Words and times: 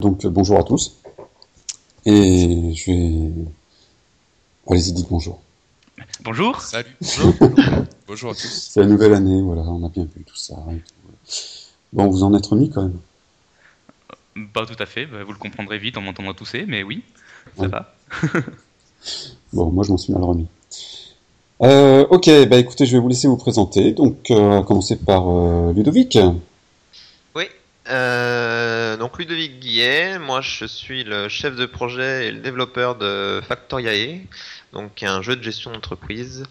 Donc 0.00 0.24
euh, 0.24 0.30
bonjour 0.30 0.58
à 0.58 0.64
tous. 0.64 0.96
Et 2.06 2.72
je 2.74 2.90
vais... 2.90 3.30
Allez-y, 4.68 4.92
dites 4.92 5.08
bonjour. 5.10 5.40
Bonjour. 6.22 6.60
Salut. 6.60 6.96
Bonjour. 7.00 7.34
bonjour 8.06 8.30
à 8.30 8.34
tous. 8.34 8.68
C'est 8.72 8.80
la 8.80 8.86
nouvelle 8.86 9.14
année, 9.14 9.42
voilà, 9.42 9.62
on 9.62 9.84
a 9.84 9.88
bien 9.88 10.04
vu 10.04 10.24
tout 10.24 10.36
ça. 10.36 10.54
et 10.72 10.76
tout. 10.78 10.94
Bon, 11.92 12.08
vous 12.08 12.22
en 12.22 12.34
êtes 12.34 12.46
remis 12.46 12.70
quand 12.70 12.82
même? 12.82 14.48
Pas 14.52 14.64
tout 14.64 14.80
à 14.80 14.86
fait, 14.86 15.06
bah, 15.06 15.24
vous 15.24 15.32
le 15.32 15.38
comprendrez 15.38 15.78
vite 15.78 15.96
en 15.98 16.00
m'entendant 16.02 16.32
tousser, 16.34 16.64
mais 16.66 16.82
oui, 16.82 17.02
ça 17.56 17.62
Ouais. 17.62 17.68
va. 17.68 17.94
Bon, 19.52 19.70
moi 19.70 19.82
je 19.84 19.90
m'en 19.90 19.96
suis 19.98 20.12
mal 20.12 20.22
remis. 20.22 20.46
Euh, 21.62 22.06
ok, 22.08 22.30
bah 22.48 22.56
écoutez, 22.56 22.86
je 22.86 22.92
vais 22.92 22.98
vous 22.98 23.08
laisser 23.08 23.28
vous 23.28 23.36
présenter. 23.36 23.92
Donc, 23.92 24.30
euh, 24.30 24.62
commencer 24.62 24.96
par 24.96 25.28
euh, 25.28 25.74
Ludovic. 25.74 26.16
Oui, 27.34 27.44
euh, 27.90 28.96
donc 28.96 29.18
Ludovic 29.18 29.60
Guillet, 29.60 30.18
moi 30.18 30.40
je 30.40 30.64
suis 30.64 31.04
le 31.04 31.28
chef 31.28 31.56
de 31.56 31.66
projet 31.66 32.28
et 32.28 32.32
le 32.32 32.40
développeur 32.40 32.96
de 32.96 33.42
Factoriae, 33.46 34.20
donc 34.72 35.02
un 35.02 35.20
jeu 35.20 35.36
de 35.36 35.42
gestion 35.42 35.70
d'entreprise 35.70 36.44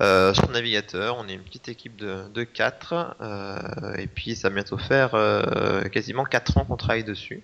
sur 0.00 0.50
navigateur. 0.50 1.16
On 1.18 1.28
est 1.28 1.34
une 1.34 1.40
petite 1.40 1.68
équipe 1.68 1.96
de, 1.96 2.28
de 2.32 2.44
4 2.44 3.16
et 3.98 4.06
puis 4.06 4.36
ça 4.36 4.50
va 4.50 4.54
bientôt 4.54 4.78
faire 4.78 5.12
quasiment 5.90 6.24
4 6.24 6.58
ans 6.58 6.64
qu'on 6.64 6.76
travaille 6.76 7.04
dessus. 7.04 7.42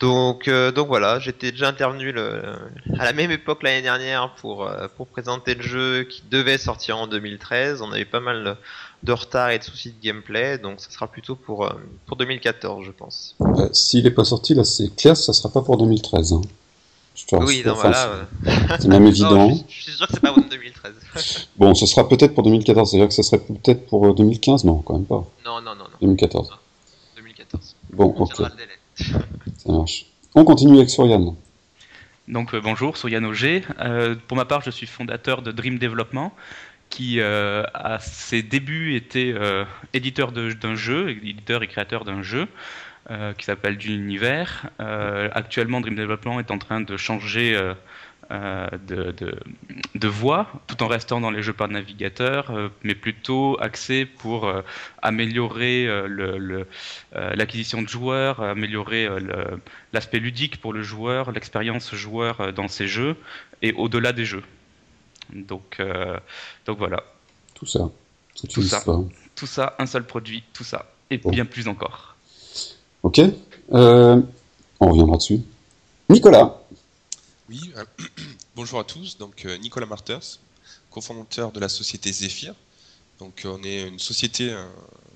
Donc, 0.00 0.48
euh, 0.48 0.72
donc 0.72 0.88
voilà, 0.88 1.18
j'étais 1.18 1.52
déjà 1.52 1.68
intervenu 1.68 2.10
le, 2.10 2.42
à 2.98 3.04
la 3.04 3.12
même 3.12 3.30
époque 3.30 3.62
l'année 3.62 3.82
dernière 3.82 4.34
pour, 4.36 4.66
euh, 4.66 4.88
pour 4.96 5.06
présenter 5.06 5.54
le 5.54 5.62
jeu 5.62 6.04
qui 6.04 6.22
devait 6.30 6.56
sortir 6.56 6.96
en 6.96 7.06
2013. 7.06 7.82
On 7.82 7.92
avait 7.92 8.06
pas 8.06 8.20
mal 8.20 8.56
de 9.02 9.12
retard 9.12 9.50
et 9.50 9.58
de 9.58 9.64
soucis 9.64 9.92
de 9.92 10.02
gameplay, 10.02 10.56
donc 10.58 10.80
ça 10.80 10.90
sera 10.90 11.06
plutôt 11.06 11.36
pour, 11.36 11.66
euh, 11.66 11.70
pour 12.06 12.16
2014, 12.16 12.84
je 12.84 12.90
pense. 12.92 13.36
S'il 13.72 14.04
n'est 14.04 14.10
pas 14.10 14.24
sorti, 14.24 14.54
là 14.54 14.64
c'est 14.64 14.94
clair, 14.96 15.16
ça 15.16 15.34
sera 15.34 15.50
pas 15.52 15.60
pour 15.60 15.76
2013. 15.76 16.32
Hein. 16.32 16.40
Je 17.14 17.36
Oui, 17.36 17.62
non, 17.66 17.74
voilà. 17.74 18.26
c'est- 18.78 18.88
même 18.88 19.06
évident. 19.06 19.48
non, 19.48 19.54
je, 19.68 19.74
je 19.74 19.82
suis 19.82 19.92
sûr 19.92 20.06
que 20.06 20.14
c'est 20.14 20.20
pas 20.20 20.32
pour 20.32 20.44
2013. 20.44 20.92
Bon, 21.58 21.74
ce 21.74 21.84
sera 21.84 22.08
peut-être 22.08 22.32
pour 22.34 22.44
2014, 22.44 22.90
c'est-à-dire 22.90 23.08
que 23.08 23.14
ce 23.14 23.22
serait 23.22 23.40
peut-être 23.40 23.86
pour 23.86 24.06
euh, 24.06 24.14
2015 24.14 24.64
Non, 24.64 24.76
quand 24.78 24.94
même 24.94 25.04
pas. 25.04 25.26
non, 25.44 25.60
non, 25.60 25.74
non, 25.74 25.84
non. 25.84 25.96
2014. 26.00 26.50
2014. 27.16 27.76
Bon, 27.92 28.14
On 28.16 28.22
ok, 28.22 28.38
le 28.38 28.44
délai. 28.56 28.68
Ça 29.02 29.72
marche. 29.72 30.06
On 30.34 30.44
continue 30.44 30.78
avec 30.78 30.90
Soriane. 30.90 31.34
Donc 32.28 32.54
euh, 32.54 32.60
bonjour, 32.62 32.96
Soyan 32.96 33.24
Auger. 33.24 33.62
Euh, 33.80 34.14
pour 34.28 34.36
ma 34.36 34.44
part, 34.44 34.62
je 34.62 34.70
suis 34.70 34.86
fondateur 34.86 35.42
de 35.42 35.50
Dream 35.50 35.78
Development, 35.78 36.32
qui 36.88 37.18
euh, 37.18 37.64
à 37.74 37.98
ses 37.98 38.42
débuts 38.42 38.94
était 38.94 39.34
éditeur 39.92 40.30
d'un 40.32 40.74
jeu, 40.76 41.10
éditeur 41.10 41.62
et 41.62 41.66
créateur 41.66 42.04
d'un 42.04 42.22
jeu 42.22 42.46
qui 43.38 43.44
s'appelle 43.44 43.76
Du 43.76 43.92
Univers. 43.92 44.70
Actuellement, 44.78 45.80
Dream 45.80 45.96
Development 45.96 46.38
est 46.38 46.52
en 46.52 46.58
train 46.58 46.80
de 46.80 46.96
changer 46.96 47.58
de, 48.30 49.10
de, 49.12 49.34
de 49.96 50.08
voie, 50.08 50.46
tout 50.68 50.82
en 50.82 50.86
restant 50.86 51.20
dans 51.20 51.30
les 51.30 51.42
jeux 51.42 51.52
par 51.52 51.68
navigateur, 51.68 52.50
euh, 52.50 52.68
mais 52.84 52.94
plutôt 52.94 53.56
axé 53.60 54.04
pour 54.06 54.46
euh, 54.46 54.62
améliorer 55.02 55.86
euh, 55.88 56.06
le- 56.06 56.38
le, 56.38 56.66
euh, 57.16 57.34
l'acquisition 57.34 57.82
de 57.82 57.88
joueurs, 57.88 58.40
améliorer 58.40 59.06
euh, 59.06 59.18
l'aspect 59.92 60.20
ludique 60.20 60.60
pour 60.60 60.72
le 60.72 60.82
joueur, 60.82 61.32
l'expérience 61.32 61.92
joueur 61.94 62.40
euh, 62.40 62.52
dans 62.52 62.68
ces 62.68 62.86
jeux 62.86 63.16
et 63.62 63.72
au-delà 63.72 64.12
des 64.12 64.24
jeux. 64.24 64.44
Donc, 65.32 65.76
euh, 65.80 66.16
donc 66.66 66.78
voilà, 66.78 67.02
Tout 67.54 67.66
ça. 67.66 67.90
Tout 68.52 68.62
ça. 68.62 68.82
tout 69.34 69.46
ça, 69.46 69.74
un 69.78 69.86
seul 69.86 70.04
produit, 70.04 70.42
tout 70.52 70.64
ça, 70.64 70.86
et 71.10 71.18
Bon. 71.18 71.30
bien 71.30 71.44
plus 71.44 71.66
encore. 71.68 72.14
Ok. 73.02 73.20
Euh, 73.72 74.20
on 74.80 74.88
reviendra 74.88 75.16
dessus. 75.16 75.40
Nicolas. 76.08 76.56
Oui, 77.50 77.72
euh, 77.76 77.84
bonjour 78.54 78.78
à 78.78 78.84
tous. 78.84 79.18
Donc 79.18 79.44
euh, 79.44 79.56
Nicolas 79.56 79.86
Marters, 79.86 80.38
cofondateur 80.88 81.50
de 81.50 81.58
la 81.58 81.68
société 81.68 82.12
Zephyr. 82.12 82.54
Donc 83.18 83.44
euh, 83.44 83.56
on 83.58 83.64
est 83.64 83.88
une 83.88 83.98
société 83.98 84.54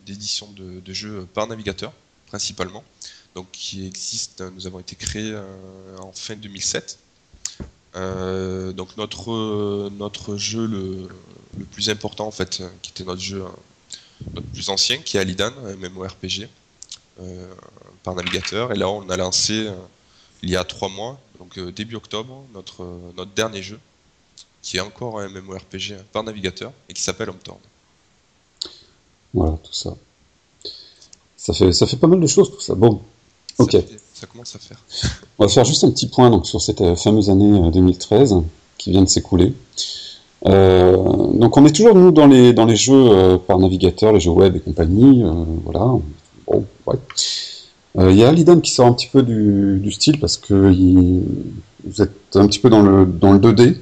d'édition 0.04 0.50
de, 0.50 0.92
jeux 0.92 1.28
par 1.32 1.46
navigateur 1.46 1.92
principalement. 2.26 2.82
Donc 3.36 3.52
qui 3.52 3.86
existe. 3.86 4.40
Nous 4.40 4.66
avons 4.66 4.80
été 4.80 4.96
créés 4.96 5.32
en 6.00 6.10
fin 6.10 6.34
2007. 6.34 6.98
Euh, 7.94 8.72
donc 8.72 8.96
notre 8.96 9.88
notre 9.90 10.36
jeu 10.36 10.66
le, 10.66 11.08
le 11.56 11.64
plus 11.64 11.88
important 11.88 12.26
en 12.26 12.32
fait, 12.32 12.64
qui 12.82 12.90
était 12.90 13.04
notre 13.04 13.22
jeu 13.22 13.44
notre 14.34 14.48
plus 14.48 14.68
ancien, 14.70 14.98
qui 14.98 15.18
est 15.18 15.20
Alidan, 15.20 15.52
MMORPG 15.78 16.48
par 18.02 18.16
navigateur. 18.16 18.72
Et 18.72 18.76
là 18.76 18.88
on 18.88 19.08
a 19.08 19.16
lancé 19.16 19.70
il 20.42 20.50
y 20.50 20.56
a 20.56 20.64
trois 20.64 20.88
mois, 20.88 21.20
donc 21.38 21.58
euh, 21.58 21.72
début 21.72 21.96
octobre, 21.96 22.42
notre, 22.54 22.82
euh, 22.82 22.98
notre 23.16 23.32
dernier 23.32 23.62
jeu, 23.62 23.78
qui 24.62 24.76
est 24.76 24.80
encore 24.80 25.20
un 25.20 25.28
MMORPG 25.28 25.96
par 26.12 26.22
navigateur 26.24 26.72
et 26.88 26.94
qui 26.94 27.02
s'appelle 27.02 27.30
Hometorn. 27.30 27.58
Voilà, 29.34 29.52
tout 29.62 29.72
ça. 29.72 29.94
Ça 31.36 31.52
fait, 31.52 31.72
ça 31.72 31.86
fait 31.86 31.96
pas 31.96 32.06
mal 32.06 32.20
de 32.20 32.26
choses, 32.26 32.50
tout 32.50 32.60
ça. 32.60 32.74
Bon, 32.74 33.00
Ok. 33.58 33.72
Ça, 33.72 33.82
fait- 33.82 34.00
ça 34.14 34.26
commence 34.26 34.56
à 34.56 34.58
faire. 34.58 34.78
on 35.38 35.44
va 35.44 35.48
faire 35.52 35.64
juste 35.64 35.84
un 35.84 35.90
petit 35.90 36.08
point 36.08 36.30
donc, 36.30 36.46
sur 36.46 36.60
cette 36.60 36.80
euh, 36.80 36.96
fameuse 36.96 37.30
année 37.30 37.60
euh, 37.60 37.70
2013 37.70 38.36
qui 38.78 38.90
vient 38.90 39.02
de 39.02 39.08
s'écouler. 39.08 39.52
Euh, 40.46 40.96
donc 41.34 41.56
on 41.56 41.64
est 41.66 41.72
toujours 41.72 41.94
nous 41.94 42.10
dans 42.10 42.26
les 42.26 42.52
dans 42.52 42.66
les 42.66 42.76
jeux 42.76 42.92
euh, 43.10 43.38
par 43.38 43.58
navigateur, 43.58 44.12
les 44.12 44.20
jeux 44.20 44.30
web 44.30 44.56
et 44.56 44.60
compagnie, 44.60 45.22
euh, 45.22 45.32
voilà. 45.64 45.86
Bon, 46.46 46.66
ouais. 46.86 46.96
Euh, 47.98 48.10
Il 48.10 48.16
y 48.18 48.24
a 48.24 48.28
Alidan 48.28 48.60
qui 48.60 48.70
sort 48.72 48.86
un 48.86 48.92
petit 48.92 49.06
peu 49.08 49.22
du, 49.22 49.78
du 49.80 49.92
style 49.92 50.18
parce 50.18 50.36
que 50.36 50.72
il- 50.72 51.22
vous 51.84 52.02
êtes 52.02 52.10
un 52.34 52.46
petit 52.46 52.58
peu 52.58 52.70
dans 52.70 52.82
le 52.82 53.06
dans 53.06 53.32
le 53.32 53.38
2D. 53.38 53.76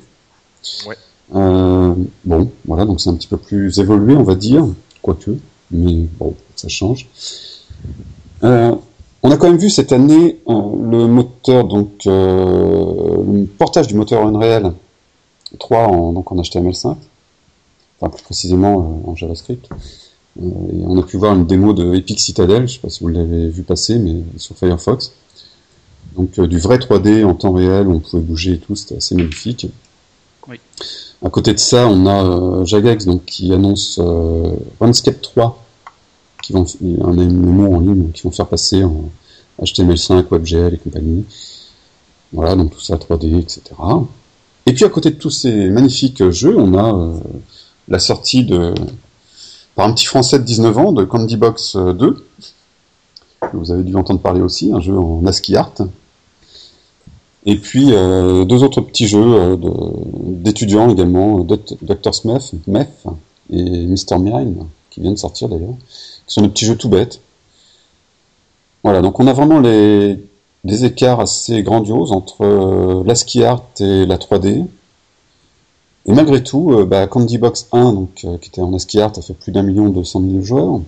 Ouais. 0.87 0.97
Euh, 1.35 1.95
bon, 2.25 2.51
voilà, 2.67 2.85
donc 2.85 3.01
c'est 3.01 3.09
un 3.11 3.15
petit 3.15 3.29
peu 3.29 3.37
plus 3.39 3.79
évolué, 3.79 4.15
on 4.15 4.23
va 4.23 4.35
dire, 4.35 4.67
quoique, 5.01 5.31
mais 5.71 6.07
bon, 6.19 6.35
ça 6.57 6.69
change. 6.69 7.09
Euh, 8.45 8.75
on 9.23 9.31
a 9.31 9.37
quand 9.37 9.47
même 9.49 9.57
vu 9.57 9.71
cette 9.71 9.93
année 9.93 10.41
euh, 10.49 10.53
le 10.91 11.07
moteur, 11.07 11.65
donc 11.65 12.07
euh, 12.07 13.17
le 13.33 13.47
portage 13.47 13.87
du 13.87 13.95
moteur 13.95 14.27
Unreal 14.27 14.75
3 15.59 15.79
en, 15.87 16.13
donc 16.13 16.31
en 16.33 16.37
HTML5, 16.37 16.97
enfin 18.01 18.11
plus 18.11 18.23
précisément 18.25 19.01
euh, 19.07 19.11
en 19.11 19.17
JavaScript. 19.17 19.69
Euh, 20.41 20.45
et 20.73 20.85
on 20.87 20.99
a 20.99 21.03
pu 21.03 21.17
voir 21.17 21.35
une 21.35 21.47
démo 21.47 21.73
de 21.73 21.95
Epic 21.95 22.21
Citadel, 22.21 22.67
je 22.69 22.75
sais 22.75 22.81
pas 22.81 22.89
si 22.89 23.01
vous 23.01 23.09
l'avez 23.09 23.49
vu 23.49 23.63
passer, 23.63 23.99
mais 23.99 24.23
sur 24.37 24.57
Firefox. 24.57 25.13
Donc 26.17 26.39
euh, 26.39 26.47
du 26.47 26.59
vrai 26.59 26.79
3D 26.79 27.25
en 27.25 27.35
temps 27.35 27.53
réel, 27.53 27.87
où 27.89 27.93
on 27.93 28.01
pouvait 28.01 28.23
bouger 28.23 28.53
et 28.55 28.59
tout, 28.59 28.75
c'était 28.75 28.97
assez 28.97 29.15
magnifique. 29.15 29.67
Oui. 30.49 30.59
À 31.25 31.31
côté 31.31 31.53
de 31.53 31.59
ça, 31.59 31.87
on 31.87 32.07
a 32.07 32.25
euh, 32.25 32.65
Jagex 32.65 33.05
donc, 33.05 33.25
qui 33.25 33.53
annonce 33.53 34.01
euh, 34.03 34.55
RuneScape 34.81 35.21
3, 35.21 35.63
qui 36.43 36.53
vont, 36.53 36.67
un 36.83 37.13
MMO 37.13 37.77
en 37.77 37.81
ligne, 37.81 38.11
qui 38.11 38.23
vont 38.23 38.33
faire 38.33 38.49
passer 38.49 38.83
en 38.83 39.09
HTML5, 39.63 40.27
WebGL 40.29 40.75
et 40.75 40.79
compagnie. 40.79 41.25
Voilà, 42.33 42.57
donc 42.57 42.73
tout 42.73 42.81
ça 42.81 42.97
3D, 42.97 43.39
etc. 43.39 43.63
Et 44.67 44.73
puis 44.73 44.85
à 44.85 44.89
côté 44.89 45.11
de 45.11 45.17
tous 45.17 45.31
ces 45.31 45.69
magnifiques 45.71 46.29
jeux, 46.31 46.59
on 46.59 46.75
a 46.77 46.93
euh, 46.93 47.15
la 47.89 48.01
sortie 48.01 48.45
de 48.45 48.75
par 49.75 49.89
un 49.89 49.93
petit 49.93 50.07
français 50.07 50.39
de 50.39 50.45
19 50.45 50.79
ans 50.79 50.93
de 50.93 51.05
Candy 51.05 51.37
Box 51.37 51.77
2. 51.77 52.27
que 53.41 53.57
Vous 53.57 53.73
avez 53.73 53.83
dû 53.83 53.95
entendre 53.97 54.21
parler 54.21 54.41
aussi, 54.41 54.73
un 54.73 54.81
jeu 54.81 54.97
en 54.99 55.25
ASCII 55.27 55.57
art. 55.57 55.75
Et 57.45 57.57
puis 57.57 57.93
euh, 57.93 58.45
deux 58.45 58.63
autres 58.63 58.81
petits 58.81 59.09
jeux 59.09 59.35
euh, 59.35 59.57
d'étudiants 60.25 60.89
également, 60.91 61.41
Dr 61.41 62.15
Smith, 62.15 62.53
Meth 62.67 63.05
et 63.51 63.87
Mr 63.87 64.19
Mime, 64.19 64.67
qui 64.91 65.01
viennent 65.01 65.15
de 65.15 65.19
sortir 65.19 65.49
d'ailleurs, 65.49 65.75
qui 66.27 66.35
sont 66.35 66.43
des 66.43 66.49
petits 66.49 66.67
jeux 66.67 66.77
tout 66.77 66.89
bêtes. 66.89 67.21
Voilà, 68.85 69.01
donc 69.01 69.19
on 69.19 69.27
a 69.27 69.33
vraiment 69.33 69.59
les, 69.59 70.25
des 70.65 70.85
écarts 70.85 71.21
assez 71.21 71.63
grandioses 71.63 72.13
entre 72.13 72.43
euh, 72.43 73.03
l'ASCII 73.07 73.45
art 73.45 73.65
et 73.81 74.07
la 74.07 74.19
3D. 74.19 74.67
Et 76.07 76.13
malgré 76.13 76.43
tout, 76.43 76.73
euh, 76.73 76.85
bah, 76.85 77.07
Candy 77.07 77.39
Box 77.39 77.69
1, 77.73 77.93
donc, 77.93 78.23
euh, 78.25 78.37
qui 78.39 78.49
était 78.49 78.61
en 78.61 78.75
ASCII 78.75 79.01
art, 79.01 79.13
a 79.17 79.23
fait 79.23 79.35
plus 79.35 79.53
d'un 79.53 79.63
million 79.63 79.89
deux 79.89 80.03
cent 80.05 80.21
mille 80.21 80.43
joueurs. 80.43 80.81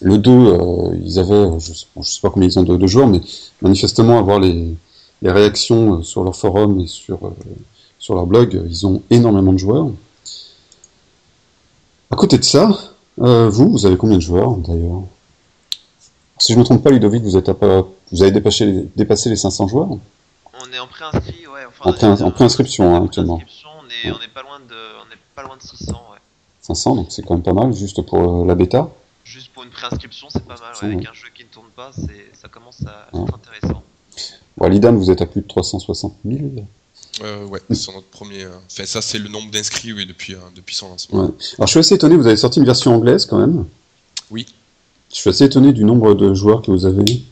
Le 0.00 0.18
2, 0.18 0.30
euh, 0.30 0.96
ils 1.04 1.18
avaient, 1.18 1.58
je 1.60 1.72
sais, 1.72 1.86
bon, 1.94 2.02
je 2.02 2.10
sais 2.10 2.20
pas 2.20 2.30
combien 2.30 2.48
ils 2.48 2.58
ont 2.58 2.62
de, 2.62 2.76
de 2.76 2.86
joueurs, 2.86 3.06
mais 3.08 3.20
manifestement, 3.62 4.18
avoir 4.18 4.40
les, 4.40 4.74
les 5.22 5.30
réactions 5.30 5.98
euh, 5.98 6.02
sur 6.02 6.24
leur 6.24 6.34
forum 6.34 6.80
et 6.80 6.86
sur, 6.86 7.18
sur 7.98 8.14
leur 8.14 8.26
blog, 8.26 8.62
ils 8.68 8.86
ont 8.86 9.02
énormément 9.10 9.52
de 9.52 9.58
joueurs. 9.58 9.88
À 12.10 12.16
côté 12.16 12.38
de 12.38 12.44
ça, 12.44 12.68
vous, 13.16 13.70
vous 13.70 13.86
avez 13.86 13.96
combien 13.96 14.16
de 14.16 14.22
joueurs 14.22 14.56
d'ailleurs? 14.56 15.02
Si 16.38 16.52
je 16.52 16.58
ne 16.58 16.60
me 16.60 16.64
trompe 16.64 16.82
pas, 16.82 16.90
Ludovic, 16.90 17.22
vous, 17.22 17.36
êtes 17.36 17.48
à 17.48 17.54
vous 18.12 18.22
avez 18.22 18.32
dépassé 18.32 18.66
les, 18.66 18.88
dépassé 18.96 19.30
les 19.30 19.36
500 19.36 19.68
joueurs? 19.68 19.88
On 19.88 20.72
est 20.72 20.78
en 20.78 20.86
préinscrit, 20.86 21.46
ouais. 21.46 21.60
Enfin, 21.68 21.90
En 21.90 21.92
pré- 22.14 22.22
en 22.24 22.30
préinscription, 22.30 22.94
hein, 22.94 23.04
actuellement. 23.04 23.40
Est, 24.08 24.10
on 24.12 24.20
est 24.20 24.28
pas 24.32 24.42
loin 24.42 24.58
de, 24.60 24.74
on 24.74 25.12
est 25.12 25.18
pas 25.34 25.42
loin 25.42 25.56
de 25.56 25.62
600, 25.62 25.92
ouais. 26.12 26.18
500, 26.62 26.96
donc 26.96 27.06
c'est 27.10 27.22
quand 27.24 27.34
même 27.34 27.42
pas 27.42 27.52
mal, 27.52 27.72
juste 27.74 28.00
pour 28.02 28.42
euh, 28.42 28.46
la 28.46 28.54
bêta. 28.54 28.88
Juste 29.24 29.48
pour 29.52 29.62
une 29.64 29.70
préinscription, 29.70 30.28
c'est 30.30 30.44
pas 30.44 30.56
mal. 30.56 30.72
C'est 30.74 30.86
ouais. 30.86 30.94
Avec 30.94 31.06
un 31.08 31.12
jeu 31.12 31.28
qui 31.34 31.44
ne 31.44 31.48
tourne 31.48 31.68
pas, 31.76 31.90
c'est, 31.94 32.30
ça 32.40 32.48
commence 32.48 32.82
à 32.86 33.08
Ouais. 33.16 33.22
être 33.24 33.34
intéressant. 33.34 33.82
Bon, 34.56 34.68
l'IDAN, 34.68 34.94
vous 34.94 35.10
êtes 35.10 35.20
à 35.22 35.26
plus 35.26 35.40
de 35.42 35.46
360 35.48 36.14
000. 36.24 36.40
Euh, 37.22 37.44
ouais, 37.46 37.60
sur 37.72 37.92
notre 37.92 38.06
premier. 38.08 38.44
euh, 38.44 38.50
Enfin, 38.70 38.84
ça, 38.86 39.00
c'est 39.02 39.18
le 39.18 39.28
nombre 39.28 39.50
d'inscrits, 39.50 39.92
oui, 39.92 40.04
depuis, 40.06 40.34
euh, 40.34 40.38
depuis 40.54 40.74
son 40.74 40.88
lancement. 40.88 41.20
Ouais. 41.24 41.30
Alors, 41.58 41.66
je 41.66 41.70
suis 41.72 41.78
assez 41.80 41.94
étonné, 41.94 42.16
vous 42.16 42.26
avez 42.26 42.36
sorti 42.36 42.58
une 42.60 42.64
version 42.66 42.94
anglaise 42.94 43.24
quand 43.26 43.38
même. 43.38 43.66
Oui. 44.30 44.46
Je 45.10 45.16
suis 45.16 45.30
assez 45.30 45.44
étonné 45.44 45.72
du 45.72 45.84
nombre 45.84 46.14
de 46.14 46.34
joueurs 46.34 46.60
que 46.62 46.70
vous 46.72 46.86
avez, 46.86 47.04
qui 47.04 47.24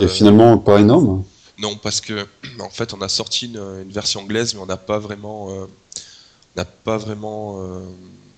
est 0.00 0.08
finalement 0.08 0.56
pas 0.58 0.80
énorme. 0.80 1.22
Non, 1.58 1.76
parce 1.76 2.00
que 2.00 2.26
en 2.60 2.70
fait, 2.70 2.94
on 2.94 3.00
a 3.02 3.08
sorti 3.08 3.46
une, 3.46 3.60
une 3.82 3.90
version 3.90 4.20
anglaise, 4.20 4.54
mais 4.54 4.60
on 4.60 4.66
n'a 4.66 4.78
pas 4.78 4.98
vraiment, 4.98 5.50
euh, 5.50 5.66
n'a 6.56 6.64
pas 6.64 6.98
vraiment, 6.98 7.60
euh, 7.60 7.80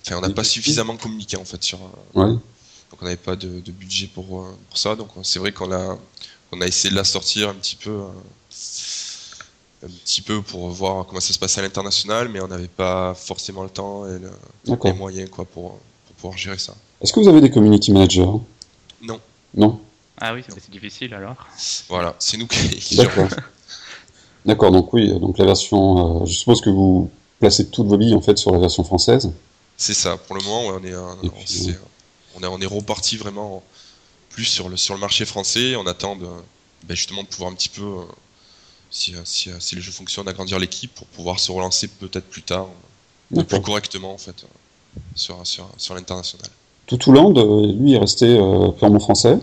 enfin, 0.05 0.17
on 0.17 0.21
n'a 0.21 0.29
pas 0.29 0.43
suffisamment 0.43 0.97
communiqué 0.97 1.37
en 1.37 1.45
fait 1.45 1.63
sur. 1.63 1.79
euh, 1.79 2.19
Ouais. 2.21 2.27
donc, 2.33 3.01
on 3.01 3.05
n'avait 3.05 3.15
pas 3.17 3.35
de, 3.35 3.59
de 3.59 3.71
budget 3.71 4.07
pour, 4.07 4.41
euh, 4.41 4.57
pour 4.69 4.77
ça. 4.77 4.95
Donc, 4.95 5.15
on- 5.17 5.23
c'est 5.23 5.39
vrai 5.39 5.51
qu'on 5.51 5.71
a, 5.71 5.97
on 6.51 6.61
a 6.61 6.65
essayé 6.65 6.89
de 6.91 6.95
la 6.95 7.03
sortir 7.03 7.49
un 7.49 7.53
petit 7.55 7.75
peu, 7.75 7.91
euh, 7.91 8.07
un 9.85 9.89
petit 10.03 10.21
peu 10.21 10.41
pour 10.41 10.69
voir 10.69 11.05
comment 11.05 11.19
ça 11.19 11.33
se 11.33 11.39
passait 11.39 11.59
à 11.59 11.63
l'international, 11.63 12.29
mais 12.29 12.39
on 12.41 12.47
n'avait 12.47 12.67
pas 12.67 13.13
forcément 13.13 13.63
le 13.63 13.69
temps 13.69 14.07
et 14.07 14.17
le- 14.19 14.31
les 14.83 14.93
moyens 14.93 15.29
quoi 15.29 15.45
pour, 15.45 15.79
pour 16.07 16.15
pouvoir 16.15 16.37
gérer 16.37 16.57
ça. 16.57 16.73
Est-ce 17.01 17.13
que 17.13 17.19
vous 17.19 17.27
avez 17.27 17.41
des 17.41 17.51
community 17.51 17.91
managers? 17.91 18.25
Non, 19.01 19.19
Non? 19.53 19.79
Ah 20.19 20.33
oui, 20.33 20.41
c'est 20.47 20.71
difficile 20.71 21.13
alors. 21.13 21.47
voilà, 21.89 22.15
c'est 22.17 22.37
nous 22.37 22.47
qui. 22.47 22.95
D'accord. 22.95 23.27
D'accord, 24.45 24.71
donc 24.71 24.91
oui, 24.93 25.11
donc 25.19 25.37
la 25.37 25.45
version. 25.45 26.21
euh, 26.23 26.25
je 26.25 26.33
suppose 26.33 26.61
que 26.61 26.69
vous 26.71 27.11
placez 27.39 27.67
toutes 27.67 27.87
vos 27.87 27.97
billes 27.97 28.15
en 28.15 28.21
fait 28.21 28.37
sur 28.37 28.51
la 28.51 28.59
version 28.59 28.83
française. 28.83 29.31
C'est 29.77 29.93
ça. 29.93 30.17
Pour 30.17 30.35
le 30.35 30.43
moment, 30.43 30.67
ouais, 30.67 30.77
on 30.81 30.83
est, 30.85 30.93
euh, 30.93 31.13
Et 31.23 31.27
on, 31.27 31.29
puis, 31.43 31.47
s'est- 31.53 31.79
on 32.35 32.43
est, 32.43 32.47
on 32.47 32.59
est 32.59 32.65
reparti 32.65 33.17
vraiment 33.17 33.63
plus 34.29 34.45
sur 34.45 34.69
le 34.69 34.77
sur 34.77 34.93
le 34.93 34.99
marché 34.99 35.25
français. 35.25 35.75
On 35.75 35.85
attend 35.87 36.15
de, 36.15 36.25
ben, 36.83 36.95
justement 36.95 37.23
de 37.23 37.27
pouvoir 37.27 37.51
un 37.51 37.55
petit 37.55 37.69
peu, 37.69 37.83
euh, 37.83 38.03
si, 38.89 39.15
euh, 39.15 39.21
si, 39.25 39.49
euh, 39.49 39.55
si 39.59 39.75
les 39.75 39.81
jeux 39.81 39.91
fonctionnent, 39.91 40.27
agrandir 40.27 40.59
l'équipe 40.59 40.93
pour 40.95 41.07
pouvoir 41.07 41.39
se 41.39 41.51
relancer 41.51 41.87
peut-être 41.87 42.27
plus 42.29 42.41
tard, 42.43 42.67
euh, 43.35 43.43
plus 43.43 43.61
correctement 43.61 44.13
en 44.13 44.17
fait, 44.17 44.43
euh, 44.43 44.99
sur 45.15 45.45
sur 45.45 45.69
sur 45.77 45.93
l'international. 45.95 46.47
Toutouland, 46.87 47.33
euh, 47.37 47.71
lui, 47.73 47.93
est 47.95 47.97
resté 47.99 48.25
euh, 48.25 48.69
purement 48.71 48.99
français, 48.99 49.37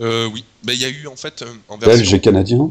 Euh, 0.00 0.26
oui, 0.32 0.42
ben 0.64 0.72
il 0.72 0.80
y 0.80 0.84
a 0.86 0.88
eu 0.88 1.06
en 1.06 1.16
fait 1.16 1.42
euh, 1.42 1.52
en 1.68 1.76
belge 1.76 1.98
version, 1.98 2.16
et 2.16 2.20
canadien 2.20 2.70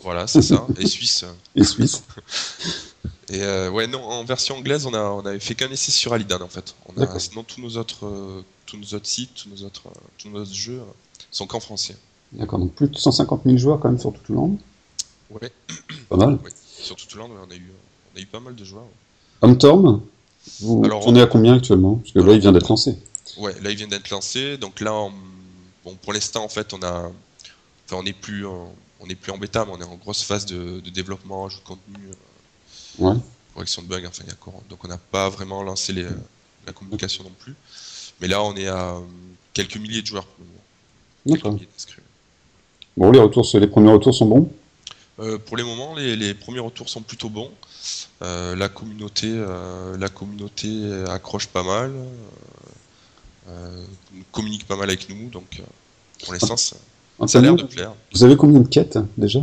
voilà, 0.00 0.26
c'est 0.28 0.42
ça, 0.42 0.64
et 0.78 0.86
suisse. 0.86 1.24
euh, 1.24 1.32
et 1.60 1.64
suisse. 1.64 2.02
Et 3.30 3.42
euh, 3.42 3.70
ouais, 3.70 3.86
non, 3.86 4.02
en 4.02 4.24
version 4.24 4.56
anglaise, 4.56 4.86
on 4.86 4.94
a 4.94 5.02
on 5.02 5.20
avait 5.24 5.38
fait 5.40 5.54
qu'un 5.54 5.70
essai 5.70 5.92
sur 5.92 6.12
Alidan 6.12 6.40
en 6.40 6.48
fait. 6.48 6.74
On 6.94 7.00
a, 7.00 7.18
sinon 7.18 7.44
tous 7.44 7.60
nos 7.60 7.76
autres 7.76 8.06
euh, 8.06 8.42
tous 8.66 8.76
nos 8.76 8.94
autres 8.94 9.06
sites, 9.06 9.34
tous 9.34 9.48
nos 9.48 9.64
autres 9.66 9.86
euh, 9.86 10.00
tous 10.18 10.28
nos 10.28 10.40
autres 10.40 10.52
jeux 10.54 10.80
sont 11.30 11.46
qu'en 11.46 11.60
français. 11.60 11.96
D'accord, 12.32 12.58
donc 12.58 12.72
plus 12.72 12.88
de 12.88 12.96
150 12.96 13.42
000 13.44 13.58
joueurs 13.58 13.78
quand 13.80 13.88
même 13.88 13.98
sur 14.00 14.12
Toutouland. 14.12 14.56
Ouais. 15.30 15.52
Pas 16.08 16.16
mal. 16.16 16.38
Sur 16.78 16.96
tout 16.96 17.16
le 17.16 17.22
monde, 17.22 17.32
on 17.46 17.50
a 17.50 17.54
eu, 17.54 17.72
on 18.14 18.18
a 18.18 18.20
eu 18.20 18.26
pas 18.26 18.40
mal 18.40 18.54
de 18.56 18.64
joueurs. 18.64 18.84
Homtorm, 19.40 20.02
vous 20.60 20.82
Alors, 20.84 21.02
tournez 21.02 21.20
à 21.22 21.26
combien 21.26 21.54
actuellement? 21.54 21.96
Parce 21.96 22.12
que 22.12 22.18
là, 22.18 22.32
il 22.32 22.40
vient 22.40 22.52
d'être 22.52 22.68
lancé. 22.68 22.96
Ouais, 23.38 23.54
là 23.62 23.70
il 23.70 23.76
vient 23.76 23.86
d'être 23.86 24.10
lancé, 24.10 24.56
donc 24.58 24.80
là, 24.80 24.92
on- 24.92 25.12
bon, 25.84 25.94
pour 26.02 26.12
l'instant 26.12 26.44
en 26.44 26.48
fait, 26.48 26.74
on 26.74 26.82
a, 26.82 27.10
enfin, 27.86 27.96
on 27.96 28.02
n'est 28.02 28.12
plus, 28.12 28.44
en- 28.46 28.72
on 29.00 29.06
n'est 29.06 29.14
plus 29.14 29.30
en 29.32 29.38
bêta, 29.38 29.64
mais 29.64 29.72
on 29.74 29.80
est 29.80 29.84
en 29.84 29.94
grosse 29.94 30.22
phase 30.22 30.44
de, 30.44 30.80
de 30.80 30.90
développement, 30.90 31.46
de 31.48 31.52
contenu, 31.64 31.98
Ouais. 32.98 33.14
correction 33.54 33.82
de 33.82 33.88
bugs, 33.88 34.02
enfin, 34.06 34.22
il 34.24 34.28
y 34.28 34.30
a 34.30 34.34
encore- 34.34 34.62
donc 34.68 34.84
on 34.84 34.88
n'a 34.88 34.98
pas 34.98 35.28
vraiment 35.28 35.62
lancé 35.62 35.92
les, 35.92 36.06
la 36.66 36.72
communication 36.72 37.24
non 37.24 37.32
plus. 37.38 37.54
Mais 38.20 38.28
là, 38.28 38.42
on 38.42 38.54
est 38.56 38.68
à 38.68 38.96
euh, 38.96 39.00
quelques 39.52 39.76
milliers 39.76 40.02
de 40.02 40.06
joueurs 40.06 40.24
pour 40.26 40.44
le 40.44 40.46
moment. 40.46 40.60
Bon, 42.96 43.10
les 43.10 43.20
retours, 43.20 43.46
les 43.54 43.66
premiers 43.66 43.92
retours 43.92 44.14
sont 44.14 44.26
bons? 44.26 44.50
Euh, 45.20 45.38
pour 45.38 45.56
les 45.56 45.64
moments, 45.64 45.94
les, 45.94 46.16
les 46.16 46.34
premiers 46.34 46.60
retours 46.60 46.88
sont 46.88 47.02
plutôt 47.02 47.28
bons. 47.28 47.50
Euh, 48.22 48.54
la 48.56 48.68
communauté, 48.68 49.28
euh, 49.30 49.96
la 49.98 50.08
communauté 50.08 50.68
accroche 51.08 51.48
pas 51.48 51.62
mal, 51.62 51.92
euh, 53.48 53.84
communique 54.30 54.66
pas 54.66 54.76
mal 54.76 54.88
avec 54.88 55.08
nous, 55.08 55.28
donc 55.28 55.58
euh, 55.58 55.62
pour 56.24 56.32
l'instant, 56.32 56.56
ça, 56.56 56.76
a 57.38 57.40
l'air 57.42 57.56
de 57.56 57.62
plaire. 57.64 57.92
Vous 58.12 58.24
avez 58.24 58.36
combien 58.36 58.60
de 58.60 58.68
quêtes 58.68 58.98
déjà? 59.16 59.40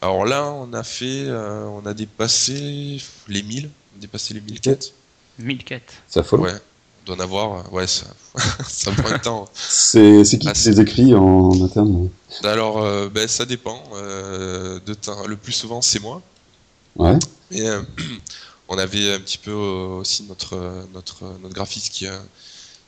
Alors 0.00 0.24
là, 0.26 0.52
on 0.52 0.72
a 0.72 0.82
fait, 0.82 1.24
euh, 1.26 1.64
on 1.66 1.84
a 1.86 1.94
dépassé 1.94 3.00
les 3.28 3.42
1000, 3.42 3.70
on 3.94 3.98
a 3.98 4.00
dépassé 4.00 4.34
les 4.34 4.40
1000 4.40 4.60
quêtes. 4.60 4.92
1000 5.38 5.64
quêtes. 5.64 5.92
Ça 6.08 6.22
folle. 6.22 6.40
Ouais, 6.40 6.52
on 6.52 7.06
doit 7.06 7.16
en 7.16 7.20
avoir, 7.20 7.72
ouais, 7.72 7.86
ça, 7.86 8.06
ça 8.68 8.92
prend 8.92 9.10
un 9.10 9.18
temps. 9.18 9.48
C'est 9.54 10.22
qui 10.38 10.48
Ah, 10.48 10.52
qui 10.52 10.68
les 10.68 10.80
écrit 10.80 11.14
en 11.14 11.62
interne 11.64 12.10
Alors, 12.44 12.82
euh, 12.82 13.08
ben, 13.08 13.26
ça 13.26 13.44
dépend. 13.46 13.82
euh, 13.94 14.78
de 14.84 14.94
temps. 14.94 15.26
Le 15.26 15.36
plus 15.36 15.52
souvent, 15.52 15.80
c'est 15.80 16.00
moi. 16.00 16.20
Ouais. 16.96 17.18
Et 17.50 17.68
euh, 17.68 17.82
on 18.68 18.76
avait 18.78 19.12
un 19.14 19.20
petit 19.20 19.38
peu 19.38 19.50
euh, 19.52 19.98
aussi 20.00 20.24
notre 20.24 20.56
euh, 20.56 20.82
notre 20.94 21.24
euh, 21.24 21.38
notre 21.42 21.54
graphiste 21.54 21.92
qui 21.92 22.06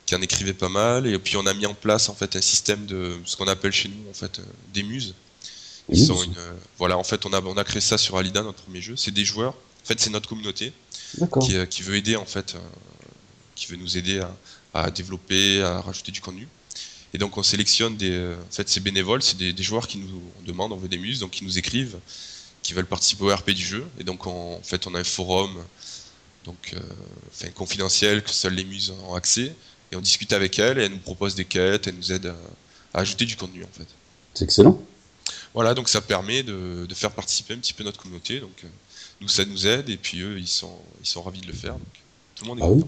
qui 0.05 0.15
en 0.15 0.21
écrivait 0.21 0.53
pas 0.53 0.69
mal 0.69 1.05
et 1.05 1.17
puis 1.19 1.37
on 1.37 1.45
a 1.45 1.53
mis 1.53 1.67
en 1.67 1.75
place 1.75 2.09
en 2.09 2.15
fait 2.15 2.35
un 2.35 2.41
système 2.41 2.87
de 2.87 3.13
ce 3.25 3.37
qu'on 3.37 3.47
appelle 3.47 3.71
chez 3.71 3.89
nous 3.89 4.09
en 4.09 4.13
fait 4.13 4.39
euh, 4.39 4.43
des 4.73 4.81
muses. 4.83 5.13
Muses 5.89 6.05
sont 6.07 6.21
une, 6.23 6.37
euh, 6.37 6.53
voilà 6.77 6.97
en 6.97 7.03
fait 7.03 7.25
on 7.25 7.33
a 7.33 7.41
on 7.41 7.57
a 7.57 7.63
créé 7.63 7.81
ça 7.81 7.97
sur 7.97 8.17
Alida 8.17 8.43
notre 8.43 8.63
premier 8.63 8.81
jeu. 8.81 8.95
C'est 8.95 9.11
des 9.11 9.25
joueurs. 9.25 9.53
En 9.83 9.85
fait 9.85 9.99
c'est 9.99 10.09
notre 10.11 10.29
communauté 10.29 10.73
qui, 11.39 11.55
euh, 11.55 11.65
qui 11.65 11.81
veut 11.83 11.95
aider 11.95 12.15
en 12.15 12.25
fait 12.25 12.55
euh, 12.55 12.59
qui 13.55 13.67
veut 13.67 13.77
nous 13.77 13.97
aider 13.97 14.19
à, 14.19 14.35
à 14.73 14.91
développer 14.91 15.61
à 15.63 15.81
rajouter 15.81 16.11
du 16.11 16.21
contenu. 16.21 16.47
Et 17.13 17.17
donc 17.17 17.37
on 17.37 17.43
sélectionne 17.43 17.97
des 17.97 18.11
euh, 18.11 18.35
en 18.35 18.51
fait 18.53 18.69
c'est 18.69 18.81
bénévoles, 18.81 19.21
c'est 19.23 19.37
des, 19.37 19.51
des 19.53 19.63
joueurs 19.63 19.87
qui 19.87 19.97
nous 19.97 20.21
demandent 20.45 20.71
on 20.73 20.77
veut 20.77 20.87
des 20.89 20.97
muses 20.99 21.19
donc 21.19 21.31
qui 21.31 21.43
nous 21.43 21.57
écrivent 21.57 21.97
qui 22.61 22.73
veulent 22.73 22.85
participer 22.85 23.23
au 23.23 23.33
RP 23.35 23.51
du 23.51 23.63
jeu. 23.65 23.85
Et 23.99 24.03
donc, 24.03 24.27
on- 24.27 24.55
en 24.57 24.61
fait, 24.61 24.85
on 24.85 24.93
a 24.93 24.99
un 24.99 25.03
forum 25.05 25.49
donc, 26.45 26.73
euh, 26.73 26.79
enfin, 27.31 27.49
confidentiel 27.51 28.21
que 28.23 28.31
seules 28.31 28.53
les 28.53 28.65
muses 28.65 28.93
ont 29.07 29.15
accès. 29.15 29.55
Et 29.91 29.95
on 29.95 30.01
discute 30.01 30.33
avec 30.33 30.59
elles 30.59 30.77
et 30.77 30.83
elles 30.83 30.91
nous 30.91 30.97
proposent 30.99 31.35
des 31.35 31.45
quêtes, 31.45 31.87
elles 31.87 31.95
nous 31.95 32.11
aident 32.11 32.27
à, 32.93 32.97
à 32.97 33.01
ajouter 33.01 33.25
du 33.25 33.35
contenu, 33.37 33.63
en 33.63 33.69
fait. 33.77 33.87
C'est 34.33 34.43
excellent. 34.43 34.79
Voilà, 35.53 35.73
donc 35.73 35.89
ça 35.89 36.01
permet 36.01 36.43
de, 36.43 36.85
de 36.87 36.93
faire 36.93 37.11
participer 37.11 37.53
un 37.53 37.57
petit 37.57 37.73
peu 37.73 37.83
notre 37.83 37.99
communauté. 38.01 38.39
Donc, 38.39 38.51
euh, 38.63 38.67
nous, 39.21 39.27
ça 39.27 39.43
nous 39.45 39.67
aide 39.67 39.89
et 39.89 39.97
puis 39.97 40.21
eux, 40.21 40.37
ils 40.39 40.47
sont, 40.47 40.71
ils 41.01 41.07
sont 41.07 41.21
ravis 41.21 41.41
de 41.41 41.47
le 41.47 41.53
faire. 41.53 41.73
Donc, 41.73 41.81
tout 42.35 42.45
le 42.45 42.49
monde 42.49 42.59
est 42.59 42.63
Ah 42.63 42.69
oui. 42.69 42.83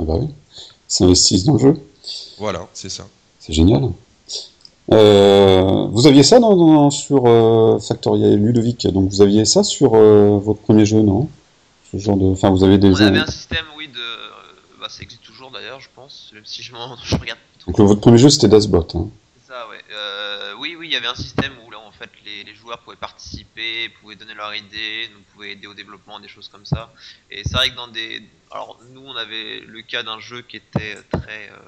Ah 0.00 0.02
bah 0.04 0.14
oui. 0.18 0.28
Ils 0.58 0.66
s'investissent 0.88 1.44
dans 1.44 1.54
le 1.54 1.60
jeu. 1.60 1.74
Voilà, 2.38 2.68
c'est 2.74 2.88
ça. 2.90 3.06
C'est 3.38 3.52
génial. 3.52 3.84
Euh, 4.92 5.86
vous 5.90 6.06
aviez 6.06 6.22
ça 6.22 6.38
dans, 6.40 6.54
dans- 6.56 6.90
sur 6.90 7.24
euh, 7.26 7.78
Factoria 7.78 8.28
et 8.28 8.36
Ludovic, 8.36 8.86
donc 8.88 9.08
vous 9.10 9.22
aviez 9.22 9.46
ça 9.46 9.64
sur 9.64 9.94
euh, 9.94 10.38
votre 10.38 10.60
premier 10.60 10.84
jeu, 10.84 11.00
non? 11.00 11.30
Ce 11.90 11.96
genre 11.98 12.16
de, 12.18 12.26
enfin, 12.26 12.50
vous 12.50 12.64
avez 12.64 12.76
des. 12.76 12.88
On 12.88 12.96
avait 12.96 13.18
un 13.20 13.26
système, 13.26 13.64
oui, 13.78 13.88
de. 13.88 14.00
Bah, 14.80 14.88
ça 14.90 15.02
existe 15.02 15.22
toujours 15.22 15.50
d'ailleurs, 15.50 15.80
je 15.80 15.88
pense. 15.94 16.30
Même 16.34 16.44
si 16.44 16.62
je, 16.62 16.72
je 17.04 17.16
regarde. 17.16 17.38
Donc 17.66 17.78
votre 17.78 18.00
premier 18.00 18.18
jeu 18.18 18.28
c'était 18.28 18.48
Dasbot. 18.48 18.86
Hein. 18.94 19.08
C'est 19.40 19.52
ça, 19.52 19.66
ouais. 19.70 19.78
Euh, 19.94 20.52
oui, 20.60 20.76
oui, 20.78 20.88
il 20.88 20.92
y 20.92 20.96
avait 20.96 21.06
un 21.06 21.14
système 21.14 21.52
où 21.66 21.70
fait, 22.06 22.10
les, 22.24 22.44
les 22.44 22.54
joueurs 22.54 22.78
pouvaient 22.80 22.96
participer, 22.96 23.88
pouvaient 24.00 24.16
donner 24.16 24.34
leur 24.34 24.54
idée, 24.54 25.08
nous 25.14 25.22
pouvaient 25.32 25.52
aider 25.52 25.66
au 25.66 25.74
développement, 25.74 26.20
des 26.20 26.28
choses 26.28 26.48
comme 26.48 26.66
ça. 26.66 26.92
Et 27.30 27.42
c'est 27.44 27.54
vrai 27.54 27.70
que 27.70 27.76
dans 27.76 27.88
des, 27.88 28.22
alors 28.50 28.78
nous, 28.90 29.04
on 29.04 29.16
avait 29.16 29.60
le 29.60 29.82
cas 29.82 30.02
d'un 30.02 30.20
jeu 30.20 30.42
qui 30.42 30.56
était 30.56 30.96
très, 31.10 31.50
euh, 31.50 31.58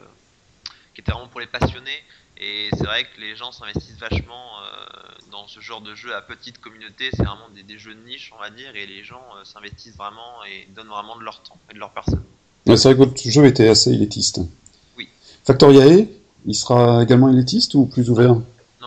qui 0.95 1.01
était 1.01 1.13
vraiment 1.13 1.29
pour 1.29 1.41
les 1.41 1.47
passionnés. 1.47 2.03
Et 2.39 2.69
c'est 2.77 2.85
vrai 2.85 3.05
que 3.05 3.21
les 3.21 3.35
gens 3.35 3.51
s'investissent 3.51 3.99
vachement 3.99 4.61
euh, 4.61 5.31
dans 5.31 5.49
ce 5.49 5.61
genre 5.61 5.81
de 5.81 5.95
jeu 5.95 6.15
à 6.15 6.21
petite 6.21 6.61
communauté. 6.61 7.11
C'est 7.17 7.25
vraiment 7.25 7.49
des, 7.55 7.63
des 7.63 7.79
jeux 7.79 7.95
de 7.95 8.01
niche, 8.07 8.31
on 8.37 8.41
va 8.41 8.51
dire, 8.51 8.77
et 8.77 8.87
les 8.87 9.05
gens 9.05 9.25
euh, 9.37 9.45
s'investissent 9.45 9.97
vraiment 9.97 10.45
et 10.45 10.69
donnent 10.75 10.89
vraiment 10.89 11.17
de 11.17 11.23
leur 11.23 11.43
temps 11.43 11.59
et 11.71 11.75
de 11.75 11.79
leur 11.79 11.93
personne. 11.93 12.23
Ouais, 12.67 12.77
c'est 12.77 12.93
vrai 12.93 12.95
que 12.95 13.09
votre 13.09 13.31
jeu 13.31 13.47
était 13.47 13.69
assez 13.69 13.91
élitiste. 13.91 14.41
Oui. 14.99 15.09
Factoriae, 15.45 16.09
il 16.45 16.55
sera 16.55 17.03
également 17.03 17.31
élitiste 17.31 17.75
ou 17.75 17.87
plus 17.87 18.11
ouvert? 18.11 18.37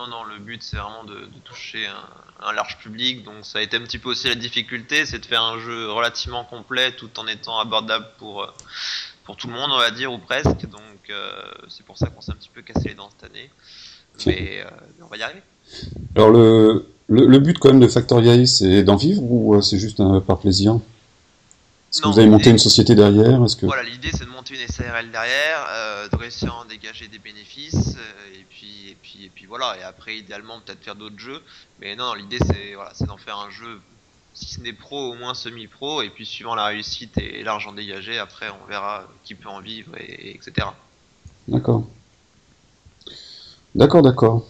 Non, 0.00 0.06
non, 0.08 0.24
le 0.24 0.38
but 0.38 0.62
c'est 0.62 0.78
vraiment 0.78 1.04
de, 1.04 1.12
de 1.14 1.38
toucher 1.44 1.86
un, 1.86 2.48
un 2.48 2.52
large 2.54 2.78
public, 2.78 3.22
donc 3.22 3.44
ça 3.44 3.58
a 3.58 3.62
été 3.62 3.76
un 3.76 3.82
petit 3.82 3.98
peu 3.98 4.08
aussi 4.08 4.28
la 4.28 4.34
difficulté, 4.34 5.04
c'est 5.04 5.18
de 5.18 5.26
faire 5.26 5.42
un 5.42 5.58
jeu 5.60 5.90
relativement 5.92 6.42
complet 6.42 6.92
tout 6.92 7.10
en 7.18 7.26
étant 7.26 7.58
abordable 7.58 8.06
pour, 8.16 8.44
euh, 8.44 8.46
pour 9.24 9.36
tout 9.36 9.46
le 9.48 9.52
monde, 9.52 9.70
on 9.74 9.78
va 9.78 9.90
dire, 9.90 10.10
ou 10.10 10.16
presque, 10.16 10.62
donc 10.70 11.00
euh, 11.10 11.30
c'est 11.68 11.84
pour 11.84 11.98
ça 11.98 12.06
qu'on 12.06 12.22
s'est 12.22 12.32
un 12.32 12.36
petit 12.36 12.48
peu 12.48 12.62
cassé 12.62 12.88
les 12.88 12.94
dents 12.94 13.10
cette 13.10 13.30
année, 13.30 13.50
mais 14.24 14.64
euh, 14.64 14.70
on 15.02 15.08
va 15.08 15.18
y 15.18 15.22
arriver. 15.22 15.42
Alors 16.16 16.30
le, 16.30 16.86
le, 17.08 17.26
le 17.26 17.38
but 17.38 17.58
quand 17.58 17.68
même 17.68 17.80
de 17.80 17.88
Factoriae, 17.88 18.46
c'est 18.46 18.82
d'en 18.82 18.96
vivre 18.96 19.22
ou 19.22 19.60
c'est 19.60 19.78
juste 19.78 20.00
un, 20.00 20.20
par 20.22 20.38
plaisir? 20.38 20.80
Est-ce 21.90 22.02
que 22.02 22.06
Non, 22.06 22.12
vous 22.12 22.20
avez 22.20 22.28
monté 22.28 22.50
une 22.50 22.58
société 22.58 22.94
derrière? 22.94 23.40
Que 23.58 23.66
Voilà, 23.66 23.82
l'idée 23.82 24.10
c'est 24.12 24.24
de 24.24 24.30
monter 24.30 24.54
une 24.54 24.68
SARL 24.68 25.10
derrière, 25.10 25.66
euh, 25.70 26.08
de 26.08 26.16
réussir 26.16 26.54
à 26.54 26.60
en 26.60 26.64
dégager 26.64 27.08
des 27.08 27.18
bénéfices, 27.18 27.96
euh, 27.96 28.38
et 28.38 28.46
puis 28.48 28.90
et 28.90 28.96
puis 29.02 29.24
et 29.24 29.30
puis 29.34 29.46
voilà, 29.46 29.76
et 29.76 29.82
après 29.82 30.16
idéalement 30.16 30.60
peut-être 30.64 30.84
faire 30.84 30.94
d'autres 30.94 31.18
jeux, 31.18 31.40
mais 31.80 31.96
non, 31.96 32.14
l'idée 32.14 32.38
c'est 32.46 32.74
voilà, 32.76 32.92
d'en 33.00 33.16
faire 33.16 33.38
un 33.38 33.50
jeu, 33.50 33.80
si 34.34 34.54
ce 34.54 34.60
n'est 34.60 34.72
pro, 34.72 35.10
au 35.10 35.14
moins 35.14 35.34
semi-pro, 35.34 36.02
et 36.02 36.10
puis 36.10 36.24
suivant 36.24 36.54
la 36.54 36.66
réussite 36.66 37.18
et 37.18 37.42
l'argent 37.42 37.72
dégagé, 37.72 38.18
après 38.18 38.46
on 38.62 38.68
verra 38.68 39.02
qui 39.24 39.34
peut 39.34 39.48
en 39.48 39.60
vivre, 39.60 39.90
et, 39.98 40.28
et 40.28 40.34
etc. 40.36 40.68
D'accord. 41.48 41.84
D'accord, 43.74 44.02
d'accord. 44.02 44.46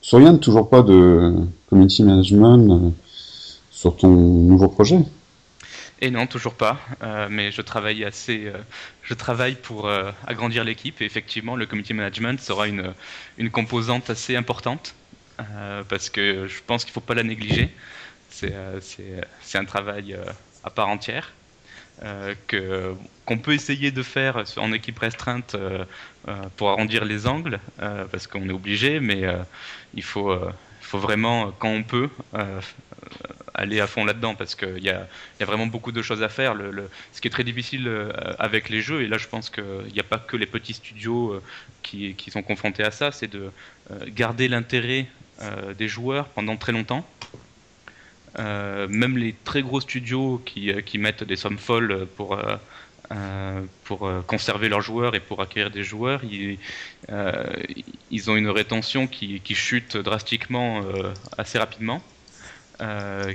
Sur 0.00 0.20
Yann, 0.20 0.40
toujours 0.40 0.68
pas 0.68 0.82
de 0.82 1.34
community 1.68 2.02
management 2.02 2.68
euh, 2.68 2.90
sur 3.70 3.96
ton 3.96 4.08
nouveau 4.08 4.68
projet? 4.68 4.98
Et 6.04 6.10
non, 6.10 6.26
toujours 6.26 6.52
pas. 6.52 6.78
Euh, 7.02 7.28
mais 7.30 7.50
je 7.50 7.62
travaille 7.62 8.04
euh, 8.04 9.54
pour 9.62 9.88
euh, 9.88 10.12
agrandir 10.26 10.62
l'équipe 10.62 11.00
et 11.00 11.06
effectivement, 11.06 11.56
le 11.56 11.64
community 11.64 11.94
management 11.94 12.38
sera 12.38 12.68
une, 12.68 12.92
une 13.38 13.50
composante 13.50 14.10
assez 14.10 14.36
importante 14.36 14.94
parce 15.88 16.10
que 16.10 16.46
je 16.46 16.60
pense 16.66 16.84
qu'il 16.84 16.90
ne 16.90 16.94
faut 16.94 17.00
pas 17.00 17.14
la 17.14 17.22
négliger. 17.22 17.74
C'est 18.28 18.52
un 19.54 19.64
travail 19.64 20.16
à 20.62 20.68
part 20.68 20.88
entière. 20.88 21.32
qu'on 22.02 23.38
peut 23.38 23.54
essayer 23.54 23.90
de 23.90 24.02
faire 24.02 24.44
en 24.58 24.72
équipe 24.74 24.98
restreinte 24.98 25.56
pour 26.56 26.68
arrondir 26.68 27.06
les 27.06 27.26
angles 27.26 27.58
parce 27.78 28.26
qu'on 28.26 28.48
est 28.48 28.52
obligé 28.52 29.00
mais 29.00 29.22
il 29.94 30.04
faut 30.04 30.38
faut 30.94 31.00
vraiment 31.00 31.52
quand 31.58 31.70
on 31.70 31.82
peut 31.82 32.08
euh, 32.34 32.60
aller 33.52 33.80
à 33.80 33.88
fond 33.88 34.04
là-dedans 34.04 34.36
parce 34.36 34.54
qu'il 34.54 34.78
y 34.78 34.90
a, 34.90 35.08
vraiment 35.40 35.66
beaucoup 35.66 35.90
de 35.90 36.02
choses 36.02 36.22
à 36.22 36.28
faire. 36.28 36.54
Ce 37.12 37.20
qui 37.20 37.26
est 37.26 37.32
très 37.32 37.42
difficile 37.42 37.88
euh, 37.88 38.12
avec 38.38 38.68
les 38.68 38.80
jeux, 38.80 39.02
et 39.02 39.08
là 39.08 39.18
je 39.18 39.26
pense 39.26 39.50
qu'il 39.50 39.92
n'y 39.92 39.98
a 39.98 40.04
pas 40.04 40.18
que 40.18 40.36
les 40.36 40.46
petits 40.46 40.74
studios 40.74 41.32
euh, 41.32 41.42
qui, 41.82 42.30
sont 42.30 42.42
confrontés 42.42 42.84
à 42.84 42.92
ça, 42.92 43.10
c'est 43.10 43.26
de 43.26 43.50
euh, 43.90 43.94
garder 44.08 44.46
l'intérêt 44.46 45.06
euh, 45.42 45.74
des 45.74 45.88
joueurs 45.88 46.26
pendant 46.28 46.56
très 46.56 46.70
longtemps. 46.70 47.04
Euh, 48.38 48.86
même 48.88 49.16
les 49.16 49.34
très 49.44 49.62
gros 49.62 49.80
studios 49.80 50.42
qui, 50.44 50.72
euh, 50.72 50.80
mettent 50.98 51.24
des 51.24 51.36
sommes 51.36 51.58
folles 51.58 52.06
pour, 52.16 52.34
euh, 52.34 52.42
euh, 52.42 52.56
pour 53.84 54.06
euh, 54.06 54.22
conserver 54.22 54.68
leurs 54.68 54.80
joueurs 54.80 55.14
et 55.14 55.20
pour 55.20 55.40
acquérir 55.42 55.70
des 55.70 55.82
joueurs, 55.82 56.22
ils, 56.24 56.58
euh, 57.10 57.52
ont 58.28 58.36
une 58.36 58.48
rétention 58.48 59.06
qui, 59.06 59.40
chute 59.54 59.96
drastiquement 59.96 60.82
euh, 60.82 61.12
assez 61.38 61.58
rapidement. 61.58 62.02
Euh, 62.80 63.34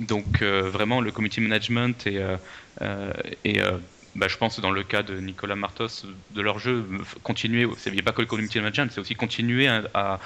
donc 0.00 0.42
euh, 0.42 0.70
vraiment 0.70 1.00
le 1.00 1.12
community 1.12 1.40
management 1.40 2.06
et, 2.06 2.18
euh, 2.18 2.36
euh, 2.80 3.12
euh, 3.46 3.78
bah, 4.14 4.28
je 4.28 4.36
pense 4.36 4.58
dans 4.60 4.70
le 4.70 4.82
cas 4.82 5.02
de 5.02 5.20
Nicolas 5.20 5.56
Martos 5.56 6.06
de 6.30 6.40
leur 6.40 6.58
jeu 6.58 6.86
euh, 6.90 6.98
continuer 7.22 7.68
il 7.86 7.92
n'y 7.92 8.00
a 8.00 8.02
pas 8.02 8.12
que 8.12 8.22
le 8.22 8.26
community 8.26 8.58
management 8.58 8.90
c'est 8.92 9.00
aussi 9.00 9.14
continuer 9.14 9.68
à, 9.68 10.18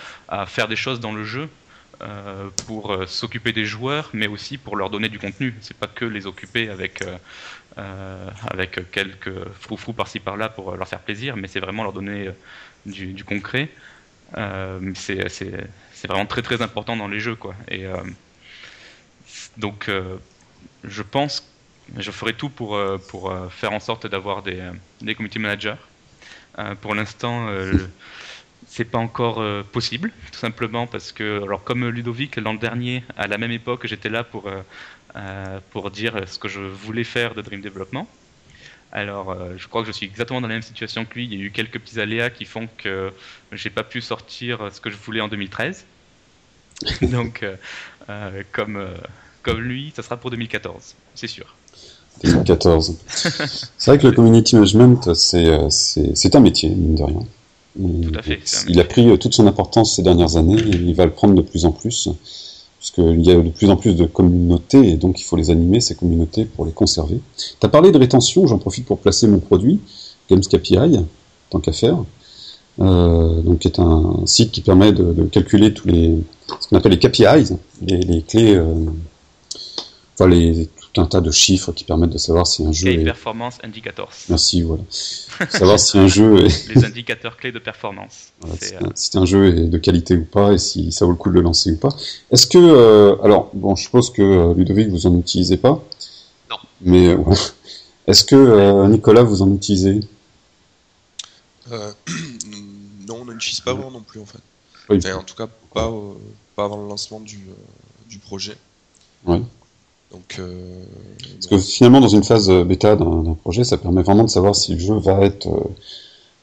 faire 0.46 0.68
des 0.68 0.76
choses 0.76 1.00
dans 1.00 1.12
le 1.12 1.24
jeu 1.24 1.48
euh, 2.02 2.50
pour 2.66 2.92
euh, 2.92 3.06
s'occuper 3.06 3.52
des 3.52 3.64
joueurs 3.64 4.10
mais 4.12 4.26
aussi 4.26 4.58
pour 4.58 4.76
leur 4.76 4.90
donner 4.90 5.08
du 5.08 5.18
contenu 5.18 5.56
c'est 5.60 5.76
pas 5.76 5.86
que 5.86 6.04
les 6.04 6.26
occuper 6.26 6.68
avec 6.68 7.02
euh, 7.02 7.18
euh, 7.63 7.63
avec 7.76 8.90
quelques 8.90 9.32
froufrous 9.60 9.92
par-ci 9.94 10.20
par-là 10.20 10.48
pour 10.48 10.72
euh, 10.72 10.76
leur 10.76 10.88
faire 10.88 11.00
plaisir 11.00 11.36
mais 11.36 11.48
c'est 11.48 11.60
vraiment 11.60 11.82
leur 11.84 11.92
donner 11.92 12.28
euh, 12.28 12.32
du, 12.86 13.12
du 13.14 13.24
concret 13.24 13.70
Euh, 14.36 14.80
c'est 14.94 16.08
vraiment 16.08 16.26
très 16.26 16.42
très 16.42 16.60
important 16.62 16.96
dans 16.96 17.08
les 17.08 17.20
jeux 17.20 17.36
quoi 17.36 17.54
et 17.68 17.86
euh, 17.86 18.02
donc, 19.56 19.88
euh, 19.88 20.18
je 20.84 21.02
pense, 21.02 21.54
je 21.96 22.10
ferai 22.10 22.34
tout 22.36 22.50
pour, 22.50 22.76
euh, 22.76 22.98
pour 22.98 23.30
euh, 23.30 23.48
faire 23.50 23.72
en 23.72 23.80
sorte 23.80 24.06
d'avoir 24.06 24.42
des, 24.42 24.60
euh, 24.60 24.72
des 25.00 25.14
community 25.14 25.38
managers. 25.38 25.76
Euh, 26.58 26.74
pour 26.76 26.94
l'instant, 26.94 27.48
euh, 27.48 27.88
c'est 28.66 28.84
pas 28.86 28.98
encore 28.98 29.40
euh, 29.40 29.62
possible, 29.64 30.12
tout 30.32 30.38
simplement 30.38 30.86
parce 30.86 31.12
que, 31.12 31.42
alors 31.44 31.64
comme 31.64 31.88
Ludovic 31.88 32.36
l'an 32.36 32.54
dernier, 32.54 33.04
à 33.16 33.28
la 33.28 33.38
même 33.38 33.50
époque, 33.52 33.86
j'étais 33.86 34.10
là 34.10 34.24
pour, 34.24 34.48
euh, 34.48 34.62
euh, 34.62 34.62
pour 35.70 35.90
dire 35.90 36.22
ce 36.26 36.38
que 36.38 36.48
je 36.48 36.60
voulais 36.60 37.04
faire 37.04 37.34
de 37.34 37.42
Dream 37.42 37.60
Development. 37.60 38.08
Alors, 38.92 39.30
euh, 39.30 39.54
je 39.56 39.66
crois 39.66 39.82
que 39.82 39.88
je 39.88 39.92
suis 39.92 40.06
exactement 40.06 40.40
dans 40.40 40.46
la 40.46 40.54
même 40.54 40.62
situation 40.62 41.04
que 41.04 41.14
lui. 41.14 41.24
Il 41.24 41.34
y 41.34 41.42
a 41.42 41.44
eu 41.44 41.50
quelques 41.50 41.80
petits 41.80 42.00
aléas 42.00 42.30
qui 42.30 42.44
font 42.44 42.68
que 42.78 43.12
j'ai 43.50 43.70
pas 43.70 43.82
pu 43.82 44.00
sortir 44.00 44.68
ce 44.72 44.80
que 44.80 44.88
je 44.88 44.96
voulais 44.96 45.20
en 45.20 45.28
2013. 45.28 45.84
Donc, 47.02 47.42
euh, 47.42 47.56
euh, 48.08 48.42
comme, 48.52 48.76
euh, 48.76 48.94
comme 49.42 49.60
lui, 49.60 49.92
ça 49.96 50.02
sera 50.02 50.16
pour 50.16 50.30
2014, 50.30 50.94
c'est 51.14 51.26
sûr. 51.26 51.54
2014. 52.22 52.96
c'est 53.06 53.90
vrai 53.90 53.98
que 53.98 54.06
le 54.06 54.12
community 54.12 54.54
management, 54.54 55.14
c'est 55.14 55.46
euh, 55.46 55.68
un 56.32 56.40
métier, 56.40 56.70
mine 56.70 56.94
de 56.94 57.02
rien. 57.02 57.26
Tout 57.76 58.18
à 58.18 58.22
fait, 58.22 58.40
il 58.68 58.78
a 58.78 58.84
pris 58.84 59.08
euh, 59.08 59.16
toute 59.16 59.34
son 59.34 59.48
importance 59.48 59.96
ces 59.96 60.02
dernières 60.02 60.36
années 60.36 60.60
et 60.60 60.76
il 60.76 60.94
va 60.94 61.06
le 61.06 61.10
prendre 61.10 61.34
de 61.34 61.42
plus 61.42 61.64
en 61.64 61.72
plus, 61.72 62.08
puisqu'il 62.84 63.24
y 63.24 63.30
a 63.30 63.40
de 63.40 63.48
plus 63.48 63.70
en 63.70 63.76
plus 63.76 63.96
de 63.96 64.04
communautés 64.04 64.90
et 64.90 64.96
donc 64.96 65.18
il 65.18 65.24
faut 65.24 65.36
les 65.36 65.50
animer, 65.50 65.80
ces 65.80 65.94
communautés, 65.94 66.44
pour 66.44 66.66
les 66.66 66.72
conserver. 66.72 67.18
Tu 67.38 67.64
as 67.64 67.68
parlé 67.70 67.90
de 67.90 67.98
rétention, 67.98 68.46
j'en 68.46 68.58
profite 68.58 68.84
pour 68.84 68.98
placer 68.98 69.26
mon 69.26 69.38
produit, 69.38 69.80
Games 70.28 70.42
KPI, 70.42 71.00
tant 71.48 71.60
qu'à 71.60 71.72
faire, 71.72 71.96
euh, 72.80 73.40
donc 73.40 73.60
qui 73.60 73.68
est 73.68 73.78
un 73.78 74.26
site 74.26 74.50
qui 74.50 74.60
permet 74.60 74.92
de, 74.92 75.24
calculer 75.32 75.72
tous 75.72 75.88
les, 75.88 76.14
ce 76.60 76.68
qu'on 76.68 76.76
appelle 76.76 76.92
les 76.92 76.98
KPIs, 76.98 77.56
les, 77.80 78.00
les 78.02 78.20
clés, 78.20 78.54
euh, 78.54 78.74
enfin 80.14 80.28
les, 80.28 80.68
tout 80.94 81.00
un 81.00 81.06
tas 81.06 81.20
de 81.20 81.30
chiffres 81.30 81.72
qui 81.72 81.84
permettent 81.84 82.10
de 82.10 82.18
savoir 82.18 82.46
si 82.46 82.64
un 82.64 82.72
jeu 82.72 82.86
Key 82.86 83.00
est... 83.00 83.04
Performance 83.04 83.58
Indicators, 83.64 84.12
Merci, 84.28 84.62
voilà. 84.62 84.82
savoir 85.50 85.78
si 85.78 85.98
un 85.98 86.06
jeu 86.06 86.46
est, 86.46 86.68
les 86.74 86.84
indicateurs 86.84 87.36
clés 87.36 87.52
de 87.52 87.58
performance. 87.58 88.28
voilà, 88.40 88.56
C'est, 88.60 88.68
si, 88.68 88.74
euh, 88.74 88.78
un- 88.86 88.92
si 88.94 89.18
un 89.18 89.24
jeu 89.26 89.46
est 89.58 89.68
de 89.68 89.78
qualité 89.78 90.16
ou 90.16 90.24
pas 90.24 90.52
et 90.52 90.58
si 90.58 90.92
ça 90.92 91.04
vaut 91.04 91.10
le 91.10 91.16
coup 91.16 91.30
de 91.30 91.34
le 91.34 91.40
lancer 91.42 91.72
ou 91.72 91.76
pas. 91.76 91.90
Est-ce 92.30 92.46
que, 92.46 92.58
euh, 92.58 93.16
alors, 93.22 93.50
bon, 93.54 93.74
je 93.74 93.82
suppose 93.82 94.10
que 94.10 94.22
euh, 94.22 94.54
Ludovic 94.54 94.88
vous 94.88 95.06
en 95.06 95.18
utilisez 95.18 95.56
pas. 95.56 95.82
Non. 96.50 96.56
Mais 96.82 97.08
euh, 97.08 97.16
ouais. 97.16 97.36
est-ce 98.06 98.24
que 98.24 98.36
euh, 98.36 98.86
Nicolas 98.88 99.22
vous 99.24 99.42
en 99.42 99.52
utilisez? 99.52 100.00
Euh, 101.72 101.92
non, 103.08 103.22
on 103.22 103.24
n'utilise 103.32 103.60
pas 103.60 103.74
vraiment 103.74 103.90
non 103.90 104.00
plus 104.02 104.20
en 104.20 104.26
fait. 104.26 104.38
Oui. 104.90 104.98
Enfin, 104.98 105.16
en 105.16 105.22
tout 105.24 105.34
cas, 105.34 105.48
pas, 105.72 105.92
pas 106.54 106.64
avant 106.66 106.80
le 106.80 106.88
lancement 106.88 107.18
du, 107.20 107.36
euh, 107.48 107.54
du 108.08 108.18
projet. 108.18 108.56
Ouais. 109.24 109.40
Donc, 110.14 110.36
euh, 110.38 110.84
Parce 111.34 111.46
que 111.48 111.58
finalement, 111.58 112.00
dans 112.00 112.08
une 112.08 112.22
phase 112.22 112.48
euh, 112.48 112.62
bêta 112.62 112.94
d'un 112.94 113.34
projet, 113.34 113.64
ça 113.64 113.76
permet 113.78 114.02
vraiment 114.02 114.22
de 114.22 114.30
savoir 114.30 114.54
si 114.54 114.72
le 114.74 114.78
jeu 114.78 114.94
va 114.94 115.22
être 115.22 115.48
euh, 115.48 115.74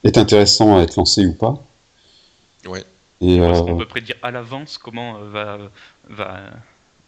est 0.03 0.17
intéressant 0.17 0.77
à 0.77 0.81
être 0.81 0.97
lancé 0.97 1.25
ou 1.25 1.33
pas. 1.33 1.63
ouais. 2.65 2.83
Et 3.21 3.39
Parce 3.39 3.59
euh, 3.59 3.63
qu'on 3.63 3.77
peut 3.77 3.85
prédire 3.85 4.17
à 4.23 4.31
l'avance 4.31 4.77
comment 4.77 5.13
va, 5.19 5.57
va, 6.09 6.41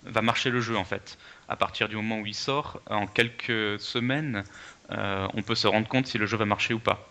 va 0.06 0.22
marcher 0.22 0.52
le 0.52 0.62
jeu 0.62 0.78
en 0.78 0.86
fait. 0.86 1.18
À 1.50 1.58
partir 1.58 1.90
du 1.90 1.98
moment 1.98 2.20
où 2.20 2.26
il 2.26 2.36
sort, 2.36 2.80
en 2.90 3.08
quelques 3.08 3.78
semaines, 3.82 4.44
euh, 4.92 5.28
on 5.34 5.42
peut 5.42 5.56
se 5.56 5.68
rendre 5.68 5.88
compte 5.90 6.08
si 6.08 6.18
le 6.18 6.28
jeu 6.28 6.38
va 6.38 6.46
marcher 6.46 6.74
ou 6.74 6.80
pas. 6.80 7.10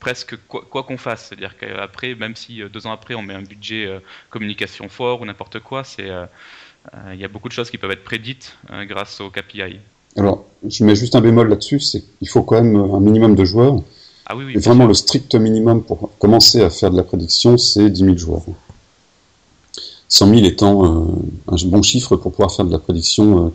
Presque 0.00 0.34
quoi 0.48 0.82
qu'on 0.82 0.96
fasse, 0.96 1.26
c'est-à-dire 1.28 1.58
qu'après, 1.58 2.14
même 2.14 2.34
si 2.34 2.62
deux 2.72 2.86
ans 2.86 2.92
après 2.92 3.14
on 3.14 3.22
met 3.22 3.34
un 3.34 3.42
budget 3.42 3.84
euh, 3.86 4.00
communication 4.30 4.88
fort 4.88 5.20
ou 5.20 5.26
n'importe 5.26 5.60
quoi, 5.60 5.84
c'est 5.84 6.10
il 7.12 7.20
y 7.20 7.24
a 7.24 7.28
beaucoup 7.28 7.48
de 7.48 7.52
choses 7.52 7.70
qui 7.70 7.78
peuvent 7.78 7.90
être 7.90 8.04
prédites 8.04 8.56
euh, 8.70 8.84
grâce 8.84 9.20
au 9.20 9.30
KPI. 9.30 9.78
alors, 10.16 10.44
je 10.66 10.84
mets 10.84 10.96
juste 10.96 11.14
un 11.14 11.20
bémol 11.20 11.48
là-dessus, 11.48 11.80
c'est 11.80 12.02
qu'il 12.18 12.28
faut 12.28 12.42
quand 12.42 12.60
même 12.60 12.76
un 12.76 13.00
minimum 13.00 13.34
de 13.34 13.44
joueurs. 13.44 13.82
Ah 14.26 14.36
oui, 14.36 14.44
oui. 14.46 14.52
Et 14.54 14.58
vraiment, 14.58 14.84
sûr. 14.84 14.88
le 14.88 14.94
strict 14.94 15.34
minimum 15.34 15.82
pour 15.82 16.10
commencer 16.18 16.62
à 16.62 16.70
faire 16.70 16.90
de 16.90 16.96
la 16.96 17.02
prédiction, 17.02 17.58
c'est 17.58 17.90
10 17.90 18.00
000 18.04 18.16
joueurs. 18.16 18.42
100 20.08 20.34
000 20.34 20.44
étant 20.44 20.84
euh, 20.84 21.06
un 21.48 21.56
bon 21.66 21.82
chiffre 21.82 22.16
pour 22.16 22.32
pouvoir 22.32 22.52
faire 22.54 22.64
de 22.64 22.72
la 22.72 22.78
prédiction 22.78 23.46
euh, 23.46 23.50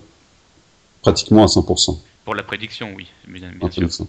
pratiquement 1.01 1.43
à 1.43 1.47
100%. 1.47 1.97
Pour 2.23 2.35
la 2.35 2.43
prédiction, 2.43 2.93
oui, 2.95 3.07
bien, 3.27 3.39
bien 3.39 3.49
en 3.61 3.71
sûr. 3.71 3.81
prédiction. 3.81 4.07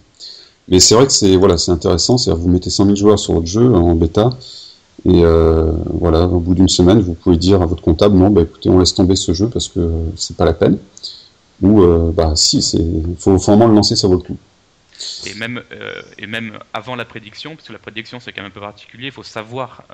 Mais 0.68 0.80
c'est 0.80 0.94
vrai 0.94 1.06
que 1.06 1.12
c'est 1.12 1.36
voilà, 1.36 1.58
c'est 1.58 1.70
intéressant, 1.70 2.18
c'est 2.18 2.32
vous 2.32 2.48
mettez 2.48 2.70
100 2.70 2.84
000 2.84 2.96
joueurs 2.96 3.18
sur 3.18 3.34
votre 3.34 3.46
jeu 3.46 3.72
en 3.72 3.94
bêta, 3.94 4.30
et 5.04 5.24
euh, 5.24 5.72
voilà, 5.92 6.22
au 6.22 6.40
bout 6.40 6.54
d'une 6.54 6.68
semaine, 6.68 7.00
vous 7.00 7.14
pouvez 7.14 7.36
dire 7.36 7.60
à 7.62 7.66
votre 7.66 7.82
comptable, 7.82 8.16
non, 8.16 8.30
bah 8.30 8.42
écoutez, 8.42 8.70
on 8.70 8.78
laisse 8.78 8.94
tomber 8.94 9.14
ce 9.14 9.32
jeu 9.34 9.48
parce 9.48 9.68
que 9.68 9.90
c'est 10.16 10.36
pas 10.36 10.44
la 10.44 10.54
peine. 10.54 10.78
Ou 11.62 11.82
euh, 11.82 12.12
bah 12.12 12.32
si, 12.34 12.62
c'est 12.62 12.84
faut, 13.18 13.36
vraiment 13.36 13.66
le 13.66 13.74
lancer, 13.74 13.96
ça 13.96 14.08
vaut 14.08 14.14
le 14.14 14.20
coup. 14.20 14.38
Et 15.26 15.34
même, 15.34 15.62
euh, 15.72 16.02
et 16.18 16.26
même 16.26 16.58
avant 16.72 16.96
la 16.96 17.04
prédiction, 17.04 17.56
parce 17.56 17.68
que 17.68 17.72
la 17.72 17.78
prédiction 17.78 18.20
c'est 18.20 18.32
quand 18.32 18.42
même 18.42 18.50
un 18.50 18.54
peu 18.54 18.60
particulier, 18.60 19.06
il 19.06 19.12
faut 19.12 19.22
savoir 19.22 19.84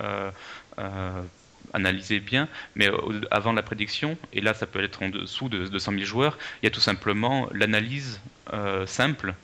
analyser 1.74 2.20
bien, 2.20 2.48
mais 2.74 2.90
avant 3.30 3.52
la 3.52 3.62
prédiction, 3.62 4.16
et 4.32 4.40
là 4.40 4.54
ça 4.54 4.66
peut 4.66 4.82
être 4.82 5.02
en 5.02 5.08
dessous 5.08 5.48
de, 5.48 5.66
de 5.66 5.78
100 5.78 5.92
000 5.92 6.04
joueurs, 6.04 6.38
il 6.62 6.66
y 6.66 6.68
a 6.68 6.70
tout 6.70 6.80
simplement 6.80 7.48
l'analyse 7.52 8.20
simple 8.86 9.34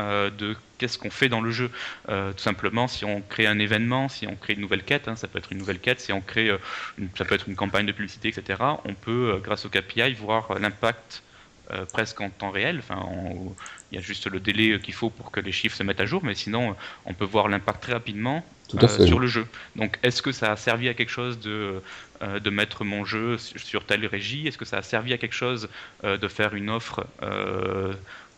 euh, 0.00 0.30
de 0.30 0.56
qu'est-ce 0.78 0.98
qu'on 0.98 1.10
fait 1.10 1.28
dans 1.28 1.40
le 1.40 1.50
jeu. 1.50 1.70
Euh, 2.08 2.32
tout 2.32 2.42
simplement, 2.42 2.88
si 2.88 3.04
on 3.04 3.22
crée 3.22 3.46
un 3.46 3.58
événement, 3.58 4.08
si 4.08 4.26
on 4.26 4.36
crée 4.36 4.54
une 4.54 4.60
nouvelle 4.60 4.84
quête, 4.84 5.08
hein, 5.08 5.16
ça 5.16 5.28
peut 5.28 5.38
être 5.38 5.52
une 5.52 5.58
nouvelle 5.58 5.80
quête, 5.80 6.00
si 6.00 6.12
on 6.12 6.20
crée, 6.22 6.48
euh, 6.48 6.58
une- 6.98 7.10
ça 7.16 7.24
peut 7.24 7.34
être 7.34 7.48
une 7.48 7.56
campagne 7.56 7.86
de 7.86 7.92
publicité, 7.92 8.28
etc., 8.28 8.80
on 8.84 8.94
peut, 8.94 9.40
grâce 9.42 9.64
au 9.66 9.70
KPI, 9.70 10.14
voir 10.14 10.58
l'impact 10.58 11.24
euh, 11.72 11.86
presque 11.86 12.20
en 12.20 12.30
temps 12.30 12.50
réel. 12.50 12.78
Enfin, 12.80 12.96
en- 12.96 13.54
il 13.90 13.96
y 13.96 13.98
a 13.98 14.00
juste 14.02 14.26
le 14.26 14.40
délai 14.40 14.80
qu'il 14.80 14.94
faut 14.94 15.10
pour 15.10 15.30
que 15.30 15.40
les 15.40 15.52
chiffres 15.52 15.76
se 15.76 15.82
mettent 15.84 16.00
à 16.00 16.06
jour, 16.06 16.24
mais 16.24 16.34
sinon, 16.34 16.76
on 17.04 17.14
peut 17.14 17.24
voir 17.24 17.48
l'impact 17.48 17.82
très 17.82 17.92
rapidement 17.92 18.44
euh, 18.78 18.98
sur 18.98 19.18
le 19.20 19.26
jeu. 19.28 19.46
Donc, 19.76 19.98
est-ce 20.02 20.22
que 20.22 20.32
ça 20.32 20.52
a 20.52 20.56
servi 20.56 20.88
à 20.88 20.94
quelque 20.94 21.10
chose 21.10 21.38
de, 21.40 21.82
euh, 22.22 22.40
de 22.40 22.50
mettre 22.50 22.84
mon 22.84 23.04
jeu 23.04 23.36
sur 23.38 23.84
telle 23.86 24.04
régie? 24.06 24.46
Est-ce 24.48 24.58
que 24.58 24.64
ça 24.64 24.78
a 24.78 24.82
servi 24.82 25.12
à 25.12 25.18
quelque 25.18 25.32
chose 25.34 25.68
euh, 26.04 26.16
de 26.18 26.28
faire 26.28 26.54
une 26.54 26.70
offre 26.70 27.06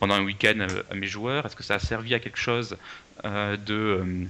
pendant 0.02 0.14
un 0.16 0.24
week-end 0.24 0.58
à, 0.58 0.92
à 0.92 0.96
mes 0.96 1.06
joueurs? 1.06 1.46
Est-ce 1.46 1.54
que 1.54 1.62
ça 1.62 1.76
a 1.76 1.78
servi 1.78 2.12
à 2.12 2.18
quelque 2.18 2.36
chose 2.36 2.76
de, 3.22 4.26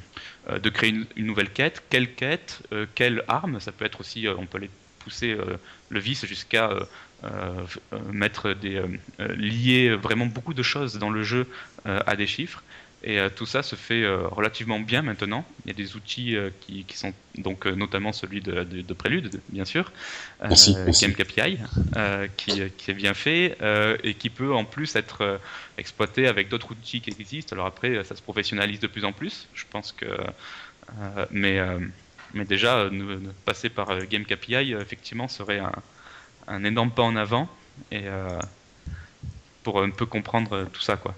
de 0.51 0.69
créer 0.69 0.91
une, 1.17 1.27
nouvelle 1.27 1.49
quête? 1.49 1.83
Quelle 1.89 2.15
quête 2.15 2.61
Quelle 2.95 3.25
arme? 3.27 3.59
Ça 3.59 3.73
peut 3.73 3.87
être 3.87 4.01
aussi, 4.01 4.27
on 4.29 4.45
peut 4.45 4.59
les 4.59 4.71
pousser 4.99 5.35
le 5.89 5.99
vice 5.99 6.27
jusqu'à 6.27 6.69
mettre 8.13 8.53
des 8.53 8.83
lier 9.19 9.95
vraiment 9.95 10.27
beaucoup 10.27 10.53
de 10.53 10.63
choses 10.63 10.99
dans 10.99 11.09
le 11.09 11.23
jeu 11.23 11.47
à 11.87 12.17
des 12.17 12.27
chiffres. 12.27 12.63
Et 13.05 13.19
euh, 13.19 13.29
tout 13.29 13.47
ça 13.47 13.63
se 13.63 13.75
fait 13.75 14.03
euh, 14.03 14.29
relativement 14.29 14.79
bien 14.79 15.03
maintenant. 15.03 15.45
Il 15.65 15.69
y 15.69 15.71
a 15.73 15.75
des 15.75 15.97
outils 15.97 16.37
euh, 16.37 16.51
qui, 16.61 16.85
qui, 16.85 16.97
sont 16.97 17.13
donc 17.37 17.67
notamment 17.67 18.13
celui 18.13 18.41
de, 18.41 18.63
de, 18.63 18.83
de, 18.83 18.95
Prélude, 18.95 19.41
bien 19.49 19.65
sûr, 19.65 19.91
merci, 20.41 20.77
KPI, 21.15 21.59
qui, 22.37 22.61
qui, 22.77 22.91
est 22.91 22.95
bien 22.95 23.15
fait 23.15 23.57
et 24.05 24.15
qui 24.15 24.29
peut 24.29 24.55
en 24.55 24.65
plus 24.65 24.95
être 24.97 25.41
exploité 25.79 26.29
avec 26.29 26.49
d'autres 26.49 26.71
outils 26.71 27.01
qui 27.01 27.11
existent. 27.11 27.55
Alors 27.55 27.67
après, 27.67 28.05
ça 28.05 28.15
se 28.15 28.23
professionnalise 28.23 28.81
de 28.81 28.87
plus 28.87 29.05
en 29.05 29.13
plus. 29.13 29.49
Je 29.55 29.65
pense 29.69 29.93
que, 29.93 30.07
mais 31.31 31.59
mais 32.35 32.45
déjà, 32.45 32.89
passer 33.47 33.71
par 33.71 34.07
Game 34.07 34.25
KPI, 34.25 34.75
effectivement, 34.75 35.27
serait 35.27 35.59
un, 35.59 35.73
un, 36.49 36.65
énorme 36.65 36.91
pas 36.91 37.03
en 37.03 37.17
avant 37.17 37.49
et 37.91 38.05
pour 39.63 39.83
un 39.83 39.91
peu 39.91 40.05
comprendre 40.05 40.69
tout 40.71 40.83
ça, 40.83 40.97
quoi. 40.97 41.15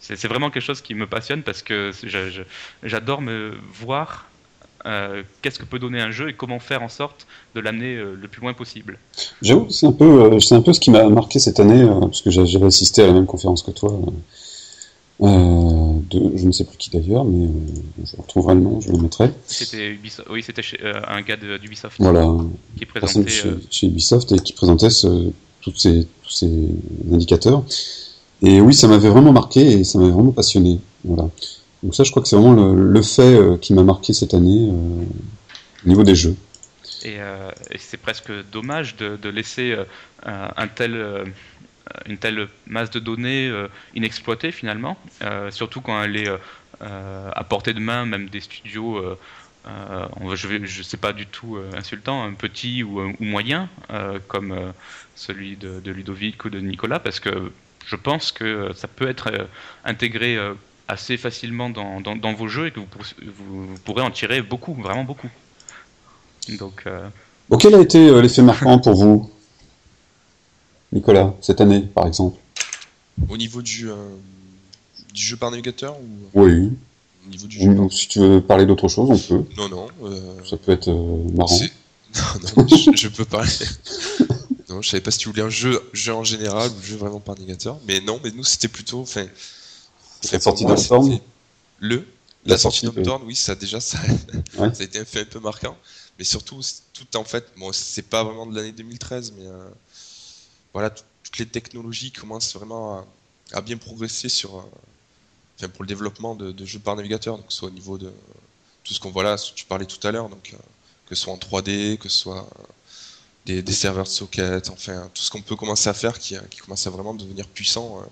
C'est 0.00 0.26
vraiment 0.26 0.50
quelque 0.50 0.62
chose 0.62 0.80
qui 0.80 0.94
me 0.94 1.06
passionne 1.06 1.42
parce 1.42 1.62
que 1.62 1.92
j'adore 2.82 3.22
me 3.22 3.54
voir 3.72 4.26
euh, 4.86 5.22
qu'est-ce 5.40 5.58
que 5.58 5.64
peut 5.64 5.78
donner 5.78 6.00
un 6.00 6.10
jeu 6.10 6.28
et 6.28 6.34
comment 6.34 6.58
faire 6.58 6.82
en 6.82 6.90
sorte 6.90 7.26
de 7.54 7.60
l'amener 7.60 7.96
euh, 7.96 8.18
le 8.20 8.28
plus 8.28 8.42
loin 8.42 8.52
possible. 8.52 8.98
J'avoue, 9.40 9.70
c'est 9.70 9.86
un 9.86 9.92
peu, 9.92 10.04
euh, 10.04 10.40
c'est 10.40 10.54
un 10.54 10.60
peu 10.60 10.74
ce 10.74 10.80
qui 10.80 10.90
m'a 10.90 11.08
marqué 11.08 11.38
cette 11.38 11.58
année 11.58 11.86
parce 12.00 12.20
que 12.20 12.30
j'avais 12.30 12.66
assisté 12.66 13.02
à 13.02 13.06
la 13.06 13.14
même 13.14 13.24
conférence 13.24 13.62
que 13.62 13.70
toi. 13.70 13.98
de, 15.20 16.36
je 16.36 16.46
ne 16.46 16.52
sais 16.52 16.64
plus 16.64 16.76
qui 16.76 16.90
d'ailleurs, 16.90 17.24
mais 17.24 17.48
je 18.04 18.16
retrouverai 18.18 18.56
le 18.56 18.60
nom, 18.60 18.80
je 18.82 18.92
le 18.92 18.98
mettrai. 18.98 19.30
C'était 19.46 19.98
oui, 20.28 20.42
c'était 20.42 20.62
un 20.84 21.22
gars 21.22 21.36
d'Ubisoft. 21.36 21.96
Voilà, 21.98 22.30
qui 22.76 22.84
présentait 22.84 23.30
chez, 23.70 23.86
Ubisoft 23.86 24.32
et 24.32 24.38
qui 24.38 24.52
présentait 24.52 24.90
ce, 24.90 25.30
toutes 25.62 25.78
ces, 25.78 26.06
tous 26.22 26.30
ces 26.30 26.68
indicateurs. 27.10 27.64
Et 28.44 28.60
oui, 28.60 28.74
ça 28.74 28.88
m'avait 28.88 29.08
vraiment 29.08 29.32
marqué 29.32 29.60
et 29.60 29.84
ça 29.84 29.98
m'avait 29.98 30.10
vraiment 30.10 30.32
passionné. 30.32 30.78
Voilà. 31.02 31.30
Donc 31.82 31.94
ça, 31.94 32.04
je 32.04 32.10
crois 32.10 32.22
que 32.22 32.28
c'est 32.28 32.36
vraiment 32.36 32.74
le, 32.74 33.02
fait 33.02 33.22
euh, 33.22 33.56
qui 33.56 33.72
m'a 33.72 33.82
marqué 33.82 34.12
cette 34.12 34.34
année 34.34 34.68
euh, 34.70 35.04
au 35.84 35.88
niveau 35.88 36.02
des 36.02 36.14
jeux. 36.14 36.36
Et, 37.04 37.20
euh, 37.20 37.50
c'est 37.78 37.96
presque 37.96 38.30
dommage 38.52 38.96
de, 38.96 39.28
laisser 39.30 39.76
une 42.06 42.18
telle 42.18 42.48
masse 42.66 42.90
de 42.90 43.00
données 43.00 43.50
inexploitée 43.94 44.52
finalement, 44.52 44.96
surtout 45.50 45.80
quand 45.80 46.02
elle 46.02 46.16
est 46.16 46.30
à 46.80 47.44
portée 47.44 47.72
de 47.72 47.80
main, 47.80 48.04
même 48.04 48.28
des 48.28 48.40
studios. 48.40 49.00
je 49.66 50.56
ne 50.56 50.82
sais 50.82 50.96
pas 50.96 51.12
du 51.12 51.26
tout 51.26 51.58
insultant, 51.74 52.24
un 52.24 52.32
petit 52.32 52.82
ou, 52.82 53.00
ou 53.00 53.24
moyen, 53.24 53.68
comme 54.28 54.72
celui 55.14 55.56
de, 55.56 55.80
de, 55.80 55.90
Ludovic 55.92 56.42
ou 56.46 56.50
de 56.50 56.60
Nicolas, 56.60 57.00
parce 57.00 57.20
que 57.20 57.52
je 57.86 57.96
pense 57.96 58.32
que 58.32 58.70
ça 58.74 58.88
peut 58.88 59.08
être 59.08 59.30
euh, 59.32 59.44
intégré 59.84 60.36
euh, 60.36 60.54
assez 60.88 61.16
facilement 61.16 61.70
dans, 61.70 62.00
dans, 62.00 62.34
vos 62.34 62.48
jeux 62.48 62.66
et 62.66 62.70
que 62.70 62.80
vous, 62.80 62.86
vous, 63.38 63.74
pourrez 63.84 64.02
en 64.02 64.10
tirer 64.10 64.42
beaucoup, 64.42 64.74
vraiment 64.74 65.04
beaucoup. 65.04 65.28
Donc, 66.58 66.82
euh, 66.86 67.08
bon, 67.48 67.56
quel 67.56 67.74
a 67.74 67.80
été 67.80 68.20
l'effet 68.20 68.42
marquant 68.42 68.78
pour 68.78 68.94
vous, 68.94 69.30
Nicolas, 70.92 71.34
cette 71.40 71.60
année, 71.60 71.80
par 71.80 72.06
exemple? 72.06 72.38
Au 73.28 73.36
niveau 73.36 73.62
du, 73.62 73.88
du 75.12 75.22
jeu 75.22 75.36
par 75.36 75.50
navigateur 75.50 75.96
ou... 75.98 76.40
Oui. 76.42 76.72
Au 77.26 77.30
niveau 77.30 77.46
du 77.46 77.58
jeu 77.58 77.88
si 77.90 78.08
tu 78.08 78.18
veux 78.18 78.40
parler 78.42 78.66
d'autre 78.66 78.88
chose, 78.88 79.08
on 79.10 79.18
peut. 79.18 79.44
Non, 79.56 79.68
non. 79.68 79.86
Ça 80.44 80.58
peut 80.58 80.72
être 80.72 80.90
marrant. 81.34 81.58
Non, 82.14 82.62
non, 82.62 82.68
je, 82.68 82.92
je, 82.94 83.08
peux 83.08 83.24
parler. 83.24 83.50
Non, 84.74 84.82
je 84.82 84.88
savais 84.90 85.00
pas 85.00 85.12
si 85.12 85.18
tu 85.18 85.28
voulais 85.28 85.42
un 85.42 85.50
jeu, 85.50 85.80
jeu 85.92 86.12
en 86.12 86.24
général 86.24 86.68
ou 86.68 86.74
un 86.76 86.82
jeu 86.82 86.96
vraiment 86.96 87.20
par 87.20 87.36
navigateur. 87.36 87.78
Mais 87.86 88.00
non, 88.00 88.20
mais 88.24 88.32
nous 88.32 88.42
c'était 88.42 88.66
plutôt. 88.66 89.02
Enfin, 89.02 89.26
la 90.32 90.40
sortie 90.40 90.64
d'Hawthorne 90.64 91.20
Le 91.78 92.04
La, 92.44 92.58
sortie 92.58 92.84
d'Hawthorne, 92.86 93.22
oui, 93.24 93.36
ça 93.36 93.54
déjà, 93.54 93.80
ça, 93.80 93.98
ça, 94.52 94.64
a 94.64 94.82
été 94.82 94.98
un 94.98 95.04
fait 95.04 95.20
un 95.20 95.26
peu 95.26 95.38
marquant. 95.38 95.78
Mais 96.18 96.24
surtout, 96.24 96.60
tout 96.92 97.16
en 97.16 97.22
fait, 97.22 97.46
bon, 97.56 97.70
c'est 97.72 98.02
pas 98.02 98.24
vraiment 98.24 98.46
de 98.46 98.56
l'année 98.56 98.72
2013, 98.72 99.34
mais 99.38 99.46
euh, 99.46 99.68
voilà, 100.72 100.90
toutes 100.90 101.38
les 101.38 101.46
technologies 101.46 102.10
commencent 102.10 102.54
vraiment 102.56 103.06
à, 103.52 103.60
bien 103.60 103.76
progresser 103.76 104.28
sur. 104.28 104.56
Euh, 104.58 104.62
enfin, 105.56 105.68
pour 105.68 105.84
le 105.84 105.88
développement 105.88 106.34
de, 106.34 106.64
jeux 106.64 106.80
par 106.80 106.96
navigateur, 106.96 107.36
donc 107.36 107.46
soit 107.52 107.68
au 107.68 107.72
niveau 107.72 107.96
de 107.96 108.12
tout 108.82 108.92
ce 108.92 108.98
qu'on 108.98 109.12
voit 109.12 109.22
là, 109.22 109.36
ce 109.36 109.52
que 109.52 109.56
tu 109.56 109.66
parlais 109.66 109.86
tout 109.86 110.04
à 110.04 110.10
l'heure, 110.10 110.28
donc 110.28 110.50
euh, 110.52 110.56
que 111.06 111.14
ce 111.14 111.22
soit 111.22 111.32
en 111.32 111.38
3D, 111.38 111.96
que 111.96 112.08
ce 112.08 112.18
soit 112.18 112.48
des, 113.46 113.72
serveurs 113.72 114.04
de 114.04 114.08
socket, 114.08 114.70
enfin 114.70 115.10
tout 115.14 115.22
ce 115.22 115.30
qu'on 115.30 115.42
peut 115.42 115.56
commencer 115.56 115.88
à 115.88 115.94
faire 115.94 116.18
qui, 116.18 116.36
qui, 116.50 116.58
commence 116.60 116.86
à 116.86 116.90
vraiment 116.90 117.14
devenir 117.14 117.46
puissant. 117.46 118.00
Euh, 118.00 118.06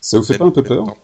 ça 0.00 0.18
vous 0.18 0.24
fait 0.24 0.38
pas 0.38 0.44
un 0.44 0.50
peu 0.50 0.62
peur? 0.62 0.96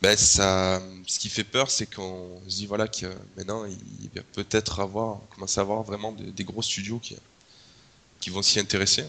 Ben, 0.00 0.16
ça, 0.16 0.80
ce 1.06 1.18
qui 1.18 1.28
fait 1.28 1.44
peur, 1.44 1.70
c'est 1.70 1.92
qu'on 1.92 2.40
se 2.46 2.56
dit 2.56 2.66
voilà 2.66 2.86
que 2.86 3.06
maintenant 3.36 3.64
il 3.64 4.10
va 4.14 4.22
peut-être 4.32 4.80
avoir, 4.80 5.18
commencer 5.34 5.58
à 5.58 5.62
avoir 5.62 5.82
vraiment 5.82 6.12
des, 6.12 6.44
gros 6.44 6.62
studios 6.62 7.00
qui, 7.00 7.16
qui 8.20 8.30
vont 8.30 8.42
s'y 8.42 8.60
intéresser, 8.60 9.04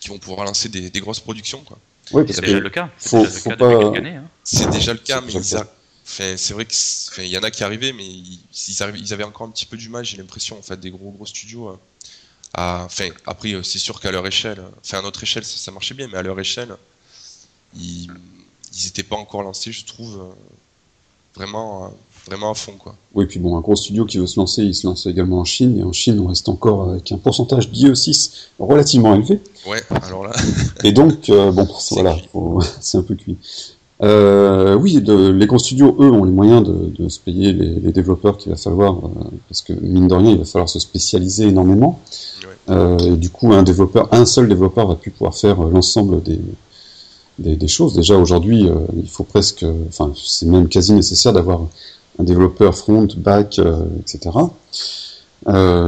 qui 0.00 0.08
vont 0.08 0.18
pouvoir 0.18 0.44
lancer 0.44 0.68
des, 0.68 1.00
grosses 1.00 1.20
productions. 1.20 1.62
Quoi. 1.62 1.78
Oui, 2.12 2.24
c'est 2.28 2.40
déjà 2.40 2.58
le 2.58 2.70
cas. 2.70 2.90
C'est 2.96 3.22
déjà, 3.22 3.50
le 3.50 3.90
cas 3.92 4.08
hein. 4.08 4.24
C'est 4.42 4.70
déjà 4.70 4.92
le 4.92 4.98
cas, 4.98 5.20
mais 5.20 6.36
c'est 6.36 6.52
vrai 6.52 6.66
qu'il 6.66 7.26
y 7.26 7.38
en 7.38 7.42
a 7.42 7.50
qui 7.52 7.62
arrivaient, 7.62 7.92
mais 7.92 8.04
ils, 8.04 8.40
ils, 8.68 9.12
avaient 9.12 9.24
encore 9.24 9.46
un 9.46 9.50
petit 9.50 9.66
peu 9.66 9.76
du 9.76 9.88
mal, 9.88 10.04
j'ai 10.04 10.16
l'impression, 10.16 10.58
en 10.58 10.62
fait, 10.62 10.78
des 10.80 10.90
gros 10.90 11.12
gros 11.12 11.26
studios. 11.26 11.68
Euh, 11.68 11.78
enfin, 12.56 13.08
après, 13.26 13.54
euh, 13.54 13.62
c'est 13.62 13.78
sûr 13.78 14.00
qu'à 14.00 14.10
leur 14.10 14.26
échelle, 14.26 14.62
enfin 14.80 14.98
à 14.98 15.02
notre 15.02 15.22
échelle, 15.22 15.44
ça, 15.44 15.70
marchait 15.70 15.94
bien, 15.94 16.08
mais 16.10 16.18
à 16.18 16.22
leur 16.22 16.38
échelle, 16.38 16.76
ils 17.74 18.08
n'étaient 18.84 19.02
pas 19.02 19.16
encore 19.16 19.42
lancés, 19.42 19.72
je 19.72 19.84
trouve, 19.84 20.18
euh, 20.20 20.34
vraiment, 21.34 21.84
euh, 21.84 21.88
vraiment 22.26 22.50
à 22.50 22.54
fond, 22.54 22.74
quoi. 22.78 22.94
Oui, 23.14 23.26
puis 23.26 23.40
bon, 23.40 23.56
un 23.56 23.60
gros 23.60 23.76
studio 23.76 24.04
qui 24.04 24.18
veut 24.18 24.26
se 24.26 24.38
lancer, 24.38 24.62
il 24.62 24.74
se 24.74 24.86
lance 24.86 25.06
également 25.06 25.40
en 25.40 25.44
Chine, 25.44 25.78
et 25.78 25.82
en 25.82 25.92
Chine, 25.92 26.20
on 26.20 26.28
reste 26.28 26.48
encore 26.48 26.90
avec 26.90 27.10
un 27.12 27.18
pourcentage 27.18 27.70
d'IE6 27.70 28.48
relativement 28.58 29.14
élevé. 29.14 29.40
Ouais, 29.66 29.82
alors 29.90 30.24
là. 30.24 30.32
et 30.84 30.92
donc, 30.92 31.28
bon, 31.28 31.68
voilà, 31.90 32.16
c'est 32.80 32.98
un 32.98 33.02
peu 33.02 33.14
cuit. 33.14 33.38
Euh, 34.02 34.74
oui, 34.74 35.00
de, 35.00 35.28
les 35.28 35.46
gros 35.46 35.58
studios, 35.58 35.96
eux, 36.00 36.10
ont 36.10 36.24
les 36.24 36.32
moyens 36.32 36.66
de, 36.66 37.02
de 37.02 37.08
se 37.08 37.20
payer 37.20 37.52
les, 37.52 37.74
les 37.74 37.92
développeurs 37.92 38.36
qu'il 38.36 38.50
va 38.50 38.58
falloir, 38.58 38.98
parce 39.48 39.62
que 39.62 39.72
mine 39.72 40.08
de 40.08 40.14
rien, 40.14 40.30
il 40.32 40.38
va 40.38 40.44
falloir 40.44 40.68
se 40.68 40.80
spécialiser 40.80 41.46
énormément. 41.46 42.00
Euh, 42.68 42.98
et 42.98 43.16
du 43.16 43.30
coup, 43.30 43.52
un 43.52 43.62
développeur, 43.62 44.08
un 44.12 44.24
seul 44.24 44.48
développeur 44.48 44.86
va 44.86 44.94
plus 44.94 45.10
pouvoir 45.10 45.34
faire 45.36 45.60
euh, 45.60 45.70
l'ensemble 45.70 46.22
des, 46.22 46.38
des, 47.38 47.56
des, 47.56 47.68
choses. 47.68 47.94
Déjà 47.94 48.16
aujourd'hui, 48.16 48.68
euh, 48.68 48.74
il 48.96 49.08
faut 49.08 49.24
presque, 49.24 49.64
enfin, 49.88 50.12
c'est 50.16 50.46
même 50.46 50.68
quasi 50.68 50.92
nécessaire 50.92 51.32
d'avoir 51.32 51.62
un 52.18 52.24
développeur 52.24 52.76
front, 52.76 53.08
back, 53.16 53.60
etc. 54.00 54.30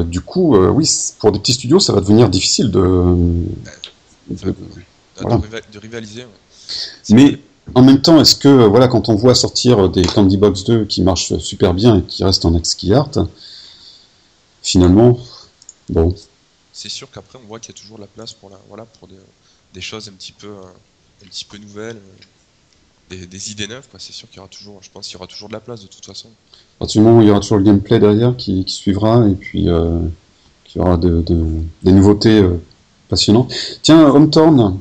du 0.06 0.20
coup, 0.20 0.56
oui, 0.56 0.88
pour 1.20 1.32
des 1.32 1.38
petits 1.38 1.52
studios, 1.52 1.78
ça 1.78 1.92
va 1.92 2.00
devenir 2.00 2.28
difficile 2.28 2.70
de, 2.70 3.14
de, 4.30 4.54
de, 5.20 5.78
rivaliser. 5.78 6.24
Mais 7.10 7.38
en 7.74 7.82
même 7.82 8.02
temps, 8.02 8.20
est-ce 8.20 8.34
que, 8.34 8.66
voilà, 8.66 8.88
quand 8.88 9.08
on 9.08 9.14
voit 9.14 9.34
sortir 9.34 9.88
des 9.88 10.02
Candy 10.02 10.36
Box 10.36 10.64
2 10.64 10.84
qui 10.84 11.02
marchent 11.02 11.36
super 11.38 11.74
bien 11.74 11.98
et 11.98 12.02
qui 12.02 12.24
restent 12.24 12.44
en 12.44 12.52
XKey 12.52 12.92
art, 12.92 13.10
finalement, 14.62 15.18
bon, 15.88 16.14
c'est 16.74 16.88
sûr 16.88 17.08
qu'après 17.08 17.38
on 17.42 17.46
voit 17.46 17.60
qu'il 17.60 17.72
y 17.72 17.78
a 17.78 17.80
toujours 17.80 17.98
la 17.98 18.08
place 18.08 18.32
pour 18.32 18.50
la, 18.50 18.58
voilà 18.68 18.84
pour 18.84 19.08
des, 19.08 19.80
choses 19.80 20.08
un 20.08 20.12
petit 20.12 20.32
peu 20.32 20.48
euh, 20.48 21.24
un 21.24 21.28
petit 21.28 21.44
peu 21.44 21.56
nouvelles 21.56 22.00
euh, 23.12 23.26
des, 23.26 23.52
idées 23.52 23.68
neuves 23.68 23.86
quoi. 23.88 24.00
C'est 24.00 24.12
sûr 24.12 24.28
qu'il 24.28 24.38
y 24.38 24.40
aura 24.40 24.48
toujours 24.48 24.80
je 24.82 24.90
pense 24.90 25.06
qu'il 25.06 25.14
y 25.14 25.16
aura 25.16 25.28
toujours 25.28 25.48
de 25.48 25.52
la 25.52 25.60
place 25.60 25.82
de 25.82 25.86
toute 25.86 26.04
façon. 26.04 26.28
À 26.76 26.80
partir 26.80 27.00
du 27.00 27.06
moment 27.06 27.20
où 27.20 27.22
il 27.22 27.28
y 27.28 27.30
aura 27.30 27.38
toujours 27.38 27.58
le 27.58 27.64
gameplay 27.64 28.00
derrière 28.00 28.36
qui, 28.36 28.64
suivra 28.66 29.24
et 29.28 29.34
puis 29.34 29.68
euh, 29.68 30.00
qu'il 30.64 30.80
y 30.80 30.84
aura 30.84 30.96
de, 30.96 31.22
des 31.84 31.92
nouveautés 31.92 32.42
passionnantes. 33.08 33.54
Tiens 33.82 34.10
Hometorn 34.10 34.80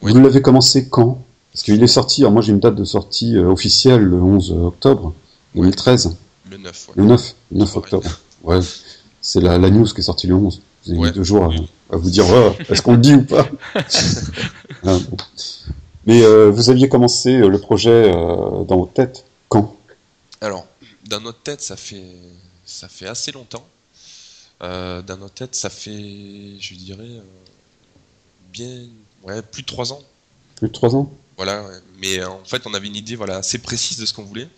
vous 0.00 0.20
l'avez 0.20 0.40
commencé 0.40 0.88
quand? 0.88 1.22
Parce 1.52 1.64
qu'il 1.64 1.82
est 1.82 1.86
sorti 1.86 2.22
alors 2.22 2.32
moi 2.32 2.42
j'ai 2.42 2.52
une 2.52 2.60
date 2.60 2.76
de 2.76 2.84
sortie 2.84 3.36
officielle 3.38 4.02
le 4.02 4.20
11 4.22 4.52
octobre 4.52 5.14
2013 5.54 6.16
le 6.50 6.56
9 6.58 6.90
le 6.96 7.04
9 7.04 7.34
9 7.52 7.76
octobre. 7.76 8.10
Ouais 8.44 8.60
c'est 9.20 9.40
la, 9.40 9.58
la 9.58 9.70
news 9.70 9.86
qui 9.86 10.00
est 10.00 10.04
sortie 10.04 10.26
le 10.26 10.34
11 10.34 10.60
vous 10.84 10.92
avez 10.92 11.00
mis 11.00 11.12
deux 11.12 11.24
jours 11.24 11.52
à, 11.90 11.96
vous 11.96 12.10
dire 12.10 12.24
oh, 12.28 12.52
est-ce 12.68 12.82
qu'on 12.82 12.92
le 12.92 12.98
dit 12.98 13.14
ou 13.14 13.24
pas. 13.24 13.48
Ah, 14.84 14.96
Mais 16.06 16.22
euh, 16.22 16.50
vous 16.50 16.70
aviez 16.70 16.88
commencé 16.88 17.34
euh, 17.34 17.48
le 17.48 17.58
projet 17.58 17.90
euh, 17.90 18.62
dans 18.64 18.76
votre 18.78 18.92
tête. 18.92 19.24
Quand? 19.48 19.76
Alors, 20.40 20.66
dans 21.08 21.20
notre 21.20 21.40
tête, 21.40 21.60
ça 21.62 21.76
fait 21.76 22.04
ça 22.64 22.86
fait 22.86 23.08
assez 23.08 23.32
longtemps. 23.32 23.66
dans 24.60 25.16
notre 25.18 25.34
tête, 25.34 25.56
ça 25.56 25.68
fait, 25.68 25.90
je 26.60 26.74
dirais, 26.74 27.22
bien, 28.52 28.82
ouais, 29.24 29.42
plus 29.42 29.62
de 29.62 29.66
trois 29.66 29.92
ans. 29.92 30.02
Plus 30.56 30.68
de 30.68 30.72
trois 30.72 30.94
ans? 30.94 31.10
Voilà, 31.38 31.64
mais 31.98 32.22
en 32.22 32.44
fait, 32.44 32.66
on 32.66 32.74
avait 32.74 32.88
une 32.88 32.96
idée 32.96 33.16
voilà 33.16 33.36
assez 33.36 33.58
précise 33.58 33.96
de 33.96 34.04
ce 34.04 34.12
qu'on 34.12 34.24
voulait. 34.24 34.48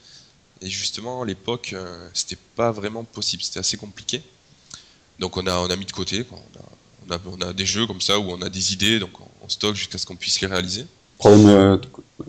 Et 0.63 0.69
justement, 0.69 1.23
à 1.23 1.27
l'époque, 1.27 1.75
c'était 2.13 2.39
pas 2.57 2.73
vraiment 2.73 3.05
possible, 3.05 3.43
c'était 3.43 3.61
assez 3.61 3.77
compliqué. 3.77 4.23
Donc 5.21 5.37
on 5.37 5.47
a, 5.47 5.59
on 5.59 5.71
a 5.71 5.77
mis 5.77 5.85
de 5.85 5.93
côté. 5.93 6.27
On, 6.33 7.13
a, 7.13 7.19
on, 7.27 7.41
a, 7.43 7.53
des 7.53 7.67
jeux 7.67 7.87
comme 7.87 8.01
ça 8.01 8.19
où 8.19 8.31
on 8.31 8.41
a 8.43 8.49
des 8.49 8.73
idées, 8.73 8.99
donc 8.99 9.11
on, 9.21 9.49
stocke 9.49 9.75
jusqu'à 9.75 9.99
ce 9.99 10.07
qu'on 10.07 10.17
puisse 10.17 10.41
les 10.41 10.47
réaliser. 10.47 10.87
Problème 11.19 11.49
euh, 11.49 11.77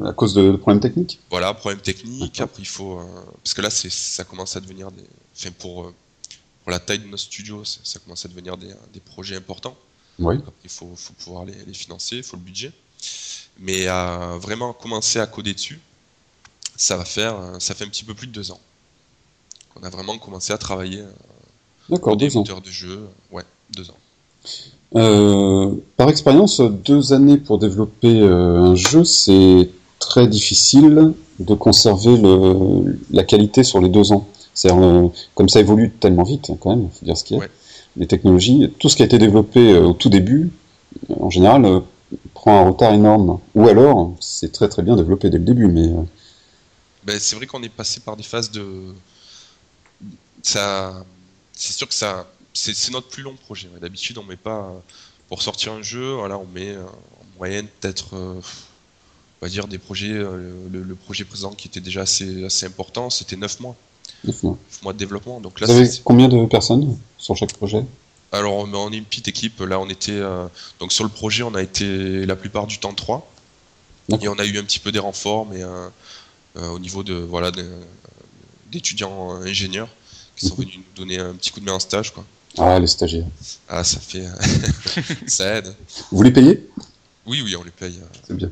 à 0.03 0.11
cause 0.11 0.33
de, 0.33 0.51
problèmes 0.51 0.81
techniques? 0.81 1.19
Voilà, 1.29 1.53
problème 1.53 1.81
technique. 1.81 2.41
Après, 2.41 2.61
il 2.61 2.67
faut 2.67 2.99
euh, 2.99 3.05
parce 3.43 3.53
que 3.53 3.61
là, 3.61 3.69
ça 3.69 4.23
commence 4.25 4.55
à 4.57 4.59
devenir 4.59 4.91
des, 4.91 5.03
enfin 5.35 5.51
pour, 5.57 5.83
euh, 5.83 5.93
pour 6.63 6.71
la 6.71 6.79
taille 6.79 6.99
de 6.99 7.07
nos 7.07 7.17
studios, 7.17 7.63
ça, 7.63 7.99
commence 7.99 8.25
à 8.25 8.27
devenir 8.27 8.57
des, 8.57 8.73
des 8.91 8.99
projets 8.99 9.37
importants. 9.37 9.77
Oui. 10.19 10.35
Après, 10.35 10.51
il 10.65 10.69
faut, 10.69 10.93
faut 10.95 11.13
pouvoir 11.13 11.45
les, 11.45 11.55
les, 11.65 11.73
financer, 11.73 12.17
il 12.17 12.23
faut 12.23 12.35
le 12.35 12.43
budget. 12.43 12.73
Mais 13.61 13.87
à 13.87 14.37
vraiment 14.39 14.73
commencer 14.73 15.19
à 15.19 15.27
coder 15.27 15.53
dessus, 15.53 15.79
ça 16.75 16.97
va 16.97 17.05
faire, 17.05 17.35
ça 17.59 17.75
fait 17.75 17.85
un 17.85 17.89
petit 17.89 18.03
peu 18.03 18.13
plus 18.13 18.27
de 18.27 18.31
deux 18.31 18.51
ans 18.51 18.59
qu'on 19.73 19.83
a 19.83 19.89
vraiment 19.89 20.17
commencé 20.17 20.51
à 20.53 20.57
travailler 20.57 21.03
D'accord, 21.89 22.15
deux 22.15 22.37
ans. 22.37 22.43
de 22.43 22.69
jeu, 22.69 23.07
ouais, 23.31 23.43
deux 23.75 23.89
ans. 23.89 23.97
Euh, 24.95 25.75
par 25.97 26.09
expérience, 26.09 26.61
deux 26.61 27.13
années 27.13 27.37
pour 27.37 27.57
développer 27.57 28.21
euh, 28.21 28.59
un 28.59 28.75
jeu, 28.75 29.03
c'est 29.03 29.69
très 29.99 30.27
difficile 30.27 31.13
de 31.39 31.53
conserver 31.53 32.17
le, 32.17 32.99
la 33.11 33.23
qualité 33.23 33.63
sur 33.63 33.81
les 33.81 33.89
deux 33.89 34.11
ans. 34.11 34.27
cest 34.53 34.73
euh, 34.73 35.07
comme 35.35 35.49
ça 35.49 35.59
évolue 35.59 35.91
tellement 35.91 36.23
vite, 36.23 36.49
hein, 36.49 36.57
quand 36.59 36.71
même, 36.71 36.89
faut 36.91 37.05
dire 37.05 37.17
ce 37.17 37.23
qu'il 37.23 37.37
y 37.37 37.41
a. 37.41 37.45
Les 37.97 38.07
technologies, 38.07 38.71
tout 38.79 38.87
ce 38.87 38.95
qui 38.95 39.03
a 39.03 39.05
été 39.05 39.17
développé 39.17 39.73
au 39.77 39.91
tout 39.91 40.07
début, 40.07 40.49
en 41.09 41.29
général, 41.29 41.81
prend 42.33 42.61
un 42.65 42.69
retard 42.69 42.93
énorme. 42.93 43.39
Ou 43.55 43.67
alors, 43.67 44.15
c'est 44.19 44.51
très 44.51 44.69
très 44.69 44.83
bien 44.83 44.95
développé 44.95 45.29
dès 45.29 45.37
le 45.37 45.45
début, 45.45 45.67
mais. 45.67 45.89
Ben, 47.03 47.19
c'est 47.19 47.35
vrai 47.35 47.47
qu'on 47.47 47.63
est 47.63 47.69
passé 47.69 47.99
par 47.99 48.15
des 48.15 48.23
phases 48.23 48.51
de. 48.51 48.93
Ça 50.43 51.03
c'est 51.61 51.73
sûr 51.73 51.87
que 51.87 51.93
ça, 51.93 52.27
c'est 52.53 52.91
notre 52.91 53.07
plus 53.07 53.21
long 53.21 53.35
projet. 53.35 53.69
D'habitude, 53.79 54.17
on 54.17 54.23
met 54.23 54.35
pas 54.35 54.73
pour 55.29 55.41
sortir 55.43 55.73
un 55.73 55.83
jeu, 55.83 56.13
voilà, 56.13 56.37
on 56.37 56.47
met 56.47 56.71
euh, 56.71 56.83
en 56.83 57.37
moyenne 57.37 57.67
peut-être, 57.79 58.15
euh, 58.15 58.41
on 59.41 59.45
va 59.45 59.49
dire 59.49 59.67
des 59.67 59.77
projets. 59.77 60.11
Euh, 60.11 60.51
le, 60.71 60.95
projet 60.95 61.23
présent 61.23 61.51
qui 61.51 61.67
était 61.67 61.79
déjà 61.79 62.01
assez, 62.01 62.43
assez 62.45 62.65
important, 62.65 63.11
c'était 63.11 63.35
9 63.35 63.59
mois. 63.59 63.75
9 64.23 64.43
mois. 64.43 64.57
mois 64.81 64.93
de 64.93 64.97
développement. 64.97 65.39
Donc 65.39 65.59
là, 65.59 65.67
Vous 65.67 65.73
avez 65.73 65.89
combien 66.03 66.27
de 66.27 66.45
personnes 66.47 66.97
sur 67.17 67.37
chaque 67.37 67.53
projet? 67.53 67.85
Alors, 68.31 68.53
on 68.55 68.91
est 68.91 68.97
une 68.97 69.05
petite 69.05 69.27
équipe. 69.27 69.59
Là, 69.59 69.79
on 69.79 69.89
était 69.89 70.21
donc 70.79 70.91
sur 70.93 71.03
le 71.03 71.09
projet, 71.09 71.43
on 71.43 71.53
a 71.55 71.61
été 71.61 72.25
la 72.25 72.35
plupart 72.35 72.67
du 72.67 72.79
temps 72.79 72.93
3 72.93 73.29
et 74.21 74.27
on 74.27 74.35
a 74.39 74.45
eu 74.45 74.57
un 74.57 74.63
petit 74.63 74.79
peu 74.79 74.91
des 74.91 74.99
renforts, 74.99 75.45
mais 75.47 75.63
au 76.55 76.79
niveau 76.79 77.03
de 77.03 77.13
voilà 77.13 77.51
d'étudiants 78.71 79.31
ingénieurs 79.41 79.89
qui 80.35 80.47
sont 80.47 80.55
venus 80.55 80.77
nous 80.77 80.83
donner 80.95 81.19
un 81.19 81.33
petit 81.33 81.51
coup 81.51 81.59
de 81.59 81.65
main 81.65 81.73
en 81.73 81.79
stage. 81.79 82.13
Quoi. 82.13 82.25
Ah, 82.57 82.79
les 82.79 82.87
stagiaires. 82.87 83.27
Ah, 83.69 83.83
ça 83.83 83.99
fait. 83.99 84.25
ça 85.27 85.57
aide. 85.57 85.75
Vous 86.11 86.23
les 86.23 86.31
payez? 86.31 86.69
Oui, 87.25 87.41
oui, 87.43 87.55
on 87.55 87.63
les 87.63 87.71
paye. 87.71 87.99
C'est 88.27 88.35
bien. 88.35 88.51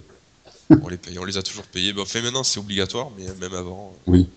on 0.69 0.87
les 0.87 0.97
paye, 0.97 1.17
on 1.19 1.25
les 1.25 1.37
a 1.37 1.41
toujours 1.41 1.65
payés. 1.65 1.93
Bon, 1.93 2.05
fait 2.05 2.21
maintenant, 2.21 2.43
c'est 2.43 2.59
obligatoire, 2.59 3.09
mais 3.17 3.25
même 3.41 3.53
avant, 3.53 3.93
oui. 4.07 4.29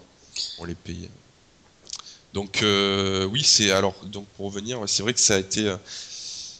on 0.58 0.64
les 0.64 0.74
payait. 0.74 1.10
Donc, 2.32 2.62
euh, 2.62 3.24
oui, 3.26 3.42
c'est. 3.42 3.70
Alors, 3.70 3.94
donc 4.06 4.26
pour 4.36 4.46
revenir, 4.46 4.80
c'est 4.86 5.02
vrai 5.02 5.12
que 5.12 5.20
ça 5.20 5.36
a 5.36 5.38
été. 5.38 5.68
Euh, 5.68 5.76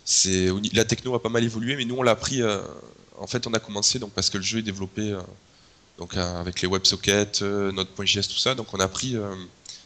c'est 0.04 0.48
la 0.72 0.84
techno 0.84 1.14
a 1.14 1.22
pas 1.22 1.28
mal 1.28 1.44
évolué, 1.44 1.76
mais 1.76 1.84
nous, 1.84 1.96
on 1.96 2.02
l'a 2.02 2.16
pris. 2.16 2.42
Euh, 2.42 2.60
en 3.18 3.26
fait, 3.26 3.46
on 3.46 3.54
a 3.54 3.60
commencé 3.60 3.98
donc 3.98 4.12
parce 4.12 4.30
que 4.30 4.36
le 4.36 4.42
jeu 4.42 4.58
est 4.58 4.62
développé 4.62 5.16
donc 5.96 6.16
avec 6.16 6.60
les 6.60 6.66
WebSockets, 6.66 7.42
Node.js, 7.42 8.26
tout 8.26 8.38
ça. 8.38 8.54
Donc, 8.54 8.74
on 8.74 8.80
a 8.80 8.88
pris 8.88 9.16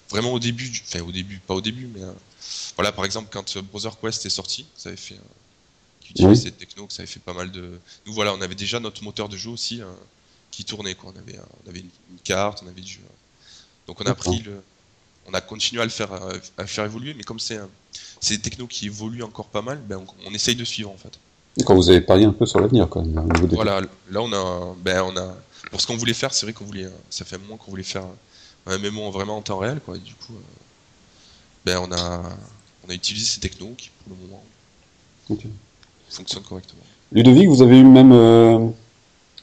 vraiment 0.09 0.33
au 0.33 0.39
début, 0.39 0.73
enfin 0.87 1.01
au 1.03 1.13
début, 1.13 1.39
pas 1.41 1.55
au 1.55 1.61
début, 1.61 1.87
mais 1.87 2.01
voilà, 2.77 2.93
par 2.93 3.05
exemple, 3.05 3.29
quand 3.31 3.59
Browser 3.59 3.91
Quest 4.01 4.25
est 4.25 4.31
sorti, 4.31 4.65
ça 4.77 4.89
avait 4.89 4.97
fait, 4.97 5.19
qui 6.01 6.13
utilisait 6.13 6.45
cette 6.45 6.59
techno, 6.59 6.87
que 6.87 6.93
ça 6.95 7.03
avait 7.03 7.11
fait 7.11 7.21
pas 7.21 7.35
mal 7.35 7.51
de. 7.51 7.79
Nous 8.07 8.15
voilà, 8.15 8.33
on 8.33 8.41
avait 8.41 8.55
déjà 8.55 8.81
notre 8.81 9.05
moteur 9.05 9.29
de 9.29 9.37
jeu 9.37 9.51
aussi 9.51 9.83
qui 10.51 10.65
tournait, 10.65 10.95
quoi. 10.95 11.13
On 11.15 11.19
avait, 11.19 11.39
on 11.67 11.69
avait 11.69 11.81
une, 11.81 11.91
carte, 12.25 12.63
on 12.65 12.69
avait 12.69 12.81
du 12.81 12.93
jeu. 12.95 13.01
Donc 13.87 14.01
on 14.01 14.07
a 14.07 14.15
pris 14.15 14.39
le, 14.39 14.63
on 15.29 15.35
a 15.35 15.41
continué 15.41 15.83
à 15.83 15.85
le 15.85 15.91
faire, 15.91 16.11
à 16.57 16.67
faire 16.67 16.85
évoluer, 16.85 17.15
mais 17.15 17.23
comme 17.23 17.39
c'est, 17.39 17.59
c'est 18.21 18.37
des 18.37 18.43
technos 18.43 18.67
qui 18.67 18.87
évoluent 18.87 19.23
encore 19.23 19.47
pas 19.47 19.63
mal, 19.63 19.79
ben 19.79 20.05
on, 20.27 20.31
essaye 20.33 20.55
de 20.55 20.65
suivre 20.65 20.91
en 20.91 20.97
fait. 20.97 21.19
Quand 21.65 21.75
vous 21.75 21.89
avez 21.89 22.01
parié 22.01 22.27
un 22.27 22.33
peu 22.33 22.47
sur 22.47 22.61
l'avenir, 22.61 22.89
quand 22.89 23.03
même. 23.03 23.29
Voilà, 23.51 23.81
là 24.11 24.23
on 24.23 24.33
a, 24.33 24.75
ben 24.83 25.03
on 25.03 25.17
a, 25.17 25.35
pour 25.71 25.81
ce 25.81 25.87
qu'on 25.87 25.97
voulait 25.97 26.15
faire, 26.15 26.33
c'est 26.33 26.47
vrai 26.47 26.53
qu'on 26.53 26.65
voulait, 26.65 26.89
ça 27.11 27.25
fait 27.25 27.37
un 27.37 27.41
moment 27.41 27.57
qu'on 27.57 27.71
voulait 27.71 27.83
faire 27.83 28.05
un 28.67 28.79
MMO 28.79 29.11
vraiment 29.11 29.39
en 29.39 29.43
temps 29.43 29.59
réel, 29.59 29.81
quoi. 29.85 29.97
du 29.97 30.15
coup, 30.15 30.35
euh, 30.35 31.65
ben 31.65 31.79
on 31.79 31.93
a, 31.93 32.23
on 32.87 32.91
a 32.91 32.95
utilisé 32.95 33.27
ces 33.27 33.41
technos 33.41 33.75
qui, 33.77 33.91
pour 34.05 34.15
le 34.17 34.27
moment, 34.27 34.43
fonctionnent 36.09 36.45
correctement. 36.45 36.83
Ludovic, 37.13 37.49
vous 37.49 37.63
avez 37.63 37.79
eu 37.79 37.83
le 37.83 37.89
même, 37.89 38.13
euh, 38.13 38.69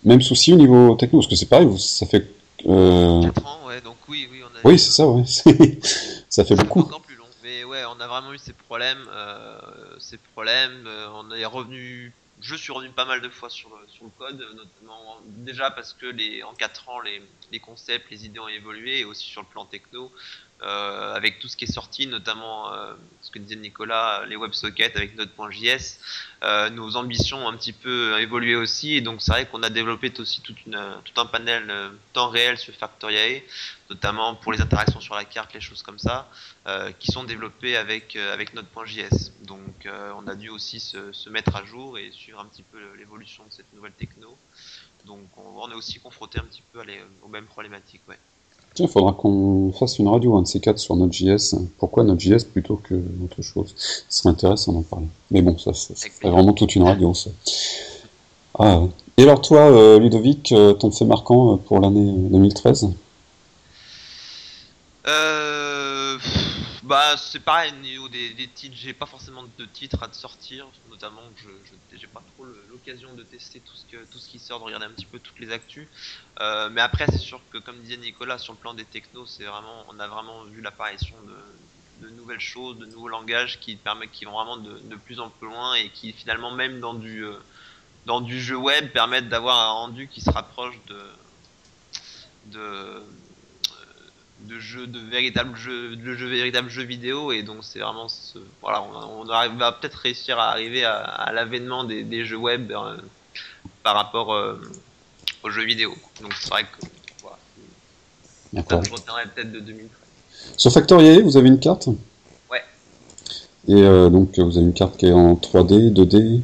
même 0.03 0.21
souci 0.21 0.53
au 0.53 0.57
niveau 0.57 0.95
techno 0.95 1.19
Parce 1.19 1.29
que 1.29 1.35
c'est 1.35 1.45
pareil, 1.45 1.67
ça 1.79 2.05
fait. 2.05 2.29
Euh... 2.65 3.23
4 3.23 3.45
ans, 3.45 3.62
ouais, 3.62 3.62
donc 3.62 3.62
oui, 4.63 4.79
c'est 4.79 4.91
ça, 4.91 5.07
ouais. 5.07 5.23
ça 6.29 6.45
fait 6.45 6.55
beaucoup. 6.55 6.83
plus 6.99 7.15
long. 7.15 7.25
Mais 7.43 7.63
ouais, 7.63 7.83
on 7.85 7.99
a 7.99 8.07
vraiment 8.07 8.33
eu 8.33 8.37
ces 8.37 8.53
problèmes. 8.53 9.05
Euh, 9.09 9.59
ces 9.99 10.17
problèmes, 10.17 10.87
on 11.13 11.31
est 11.31 11.45
revenu 11.45 12.13
je 12.43 12.55
suis 12.55 12.73
revenu 12.73 12.91
pas 12.91 13.05
mal 13.05 13.21
de 13.21 13.29
fois 13.29 13.49
sur, 13.49 13.69
sur 13.87 14.03
le 14.03 14.11
code, 14.17 14.37
notamment 14.55 15.21
déjà 15.25 15.71
parce 15.71 15.93
que 15.93 16.05
les, 16.07 16.43
en 16.43 16.53
4 16.53 16.89
ans, 16.89 16.99
les, 16.99 17.21
les 17.51 17.59
concepts, 17.59 18.11
les 18.11 18.25
idées 18.25 18.39
ont 18.39 18.49
évolué, 18.49 18.99
et 18.99 19.05
aussi 19.05 19.25
sur 19.25 19.41
le 19.41 19.47
plan 19.47 19.65
techno, 19.65 20.11
euh, 20.63 21.13
avec 21.13 21.39
tout 21.39 21.47
ce 21.47 21.57
qui 21.57 21.65
est 21.65 21.71
sorti, 21.71 22.07
notamment 22.07 22.73
euh, 22.73 22.93
ce 23.21 23.31
que 23.31 23.39
disait 23.39 23.55
Nicolas, 23.55 24.23
les 24.27 24.35
WebSockets 24.35 24.95
avec 24.95 25.15
Node.js, 25.15 25.99
euh, 26.43 26.69
nos 26.69 26.95
ambitions 26.95 27.45
ont 27.45 27.49
un 27.49 27.57
petit 27.57 27.73
peu 27.73 28.19
évolué 28.19 28.55
aussi, 28.55 28.95
et 28.95 29.01
donc 29.01 29.21
c'est 29.21 29.31
vrai 29.31 29.45
qu'on 29.45 29.61
a 29.63 29.69
développé 29.69 30.11
aussi 30.19 30.41
tout 30.41 30.55
un 30.73 31.25
panel 31.25 31.69
euh, 31.69 31.89
temps 32.13 32.29
réel 32.29 32.57
sur 32.57 32.73
Factoriae, 32.73 33.41
notamment 33.89 34.35
pour 34.35 34.53
les 34.53 34.61
interactions 34.61 35.01
sur 35.01 35.15
la 35.15 35.25
carte, 35.25 35.53
les 35.53 35.61
choses 35.61 35.83
comme 35.83 35.99
ça, 35.99 36.29
qui 36.99 37.11
sont 37.11 37.25
développées 37.25 37.75
avec, 37.75 38.15
avec 38.15 38.53
Node.js. 38.53 39.31
Donc 39.41 39.87
on 39.87 40.27
a 40.27 40.35
dû 40.35 40.49
aussi 40.49 40.79
se, 40.79 41.29
mettre 41.29 41.55
à 41.55 41.65
jour 41.65 41.97
et 41.97 42.09
suivre 42.11 42.39
un 42.39 42.45
petit 42.45 42.63
peu 42.63 42.77
l'évolution 42.97 43.43
de 43.45 43.51
cette 43.51 43.71
nouvelle 43.73 43.91
techno. 43.91 44.37
Donc 45.05 45.27
on, 45.37 45.69
est 45.69 45.75
aussi 45.75 45.99
confronté 45.99 46.39
un 46.39 46.43
petit 46.43 46.63
peu 46.71 46.79
aux 47.21 47.27
mêmes 47.27 47.45
problématiques. 47.45 48.01
Tiens, 48.73 48.87
faudra 48.87 49.13
qu'on 49.13 49.71
fasse 49.71 49.99
une 49.99 50.07
radio, 50.07 50.35
un 50.35 50.41
de 50.41 50.47
ces 50.47 50.59
quatre, 50.59 50.79
sur 50.79 50.95
Node.js. 50.95 51.55
Pourquoi 51.77 52.03
Node.js 52.03 52.43
plutôt 52.51 52.77
que 52.77 52.95
autre 53.23 53.41
chose? 53.43 53.73
Ce 53.75 54.03
serait 54.09 54.29
intéressant 54.29 54.73
d'en 54.73 54.81
parler. 54.81 55.05
Mais 55.29 55.43
bon, 55.43 55.57
ça, 55.59 55.71
c'est 55.73 56.11
vraiment 56.23 56.53
toute 56.53 56.75
une 56.75 56.83
radio, 56.83 57.13
ça. 57.13 57.29
Ah, 58.57 58.81
Et 59.17 59.23
alors 59.23 59.41
toi, 59.41 59.71
euh, 59.71 59.99
Ludovic, 59.99 60.51
euh, 60.51 60.73
ton 60.73 60.89
fait 60.91 61.05
marquant 61.05 61.53
euh, 61.53 61.57
pour 61.57 61.79
l'année 61.79 62.13
2013 62.29 62.89
euh, 65.05 65.42
bah 66.83 67.15
c'est 67.17 67.39
pareil 67.39 67.71
au 67.71 67.81
niveau 67.81 68.09
des, 68.09 68.49
titres, 68.53 68.75
j'ai 68.77 68.93
pas 68.93 69.05
forcément 69.05 69.45
de 69.57 69.65
titres 69.65 70.03
à 70.03 70.09
te 70.09 70.15
sortir, 70.15 70.67
notamment 70.89 71.21
je 71.37 71.97
j'ai 71.97 72.07
pas 72.07 72.21
trop 72.35 72.45
l'occasion 72.69 73.13
de 73.13 73.23
tester 73.23 73.61
tout 73.61 73.75
ce 73.75 73.85
que 73.85 74.03
tout 74.11 74.19
ce 74.19 74.27
qui 74.27 74.37
sort, 74.37 74.59
de 74.59 74.65
regarder 74.65 74.87
un 74.87 74.91
petit 74.91 75.05
peu 75.05 75.19
toutes 75.19 75.39
les 75.39 75.51
actus. 75.51 75.87
Euh, 76.41 76.69
mais 76.69 76.81
après 76.81 77.05
c'est 77.07 77.19
sûr 77.19 77.39
que 77.51 77.57
comme 77.57 77.79
disait 77.79 77.95
Nicolas 77.95 78.37
sur 78.37 78.51
le 78.51 78.59
plan 78.59 78.73
des 78.73 78.83
technos, 78.83 79.25
vraiment 79.39 79.85
on 79.89 79.99
a 79.99 80.07
vraiment 80.09 80.43
vu 80.43 80.61
l'apparition 80.61 81.15
de, 81.25 82.07
de, 82.07 82.13
nouvelles 82.15 82.41
choses, 82.41 82.77
de 82.77 82.85
nouveaux 82.85 83.07
langages 83.07 83.61
qui 83.61 83.77
permettent 83.77 84.11
qui 84.11 84.25
vont 84.25 84.33
vraiment 84.33 84.57
de, 84.57 84.77
de, 84.79 84.95
plus 84.97 85.21
en 85.21 85.29
plus 85.29 85.47
loin 85.47 85.75
et 85.75 85.89
qui 85.89 86.11
finalement 86.11 86.51
même 86.51 86.81
dans 86.81 86.95
du 86.95 87.23
euh, 87.23 87.37
dans 88.05 88.19
du 88.19 88.41
jeu 88.41 88.57
web 88.57 88.91
permettent 88.91 89.29
d'avoir 89.29 89.57
un 89.57 89.71
rendu 89.71 90.09
qui 90.09 90.19
se 90.19 90.31
rapproche 90.31 90.75
de 90.87 90.99
de 94.47 94.59
jeux 94.59 94.87
de 94.87 94.99
véritables 94.99 95.55
jeux 95.55 95.95
de 95.95 96.15
jeux 96.15 96.27
véritables 96.27 96.69
jeux 96.69 96.83
vidéo 96.83 97.31
et 97.31 97.43
donc 97.43 97.57
c'est 97.61 97.79
vraiment 97.79 98.09
ce, 98.09 98.39
voilà 98.61 98.83
on, 98.83 99.21
on 99.21 99.57
va 99.57 99.71
peut-être 99.71 99.95
réussir 99.95 100.37
à 100.39 100.49
arriver 100.49 100.83
à, 100.83 100.97
à 100.97 101.31
l'avènement 101.31 101.83
des, 101.83 102.03
des, 102.03 102.25
jeux 102.25 102.37
web 102.37 102.71
euh, 102.71 102.97
par 103.83 103.95
rapport 103.95 104.33
euh, 104.33 104.59
aux 105.43 105.49
jeux 105.49 105.65
vidéo. 105.65 105.93
Donc 106.21 106.33
c'est 106.39 106.49
vrai 106.49 106.63
que 106.63 106.87
voilà, 107.21 107.37
ça 108.69 108.81
je 108.85 108.91
retiendrai 108.91 109.23
peut-être 109.33 109.51
de 109.51 109.59
2013 109.59 109.89
sur 110.57 110.71
Factoriae 110.71 111.21
vous 111.21 111.37
avez 111.37 111.47
une 111.47 111.59
carte? 111.59 111.87
Ouais. 112.51 112.63
Et 113.67 113.81
euh, 113.81 114.09
donc 114.09 114.37
vous 114.37 114.57
avez 114.57 114.65
une 114.65 114.73
carte 114.73 114.97
qui 114.97 115.05
est 115.05 115.13
en 115.13 115.35
3D 115.35 115.93
2D 115.93 116.41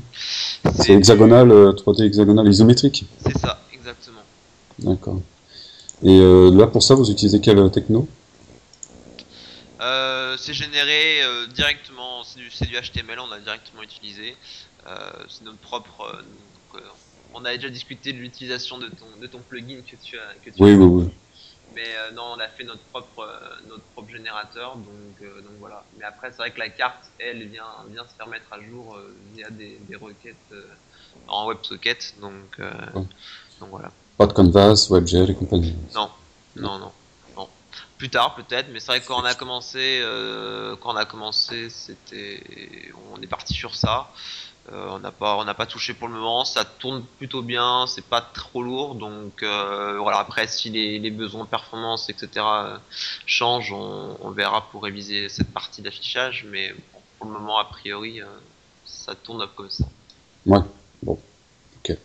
c'est 0.75 0.93
hexagonal 0.93 1.49
3D 1.49 2.03
hexagonal 2.03 2.47
isométrique? 2.47 3.05
C'est 3.25 3.37
ça 3.37 3.59
exactement. 3.73 4.21
D'accord 4.79 5.19
et 6.01 6.19
euh, 6.19 6.49
là, 6.51 6.67
pour 6.67 6.83
ça, 6.83 6.95
vous 6.95 7.09
utilisez 7.09 7.41
quelle 7.41 7.59
euh, 7.59 7.69
techno? 7.69 8.07
Euh, 9.81 10.37
C'est 10.37 10.53
généré 10.53 11.21
euh, 11.23 11.47
directement, 11.47 12.23
c'est 12.23 12.39
du, 12.39 12.49
du, 12.49 12.75
HTML, 12.75 13.19
on 13.19 13.31
a 13.31 13.39
directement 13.39 13.83
utilisé. 13.83 14.35
C'est 15.27 15.43
notre 15.43 15.59
propre. 15.59 16.11
Donc, 16.73 16.81
on 17.33 17.45
avait 17.45 17.57
déjà 17.57 17.69
discuté 17.69 18.11
de 18.13 18.17
l'utilisation 18.17 18.79
de 18.79 18.87
ton, 18.87 19.05
de 19.21 19.27
ton 19.27 19.39
plugin 19.39 19.81
que 19.81 19.95
tu 19.97 20.17
as. 20.17 20.33
Que 20.43 20.49
tu 20.49 20.63
Oui, 20.63 20.71
as 20.71 20.77
oui, 20.77 21.03
oui. 21.05 21.13
Mais 21.75 21.93
non, 22.15 22.23
on 22.35 22.39
a 22.39 22.47
fait 22.47 22.63
notre 22.63 22.81
propre, 22.85 23.29
notre 23.67 23.83
propre 23.93 24.09
générateur, 24.11 24.75
donc, 24.77 25.21
donc 25.21 25.53
voilà. 25.59 25.83
Mais 25.99 26.05
après, 26.05 26.31
c'est 26.31 26.37
vrai 26.37 26.49
que 26.51 26.57
la 26.57 26.69
carte, 26.69 27.05
elle, 27.19 27.47
vient, 27.49 27.85
vient 27.91 28.07
se 28.07 28.15
faire 28.15 28.27
mettre 28.27 28.51
à 28.51 28.59
jour 28.59 28.97
via 29.35 29.51
des, 29.51 29.77
des 29.87 29.95
requêtes 29.95 30.35
en 31.27 31.47
WebSocket, 31.47 32.15
donc, 32.19 32.59
donc 33.59 33.69
voilà. 33.69 33.91
Pas 34.19 34.27
de 34.27 34.33
Canvas, 34.33 34.87
WebGL 34.89 35.31
et 35.31 35.33
compagnie. 35.33 35.73
Non, 35.95 36.09
non, 36.57 36.77
non. 36.77 36.91
Plus 37.97 38.09
tard 38.09 38.35
peut-être, 38.35 38.67
mais 38.71 38.81
c'est 38.81 38.87
vrai 38.87 38.99
que 38.99 39.07
quand 39.07 39.21
on 39.21 39.23
a 39.25 39.33
commencé, 39.33 40.01
euh, 40.03 40.75
quand 40.75 40.93
on 40.93 40.97
a 40.97 41.05
commencé, 41.05 41.69
c'était, 41.69 42.43
on 43.13 43.21
est 43.21 43.27
parti 43.27 43.53
sur 43.53 43.75
ça. 43.75 44.11
Euh, 44.73 44.87
on 44.91 44.99
n'a 44.99 45.11
pas, 45.11 45.37
on 45.37 45.45
n'a 45.45 45.53
pas 45.53 45.65
touché 45.65 45.93
pour 45.93 46.09
le 46.09 46.15
moment. 46.15 46.43
Ça 46.43 46.65
tourne 46.65 47.03
plutôt 47.17 47.41
bien, 47.41 47.87
c'est 47.87 48.03
pas 48.03 48.19
trop 48.19 48.61
lourd, 48.61 48.95
donc 48.95 49.41
euh, 49.41 49.97
voilà. 49.99 50.19
Après, 50.19 50.47
si 50.47 50.69
les, 50.69 50.99
les 50.99 51.11
besoins 51.11 51.45
de 51.45 51.49
performance, 51.49 52.09
etc. 52.09 52.45
changent, 53.25 53.71
on, 53.71 54.17
on 54.21 54.31
verra 54.31 54.69
pour 54.69 54.83
réviser 54.83 55.29
cette 55.29 55.53
partie 55.53 55.81
d'affichage. 55.81 56.45
Mais 56.49 56.73
bon, 56.73 56.99
pour 57.17 57.27
le 57.27 57.33
moment, 57.39 57.57
a 57.57 57.65
priori, 57.65 58.19
ça 58.83 59.15
tourne 59.15 59.47
comme 59.55 59.69
ça. 59.69 59.85
Ouais, 60.45 60.59
bon. 61.03 61.17
Ok. 61.77 61.97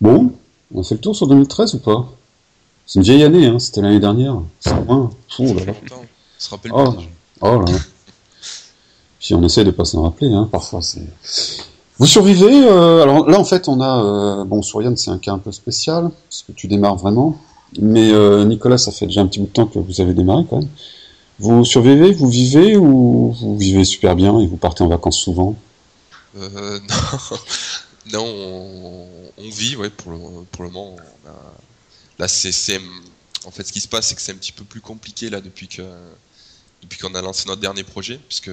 Bon, 0.00 0.38
on 0.74 0.80
a 0.80 0.84
fait 0.84 0.94
le 0.94 1.00
tour 1.00 1.14
sur 1.16 1.26
2013 1.26 1.74
ou 1.74 1.78
pas? 1.78 2.06
C'est 2.86 2.98
une 2.98 3.04
vieille 3.04 3.22
année, 3.22 3.46
hein, 3.46 3.58
c'était 3.58 3.80
l'année 3.82 4.00
dernière. 4.00 4.40
C'est 4.60 4.74
loin. 4.84 5.10
Là 5.38 5.64
là. 5.64 5.72
se 6.38 6.50
rappelle 6.50 6.72
Oh, 6.74 6.92
pas. 6.92 6.96
oh 7.42 7.60
là 7.60 7.72
là. 7.72 7.78
Puis 9.20 9.34
on 9.34 9.42
essaie 9.42 9.64
de 9.64 9.70
pas 9.70 9.84
s'en 9.84 10.02
rappeler, 10.02 10.32
hein, 10.32 10.48
parfois 10.50 10.80
c'est... 10.82 11.06
Vous 11.98 12.06
survivez 12.06 12.64
euh, 12.66 13.02
Alors 13.02 13.28
là, 13.28 13.38
en 13.38 13.44
fait, 13.44 13.68
on 13.68 13.80
a... 13.80 14.02
euh, 14.02 14.44
bon, 14.44 14.62
sur 14.62 14.80
Yann, 14.80 14.96
c'est 14.96 15.10
un 15.10 15.18
cas 15.18 15.32
un 15.34 15.38
peu 15.38 15.52
spécial, 15.52 16.10
parce 16.28 16.42
que 16.42 16.52
tu 16.52 16.66
démarres 16.66 16.96
vraiment. 16.96 17.36
Mais 17.78 18.10
euh, 18.10 18.44
Nicolas, 18.44 18.78
ça 18.78 18.90
fait 18.90 19.06
déjà 19.06 19.20
un 19.20 19.26
petit 19.26 19.38
bout 19.38 19.46
de 19.46 19.52
temps 19.52 19.66
que 19.66 19.78
vous 19.78 20.00
avez 20.00 20.14
démarré, 20.14 20.44
quand 20.48 20.60
même. 20.60 20.68
Vous 21.38 21.64
survivez, 21.64 22.12
vous 22.12 22.28
vivez, 22.28 22.76
ou 22.76 23.32
vous 23.38 23.56
vivez 23.58 23.84
super 23.84 24.16
bien 24.16 24.38
et 24.40 24.46
vous 24.46 24.56
partez 24.56 24.82
en 24.82 24.88
vacances 24.88 25.18
souvent? 25.18 25.54
Euh, 26.38 26.78
non, 26.88 27.36
non 28.12 28.24
on, 28.24 29.08
on 29.38 29.50
vit, 29.50 29.76
ouais, 29.76 29.90
pour 29.90 30.12
le, 30.12 30.44
pour 30.46 30.64
le 30.64 30.70
moment. 30.70 30.96
on 31.24 31.28
a- 31.28 31.54
Là, 32.18 32.28
c'est, 32.28 32.78
en 33.46 33.50
fait, 33.50 33.66
ce 33.66 33.72
qui 33.72 33.80
se 33.80 33.88
passe, 33.88 34.08
c'est 34.08 34.14
que 34.14 34.20
c'est 34.20 34.32
un 34.32 34.36
petit 34.36 34.52
peu 34.52 34.64
plus 34.64 34.82
compliqué 34.82 35.30
là 35.30 35.40
depuis 35.40 35.68
que 35.68 35.82
depuis 36.82 36.98
qu'on 36.98 37.14
a 37.14 37.20
lancé 37.22 37.46
notre 37.46 37.60
dernier 37.60 37.82
projet, 37.84 38.18
puisque 38.28 38.50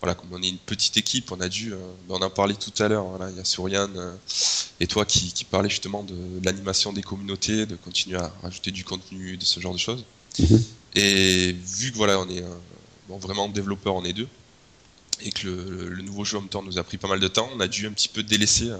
voilà, 0.00 0.14
comme 0.14 0.28
on 0.32 0.42
est 0.42 0.48
une 0.48 0.58
petite 0.58 0.96
équipe, 0.96 1.30
on 1.32 1.40
a 1.40 1.48
dû, 1.48 1.72
euh, 1.72 1.76
on 2.08 2.20
en 2.20 2.30
parlait 2.30 2.54
tout 2.54 2.72
à 2.82 2.88
l'heure. 2.88 3.04
Voilà, 3.04 3.30
il 3.30 3.36
y 3.36 3.40
a 3.40 3.44
Souriane 3.44 3.96
euh, 3.96 4.14
et 4.80 4.86
toi 4.88 5.04
qui, 5.04 5.32
qui 5.32 5.44
parlait 5.44 5.68
justement 5.70 6.02
de, 6.04 6.14
de 6.14 6.44
l'animation 6.44 6.92
des 6.92 7.02
communautés, 7.02 7.66
de 7.66 7.76
continuer 7.76 8.18
à 8.18 8.32
rajouter 8.42 8.70
du 8.72 8.84
contenu, 8.84 9.36
de 9.36 9.44
ce 9.44 9.58
genre 9.60 9.72
de 9.72 9.78
choses. 9.78 10.04
Mhm. 10.38 10.62
Et 10.96 11.52
vu 11.52 11.90
que 11.92 11.96
voilà, 11.96 12.18
on 12.20 12.28
est 12.28 12.42
euh, 12.42 12.48
bon, 13.08 13.18
vraiment 13.18 13.48
développeur, 13.48 13.94
on 13.94 14.04
est 14.04 14.12
deux 14.12 14.28
et 15.22 15.30
que 15.30 15.46
le, 15.46 16.02
nouveau 16.02 16.24
jeu 16.24 16.38
temps 16.50 16.62
nous 16.62 16.78
a 16.78 16.84
pris 16.84 16.98
pas 16.98 17.08
mal 17.08 17.20
de 17.20 17.28
temps, 17.28 17.48
on 17.54 17.60
a 17.60 17.68
dû 17.68 17.86
un 17.86 17.92
petit 17.92 18.08
peu 18.08 18.22
délaisser 18.22 18.70
euh, 18.70 18.76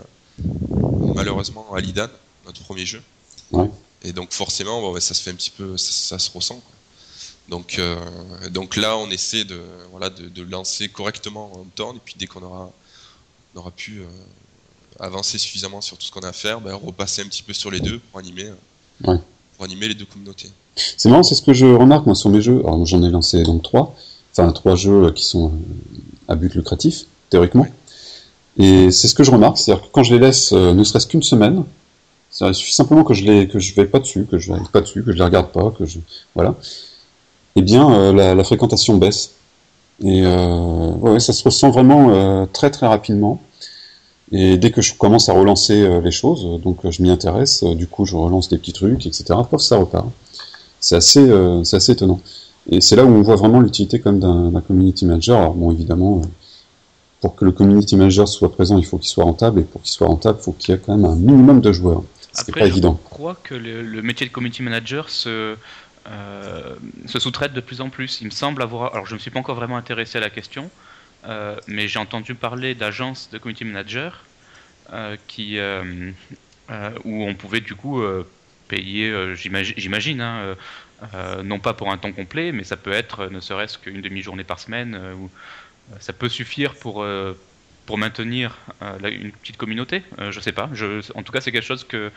malheureusement 1.14 1.72
Alidan, 1.74 2.09
notre 2.46 2.62
premier 2.62 2.87
jeu. 2.87 3.03
Ouais. 3.53 3.70
Et 4.03 4.12
donc 4.12 4.33
forcément, 4.33 4.81
bon, 4.81 4.98
ça 5.01 5.14
se 5.14 5.22
fait 5.22 5.31
un 5.31 5.35
petit 5.35 5.51
peu, 5.51 5.77
ça, 5.77 6.16
ça 6.16 6.18
se 6.18 6.31
ressent. 6.31 6.57
quoi. 6.57 6.72
Donc, 7.48 7.79
euh, 7.79 7.96
donc 8.51 8.77
là, 8.77 8.96
on 8.98 9.09
essaie 9.11 9.44
de, 9.44 9.61
voilà, 9.90 10.11
de, 10.11 10.29
de 10.29 10.42
lancer 10.42 10.88
correctement 10.88 11.51
temps, 11.74 11.94
et 11.94 12.01
puis 12.05 12.14
dès 12.18 12.27
qu'on 12.27 12.42
aura, 12.42 12.70
on 13.55 13.59
aura 13.61 13.70
pu 13.70 14.01
euh, 14.01 14.05
avancer 15.01 15.38
suffisamment 15.38 15.81
sur 15.81 15.96
tout 15.96 16.05
ce 16.07 16.11
qu'on 16.12 16.20
a 16.20 16.29
à 16.29 16.33
faire, 16.33 16.61
ben, 16.61 16.74
repasser 16.74 17.22
un 17.22 17.27
petit 17.27 17.42
peu 17.42 17.55
sur 17.55 17.70
les 17.70 17.81
deux 17.81 17.98
pour 17.98 18.18
animer, 18.20 18.51
Ouais. 19.05 19.16
pour 19.57 19.64
animer 19.64 19.88
les 19.88 19.94
deux 19.94 20.05
communautés. 20.05 20.51
C'est 20.96 21.09
marrant, 21.09 21.22
c'est 21.22 21.35
ce 21.35 21.42
que 21.42 21.55
je 21.55 21.66
remarque 21.66 22.07
moi 22.07 22.14
sur 22.14 22.31
mes 22.31 22.40
jeux. 22.42 22.61
Alors 22.61 22.85
j'en 22.85 23.03
ai 23.03 23.11
lancé 23.11 23.42
donc 23.42 23.62
trois, 23.62 23.96
enfin 24.33 24.53
trois 24.53 24.77
jeux 24.77 25.11
qui 25.12 25.24
sont 25.24 25.53
à 26.28 26.34
but 26.34 26.54
lucratif 26.54 27.06
théoriquement. 27.30 27.66
Et 28.58 28.90
c'est 28.90 29.08
ce 29.08 29.14
que 29.14 29.24
je 29.24 29.30
remarque, 29.30 29.58
c'est-à-dire 29.58 29.84
que 29.84 29.88
quand 29.92 30.02
je 30.02 30.14
les 30.14 30.20
laisse 30.20 30.52
euh, 30.52 30.74
ne 30.74 30.84
serait-ce 30.84 31.06
qu'une 31.06 31.22
semaine, 31.22 31.64
ça 32.30 32.52
suffit 32.52 32.74
simplement 32.74 33.04
que 33.04 33.14
je 33.14 33.24
les 33.24 33.48
que 33.48 33.58
je 33.58 33.74
vais 33.74 33.86
pas 33.86 34.00
dessus, 34.00 34.26
que 34.30 34.38
je 34.38 34.50
n'arrive 34.50 34.70
pas 34.70 34.80
dessus, 34.80 35.02
que 35.04 35.12
je 35.12 35.16
les 35.18 35.24
regarde 35.24 35.50
pas, 35.52 35.70
que 35.70 35.86
je 35.86 35.98
voilà. 36.34 36.54
Eh 37.56 37.62
bien 37.62 37.90
euh, 37.92 38.12
la, 38.12 38.34
la 38.34 38.44
fréquentation 38.44 38.96
baisse. 38.96 39.32
Et 40.02 40.22
euh, 40.24 40.90
ouais, 41.00 41.20
ça 41.20 41.32
se 41.32 41.42
ressent 41.44 41.70
vraiment 41.70 42.10
euh, 42.10 42.46
très 42.52 42.70
très 42.70 42.86
rapidement. 42.86 43.40
Et 44.30 44.58
dès 44.58 44.70
que 44.70 44.82
je 44.82 44.94
commence 44.94 45.28
à 45.28 45.32
relancer 45.32 45.80
euh, 45.82 46.00
les 46.00 46.10
choses, 46.10 46.44
euh, 46.44 46.58
donc 46.58 46.88
je 46.88 47.02
m'y 47.02 47.10
intéresse, 47.10 47.64
du 47.64 47.86
coup 47.86 48.04
je 48.04 48.14
relance 48.14 48.48
des 48.48 48.58
petits 48.58 48.72
trucs, 48.72 49.06
etc. 49.06 49.24
Pof, 49.50 49.60
ça 49.62 49.76
repart. 49.78 50.06
C'est 50.80 50.94
assez, 50.96 51.28
c'est 51.64 51.76
assez 51.76 51.92
étonnant. 51.92 52.20
Et 52.70 52.81
c'est 52.81 52.96
là 52.96 53.04
où 53.04 53.09
on 53.09 53.22
voit 53.22 53.37
vraiment 53.37 53.61
l'utilité 53.61 54.00
comme 54.00 54.20
d'un 54.20 54.61
community 54.61 55.07
manager. 55.07 55.38
Alors 55.40 55.54
bon, 55.54 55.72
évidemment, 55.72 56.18
euh, 56.18 56.26
pour 57.20 57.35
que 57.35 57.44
le 57.44 57.52
community 57.52 57.96
manager 57.96 58.28
soit 58.28 58.52
présent, 58.52 58.78
il 58.78 58.85
faut 58.85 58.98
qu'il 58.98 59.09
soit 59.09 59.24
rentable, 59.24 59.61
et 59.61 59.64
pour 59.64 59.81
qu'il 59.83 59.90
soit 59.90 60.07
rentable, 60.07 60.38
il 60.40 60.44
faut 60.44 60.52
qu'il 60.52 60.74
y 60.74 60.76
ait 60.76 60.81
quand 60.81 60.96
même 60.96 61.07
un 61.07 61.16
minimum 61.16 61.61
de 61.61 61.72
joueurs. 61.72 62.02
Ce 62.33 62.44
qui 62.44 62.50
n'est 62.50 62.50
Après, 62.50 62.61
pas 62.61 62.66
je 62.66 62.72
évident. 62.72 63.00
crois 63.04 63.37
que 63.42 63.54
le, 63.54 63.83
le 63.83 64.02
métier 64.02 64.26
de 64.26 64.33
community 64.33 64.62
manager 64.62 65.09
se, 65.09 65.57
euh, 66.11 66.74
se 67.07 67.18
sous-traite 67.18 67.52
de 67.54 67.61
plus 67.61 67.81
en 67.81 67.88
plus. 67.88 68.20
Il 68.20 68.26
me 68.26 68.31
semble 68.31 68.62
avoir. 68.62 68.92
Alors, 68.94 69.07
je 69.07 69.12
ne 69.12 69.16
me 69.16 69.20
suis 69.20 69.31
pas 69.31 69.40
encore 69.40 69.57
vraiment 69.57 69.76
intéressé 69.76 70.18
à 70.18 70.20
la 70.20 70.31
question, 70.31 70.70
euh, 71.26 71.57
mais 71.66 71.88
j'ai 71.88 71.98
entendu 71.98 72.35
parler 72.35 72.74
d'agences 72.74 73.31
de 73.33 73.38
community 73.38 73.64
manager 73.64 74.24
euh, 74.92 75.16
qui, 75.26 75.59
où 77.04 77.22
on 77.24 77.35
pouvait 77.35 77.61
du 77.61 77.74
coup 77.74 78.00
payer, 78.68 79.11
euh, 79.11 79.35
j'imagi- 79.35 79.74
j'imagine, 79.76 80.20
hein, 80.20 80.37
euh, 80.40 80.54
euh, 81.14 81.42
non 81.42 81.61
pas 81.61 81.74
pour 81.74 81.90
un 81.90 81.98
temps 81.98 82.12
complet, 82.12 82.52
mais 82.52 82.64
ça 82.64 82.76
peut 82.76 82.92
être 82.92 83.26
ne 83.26 83.40
serait-ce 83.40 83.78
qu'une 83.78 84.00
demi-journée 84.02 84.44
par 84.44 84.59
semaine, 84.61 84.98
ou 85.18 85.31
ça 86.00 86.12
peut 86.12 86.28
suffire 86.28 86.74
pour. 86.74 87.04
pour 87.87 87.96
maintenir 87.96 88.59
euh, 88.83 88.98
la- 89.00 89.09
une 89.09 89.33
petite 89.33 89.57
communauté, 89.57 90.02
euh, 90.18 90.31
je 90.31 90.40
sais 90.40 90.52
pas. 90.52 90.68
Je, 90.74 91.00
en 91.14 91.22
tout 91.22 91.33
cas, 91.33 91.40
c'est 91.40 91.52
quelque 91.52 91.64
chose 91.64 91.85
que 91.85 92.11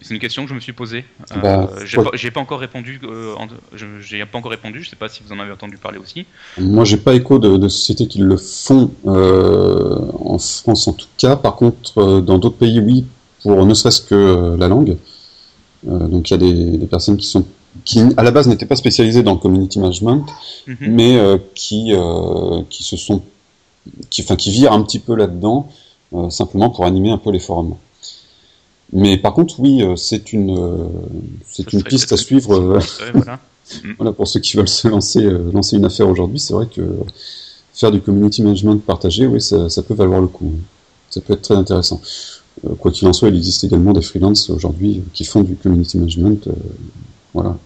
c'est 0.00 0.14
une 0.14 0.20
question 0.20 0.44
que 0.44 0.48
je 0.48 0.54
me 0.54 0.60
suis 0.60 0.72
posée. 0.72 1.04
Euh, 1.32 1.34
Bah, 1.42 1.68
j'ai 1.84 1.98
ouais. 1.98 2.30
pas, 2.30 2.40
encore 2.40 2.60
répondu. 2.60 2.98
en- 3.04 3.46
je- 3.74 4.00
j'ai 4.00 4.24
pas 4.24 4.38
encore 4.38 4.50
répondu. 4.52 4.82
Je 4.82 4.88
sais 4.88 4.96
pas 4.96 5.10
si 5.10 5.22
vous 5.22 5.30
en 5.34 5.38
avez 5.38 5.52
entendu 5.52 5.76
parler 5.76 5.98
aussi. 5.98 6.24
Moi, 6.58 6.84
j'ai 6.86 6.96
pas 6.96 7.12
écho 7.12 7.38
de, 7.38 7.58
de 7.58 7.68
sociétés 7.68 8.06
qui 8.08 8.20
le 8.20 8.38
font 8.38 8.90
en 9.04 10.38
France 10.38 10.88
en 10.88 10.94
tout 10.94 11.08
cas. 11.18 11.36
Par 11.36 11.56
contre, 11.56 12.20
dans 12.22 12.38
d'autres 12.38 12.56
pays, 12.56 12.80
oui, 12.80 13.04
pour 13.42 13.66
ne 13.66 13.74
serait-ce 13.74 14.00
que 14.00 14.56
la 14.58 14.68
langue. 14.68 14.96
Euh, 15.86 16.08
donc, 16.08 16.30
il 16.30 16.32
y 16.32 16.34
a 16.34 16.38
des, 16.38 16.78
des 16.78 16.86
personnes 16.86 17.16
qui 17.16 17.26
sont 17.26 17.44
qui 17.84 18.00
à 18.16 18.22
la 18.22 18.30
base 18.30 18.48
n'étaient 18.48 18.66
pas 18.66 18.76
spécialisées 18.76 19.22
dans 19.22 19.34
le 19.34 19.38
community 19.38 19.78
management, 19.78 20.24
Mhm. 20.66 20.76
mais 20.80 21.16
euh, 21.18 21.36
qui 21.54 21.92
euh, 21.92 22.62
qui 22.70 22.82
se 22.82 22.96
sont 22.96 23.22
qui 24.10 24.22
enfin 24.22 24.36
qui 24.36 24.50
virent 24.50 24.72
un 24.72 24.82
petit 24.82 24.98
peu 24.98 25.14
là-dedans 25.14 25.68
euh, 26.14 26.30
simplement 26.30 26.70
pour 26.70 26.84
animer 26.86 27.10
un 27.10 27.18
peu 27.18 27.30
les 27.30 27.38
forums. 27.38 27.76
Mais 28.92 29.18
par 29.18 29.34
contre, 29.34 29.60
oui, 29.60 29.82
euh, 29.82 29.96
c'est 29.96 30.32
une 30.32 30.58
euh, 30.58 30.86
c'est 31.46 31.72
une 31.72 31.82
piste 31.82 32.10
à 32.12 32.16
suivre. 32.16 32.54
euh, 32.54 32.78
Ouais, 32.78 33.10
voilà. 33.14 33.38
voilà, 33.98 34.12
pour 34.12 34.26
ceux 34.26 34.40
qui 34.40 34.56
veulent 34.56 34.66
se 34.68 34.88
lancer, 34.88 35.20
lancer 35.52 35.76
une 35.76 35.84
affaire 35.84 36.08
aujourd'hui, 36.08 36.40
c'est 36.40 36.54
vrai 36.54 36.66
que 36.66 36.82
faire 37.74 37.92
du 37.92 38.00
community 38.00 38.42
management 38.42 38.78
partagé, 38.78 39.26
oui, 39.26 39.40
ça, 39.42 39.68
ça 39.68 39.82
peut 39.82 39.94
valoir 39.94 40.20
le 40.22 40.26
coup. 40.26 40.52
Ça 41.10 41.20
peut 41.20 41.34
être 41.34 41.42
très 41.42 41.54
intéressant. 41.54 42.00
Euh, 42.64 42.74
quoi 42.76 42.90
qu'il 42.90 43.06
en 43.08 43.12
soit, 43.12 43.28
il 43.28 43.36
existe 43.36 43.64
également 43.64 43.92
des 43.92 44.02
freelances 44.02 44.50
aujourd'hui 44.50 45.02
qui 45.12 45.24
font 45.24 45.42
du 45.42 45.56
community 45.56 45.98
management. 45.98 46.46
euh, 46.48 46.52
voilà. 47.34 47.56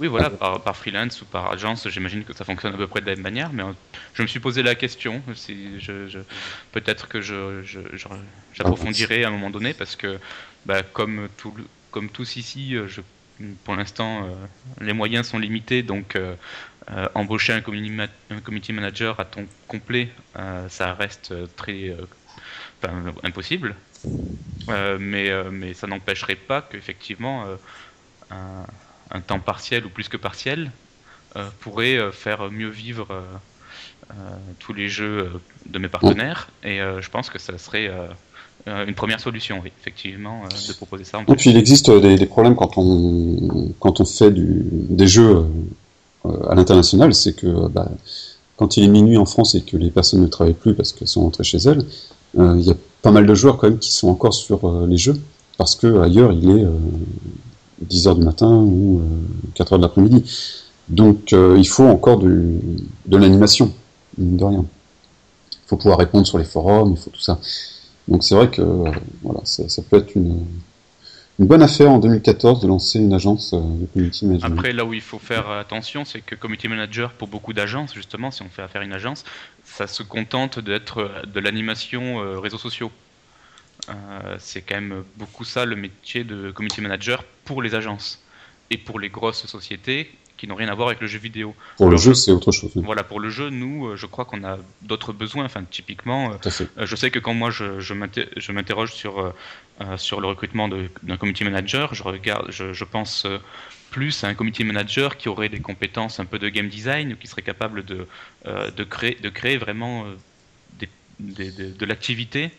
Oui, 0.00 0.08
voilà, 0.08 0.30
par, 0.30 0.60
par 0.60 0.76
freelance 0.76 1.22
ou 1.22 1.24
par 1.24 1.50
agence, 1.52 1.88
j'imagine 1.88 2.24
que 2.24 2.32
ça 2.32 2.44
fonctionne 2.44 2.74
à 2.74 2.76
peu 2.76 2.88
près 2.88 3.00
de 3.00 3.06
la 3.06 3.14
même 3.14 3.22
manière, 3.22 3.52
mais 3.52 3.62
euh, 3.62 3.72
je 4.14 4.22
me 4.22 4.26
suis 4.26 4.40
posé 4.40 4.62
la 4.62 4.74
question. 4.74 5.22
Si 5.34 5.78
je, 5.78 6.08
je- 6.08 6.18
Peut-être 6.72 7.06
que 7.08 7.20
je- 7.20 7.62
j'approfondirai 8.52 9.22
à 9.24 9.28
un 9.28 9.30
moment 9.30 9.50
donné, 9.50 9.72
parce 9.74 9.94
que, 9.94 10.18
bah, 10.66 10.82
comme, 10.82 11.28
tout, 11.36 11.52
le- 11.56 11.64
comme 11.92 12.10
tous 12.10 12.34
ici, 12.36 12.74
pour 13.64 13.76
l'instant, 13.76 14.28
les 14.80 14.92
moyens 14.92 15.28
sont 15.28 15.38
limités, 15.38 15.82
donc 15.84 16.16
euh, 16.16 16.34
embaucher 17.14 17.52
un 17.52 17.60
community, 17.60 17.90
ma- 17.94 18.08
un 18.30 18.40
community 18.40 18.72
manager 18.72 19.20
à 19.20 19.24
temps 19.24 19.44
complet, 19.68 20.08
euh, 20.36 20.68
ça 20.68 20.94
reste 20.94 21.32
très 21.56 21.96
enfin, 22.82 22.92
impossible. 23.22 23.74
Euh, 24.68 24.98
mais, 25.00 25.30
euh, 25.30 25.50
mais 25.50 25.74
ça 25.74 25.86
n'empêcherait 25.86 26.36
pas 26.36 26.62
qu'effectivement, 26.62 27.44
euh, 27.44 27.56
un, 28.30 28.66
un 29.10 29.20
temps 29.20 29.40
partiel 29.40 29.86
ou 29.86 29.88
plus 29.88 30.08
que 30.08 30.16
partiel 30.16 30.70
pourrait 31.58 31.98
faire 32.12 32.48
mieux 32.52 32.68
vivre 32.68 33.08
tous 34.60 34.72
les 34.72 34.88
jeux 34.88 35.32
de 35.66 35.78
mes 35.80 35.88
partenaires. 35.88 36.48
Et 36.62 36.80
euh, 36.80 37.00
je 37.00 37.10
pense 37.10 37.28
que 37.28 37.40
ça 37.40 37.58
serait 37.58 37.90
une 38.66 38.94
première 38.94 39.18
solution, 39.18 39.60
oui, 39.64 39.72
effectivement, 39.80 40.44
de 40.44 40.72
proposer 40.74 41.02
ça 41.02 41.18
en 41.18 41.22
Et 41.24 41.34
puis 41.34 41.50
il 41.50 41.56
existe 41.56 41.90
des, 41.90 42.14
des 42.16 42.26
problèmes 42.26 42.54
quand 42.54 42.78
on 42.78 43.72
quand 43.80 44.00
on 44.00 44.04
fait 44.04 44.30
du, 44.30 44.62
des 44.72 45.08
jeux 45.08 45.44
à 46.24 46.54
l'international, 46.54 47.12
c'est 47.14 47.34
que 47.34 47.68
bah, 47.68 47.90
quand 48.56 48.76
il 48.76 48.84
est 48.84 48.88
minuit 48.88 49.16
en 49.16 49.26
France 49.26 49.56
et 49.56 49.62
que 49.62 49.76
les 49.76 49.90
personnes 49.90 50.20
ne 50.20 50.28
travaillent 50.28 50.54
plus 50.54 50.74
parce 50.74 50.92
qu'elles 50.92 51.08
sont 51.08 51.22
rentrées 51.22 51.44
chez 51.44 51.58
elles, 51.58 51.84
il 52.36 52.60
y 52.60 52.70
a 52.70 52.74
pas 53.02 53.10
mal 53.10 53.26
de 53.26 53.34
joueurs 53.34 53.58
quand 53.58 53.68
même 53.68 53.78
qui 53.78 53.92
sont 53.92 54.08
encore 54.08 54.34
sur 54.34 54.86
les 54.86 54.96
jeux 54.96 55.16
parce 55.58 55.74
que 55.76 56.00
ailleurs 56.00 56.32
il 56.32 56.50
est 56.50 56.66
10h 57.86 58.18
du 58.18 58.24
matin 58.24 58.50
ou 58.50 59.02
4h 59.56 59.76
de 59.76 59.82
l'après-midi. 59.82 60.24
Donc 60.88 61.32
il 61.32 61.68
faut 61.68 61.84
encore 61.84 62.18
de, 62.18 62.54
de 63.06 63.16
l'animation, 63.16 63.72
de 64.18 64.44
rien. 64.44 64.64
Il 65.52 65.68
faut 65.68 65.76
pouvoir 65.76 65.98
répondre 65.98 66.26
sur 66.26 66.38
les 66.38 66.44
forums, 66.44 66.92
il 66.92 66.96
faut 66.96 67.10
tout 67.10 67.20
ça. 67.20 67.38
Donc 68.08 68.24
c'est 68.24 68.34
vrai 68.34 68.50
que 68.50 68.62
voilà, 69.22 69.40
ça, 69.44 69.68
ça, 69.68 69.82
peut 69.82 69.98
être 69.98 70.14
une, 70.14 70.44
une 71.38 71.46
bonne 71.46 71.62
affaire 71.62 71.90
en 71.90 71.98
2014 71.98 72.60
de 72.60 72.68
lancer 72.68 73.00
une 73.00 73.12
agence 73.12 73.54
euh, 73.54 73.58
de 73.58 73.86
community 73.86 74.24
management. 74.24 74.52
Après, 74.52 74.72
là 74.72 74.84
où 74.84 74.94
il 74.94 75.00
faut 75.00 75.18
faire 75.18 75.50
attention, 75.50 76.04
c'est 76.04 76.20
que 76.20 76.36
community 76.36 76.68
manager, 76.68 77.12
pour 77.12 77.28
beaucoup 77.28 77.52
d'agences, 77.52 77.92
justement, 77.94 78.30
si 78.30 78.42
on 78.42 78.48
fait 78.48 78.62
affaire 78.62 78.82
à 78.82 78.84
une 78.84 78.92
agence, 78.92 79.24
ça 79.64 79.86
se 79.86 80.02
contente 80.02 80.60
d'être 80.60 80.98
euh, 80.98 81.22
de 81.26 81.40
l'animation 81.40 82.22
euh, 82.22 82.38
réseaux 82.38 82.58
sociaux. 82.58 82.92
c'est 84.38 84.62
quand 84.62 84.76
même 84.76 85.04
beaucoup 85.16 85.44
ça 85.44 85.64
le 85.66 85.76
métier 85.76 86.24
de 86.24 86.50
community 86.52 86.80
manager 86.80 87.24
pour 87.44 87.62
les 87.62 87.74
agences. 87.74 88.22
Et 88.70 88.78
pour 88.78 88.98
les 88.98 89.10
grosses 89.10 89.46
sociétés, 89.46 90.10
qui 90.36 90.48
n'ont 90.48 90.54
rien 90.54 90.68
à 90.68 90.74
voir 90.74 90.88
avec 90.88 91.00
le 91.00 91.06
jeu 91.06 91.18
vidéo. 91.18 91.54
Pour 91.76 91.90
le 91.90 91.96
jeu, 91.96 92.14
c'est 92.14 92.32
autre 92.32 92.52
chose. 92.52 92.72
Voilà, 92.74 93.04
pour 93.04 93.20
le 93.20 93.30
jeu, 93.30 93.50
nous, 93.50 93.86
euh, 93.86 93.96
je 93.96 94.06
crois 94.06 94.24
qu'on 94.24 94.44
a 94.44 94.58
d'autres 94.82 95.12
besoins. 95.12 95.44
Enfin, 95.44 95.64
typiquement, 95.68 96.32
euh, 96.32 96.50
euh, 96.78 96.86
je 96.86 96.96
sais 96.96 97.10
que 97.10 97.18
quand 97.18 97.34
moi 97.34 97.50
je, 97.50 97.80
je 97.80 98.52
m'interroge 98.52 98.92
sur, 98.92 99.32
sur 99.96 100.20
le 100.20 100.28
recrutement 100.28 100.68
d'un 100.68 101.16
community 101.16 101.44
manager, 101.44 101.94
je, 101.94 102.02
regarde, 102.02 102.50
je, 102.50 102.84
pense 102.84 103.26
plus 103.90 104.24
à 104.24 104.28
un 104.28 104.34
community 104.34 104.64
manager 104.64 105.16
qui 105.16 105.28
aurait 105.28 105.48
des 105.48 105.60
compétences 105.60 106.18
un 106.18 106.24
peu 106.24 106.38
de 106.38 106.48
game 106.48 106.68
design, 106.68 107.12
ou 107.12 107.16
qui 107.16 107.28
serait 107.28 107.42
capable 107.42 107.84
de, 107.84 108.06
de, 108.44 108.84
créer, 108.84 109.16
de 109.20 109.28
créer 109.28 109.56
vraiment 109.56 110.04
de 111.20 111.86
l'activité 111.86 112.50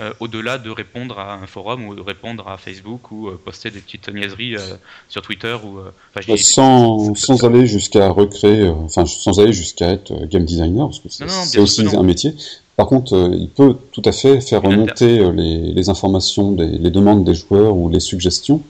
euh, 0.00 0.10
au-delà 0.20 0.56
de 0.56 0.70
répondre 0.70 1.18
à 1.18 1.34
un 1.34 1.46
forum 1.46 1.86
ou 1.86 1.94
de 1.94 2.00
répondre 2.00 2.48
à 2.48 2.56
Facebook 2.56 3.10
ou 3.10 3.28
euh, 3.28 3.38
poster 3.44 3.70
des 3.70 3.80
petites 3.80 4.08
niaiseries 4.08 4.56
euh, 4.56 4.76
sur 5.10 5.20
Twitter 5.20 5.54
ou 5.62 5.80
bah, 6.16 6.22
sans, 6.38 7.14
sans 7.14 7.44
aller 7.44 7.66
jusqu'à 7.66 8.08
recréer, 8.08 8.68
enfin 8.68 9.04
sans 9.04 9.38
aller 9.38 9.52
jusqu'à 9.52 9.90
être 9.90 10.14
game 10.26 10.46
designer 10.46 10.86
parce 10.86 11.00
que 11.00 11.08
c'est 11.10 11.58
aussi 11.58 11.86
un 11.94 12.02
métier. 12.04 12.34
Par 12.76 12.86
contre, 12.86 13.30
il 13.34 13.50
peut 13.50 13.76
tout 13.92 14.00
à 14.06 14.12
fait 14.12 14.40
faire 14.40 14.62
remonter 14.62 15.30
les, 15.30 15.74
les, 15.74 15.90
informations, 15.90 16.52
des, 16.52 16.66
les 16.66 16.90
demandes 16.90 17.24
des 17.24 17.34
joueurs 17.34 17.76
ou 17.76 17.90
les 17.90 18.00
suggestions. 18.00 18.62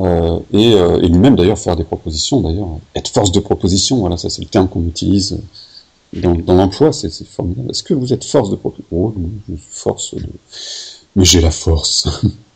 Euh, 0.00 0.40
et, 0.52 0.72
et 0.72 1.08
lui-même 1.08 1.36
d'ailleurs 1.36 1.60
faire 1.60 1.76
des 1.76 1.84
propositions 1.84 2.40
d'ailleurs 2.40 2.66
être 2.96 3.06
force 3.10 3.30
de 3.30 3.38
proposition 3.38 3.98
voilà 3.98 4.16
ça 4.16 4.28
c'est 4.28 4.42
le 4.42 4.48
terme 4.48 4.66
qu'on 4.68 4.82
utilise 4.82 5.40
dans, 6.20 6.54
l'emploi, 6.54 6.92
c'est 6.92 7.10
formidable. 7.26 7.70
Est-ce 7.70 7.82
que 7.82 7.94
vous 7.94 8.12
êtes 8.12 8.24
force 8.24 8.50
de 8.50 8.58
Oh, 8.92 9.14
je 9.48 9.54
suis 9.54 9.62
force 9.68 10.14
de... 10.14 10.28
Mais 11.16 11.24
j'ai 11.24 11.40
la 11.40 11.50
force. 11.50 12.08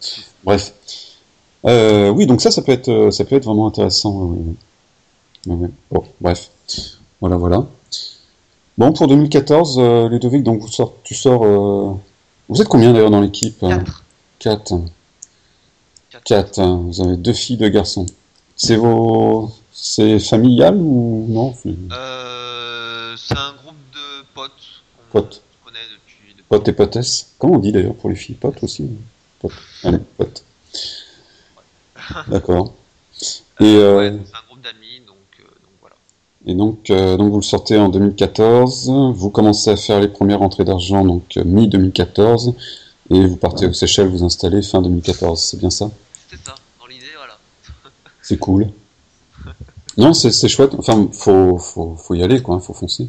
Bref. 0.45 0.75
Euh, 1.65 2.11
oui, 2.11 2.27
donc 2.27 2.41
ça, 2.41 2.51
ça 2.51 2.63
peut 2.63 2.73
être, 2.73 3.11
ça 3.11 3.25
peut 3.25 3.37
être 3.37 3.45
vraiment 3.45 3.67
intéressant. 3.67 4.37
Bon, 5.47 5.71
bref. 6.21 6.51
Voilà, 7.21 7.37
voilà. 7.37 7.67
Bon, 8.77 8.93
pour 8.93 9.09
2014, 9.09 9.79
euh, 9.79 10.09
Ludovic, 10.09 10.45
donc 10.45 10.61
vous 10.61 10.69
sort, 10.69 10.95
tu 11.03 11.15
sors. 11.15 11.45
Euh... 11.45 11.93
Vous 12.49 12.63
êtes 12.63 12.69
combien 12.69 12.93
d'ailleurs 12.93 13.11
dans 13.11 13.21
l'équipe 13.21 13.59
4. 13.61 14.05
4. 14.39 14.75
4. 16.25 16.63
Vous 16.63 17.01
avez 17.01 17.17
deux 17.17 17.33
filles, 17.33 17.57
deux 17.57 17.69
garçons. 17.69 18.07
C'est 18.57 18.77
vos. 18.77 19.51
C'est 19.73 20.19
familial 20.19 20.77
ou 20.77 21.27
non? 21.29 21.55
Euh 21.67 22.38
c'est 23.19 23.37
un 23.37 23.53
groupe 23.53 23.77
de 23.93 24.25
potes. 24.35 24.83
Potes. 25.11 25.43
connaît 25.65 25.79
depuis, 25.93 26.43
Potes 26.49 26.69
et 26.69 26.73
potesses. 26.73 27.35
Comment 27.39 27.55
on 27.55 27.59
dit 27.59 27.73
d'ailleurs 27.73 27.95
pour 27.95 28.11
les 28.11 28.17
filles 28.17 28.37
Potes 28.37 28.63
aussi 28.63 28.89
Potes. 29.41 29.53
Allez, 29.85 29.99
potes. 30.17 30.45
D'accord. 32.29 32.75
Et 33.61 33.65
euh, 33.65 34.11
c'est 34.25 34.37
un 34.37 34.47
groupe 34.47 34.61
d'amis, 34.63 35.03
donc, 35.07 35.17
euh, 35.41 35.43
donc, 35.43 35.73
voilà. 35.81 35.97
Et 36.47 36.55
donc, 36.55 36.91
euh, 36.91 37.17
donc 37.17 37.31
vous 37.31 37.39
le 37.39 37.43
sortez 37.43 37.77
en 37.77 37.89
2014. 37.89 38.91
Vous 39.15 39.31
commencez 39.31 39.71
à 39.71 39.77
faire 39.77 40.01
les 40.01 40.09
premières 40.09 40.43
entrées 40.43 40.65
d'argent 40.65 41.05
donc 41.05 41.37
mi 41.45 41.69
2014 41.69 42.55
et 43.11 43.27
vous 43.27 43.37
partez 43.37 43.67
aux 43.67 43.73
Seychelles 43.73 44.09
vous 44.09 44.23
installez 44.23 44.63
fin 44.63 44.81
2014. 44.81 45.41
C'est 45.41 45.59
bien 45.59 45.71
ça? 45.71 45.91
C'est 46.31 46.37
ça. 46.45 46.55
Dans 46.79 46.87
l'idée, 46.87 47.07
voilà. 47.17 47.39
c'est 48.23 48.39
cool. 48.39 48.69
Non, 49.99 50.15
c'est 50.15 50.49
chouette. 50.49 50.75
Enfin, 50.79 51.09
faut, 51.13 51.59
faut, 51.59 51.97
faut 51.97 52.15
y 52.15 52.23
aller, 52.23 52.41
quoi. 52.41 52.61
Faut 52.61 52.73
foncer. 52.73 53.09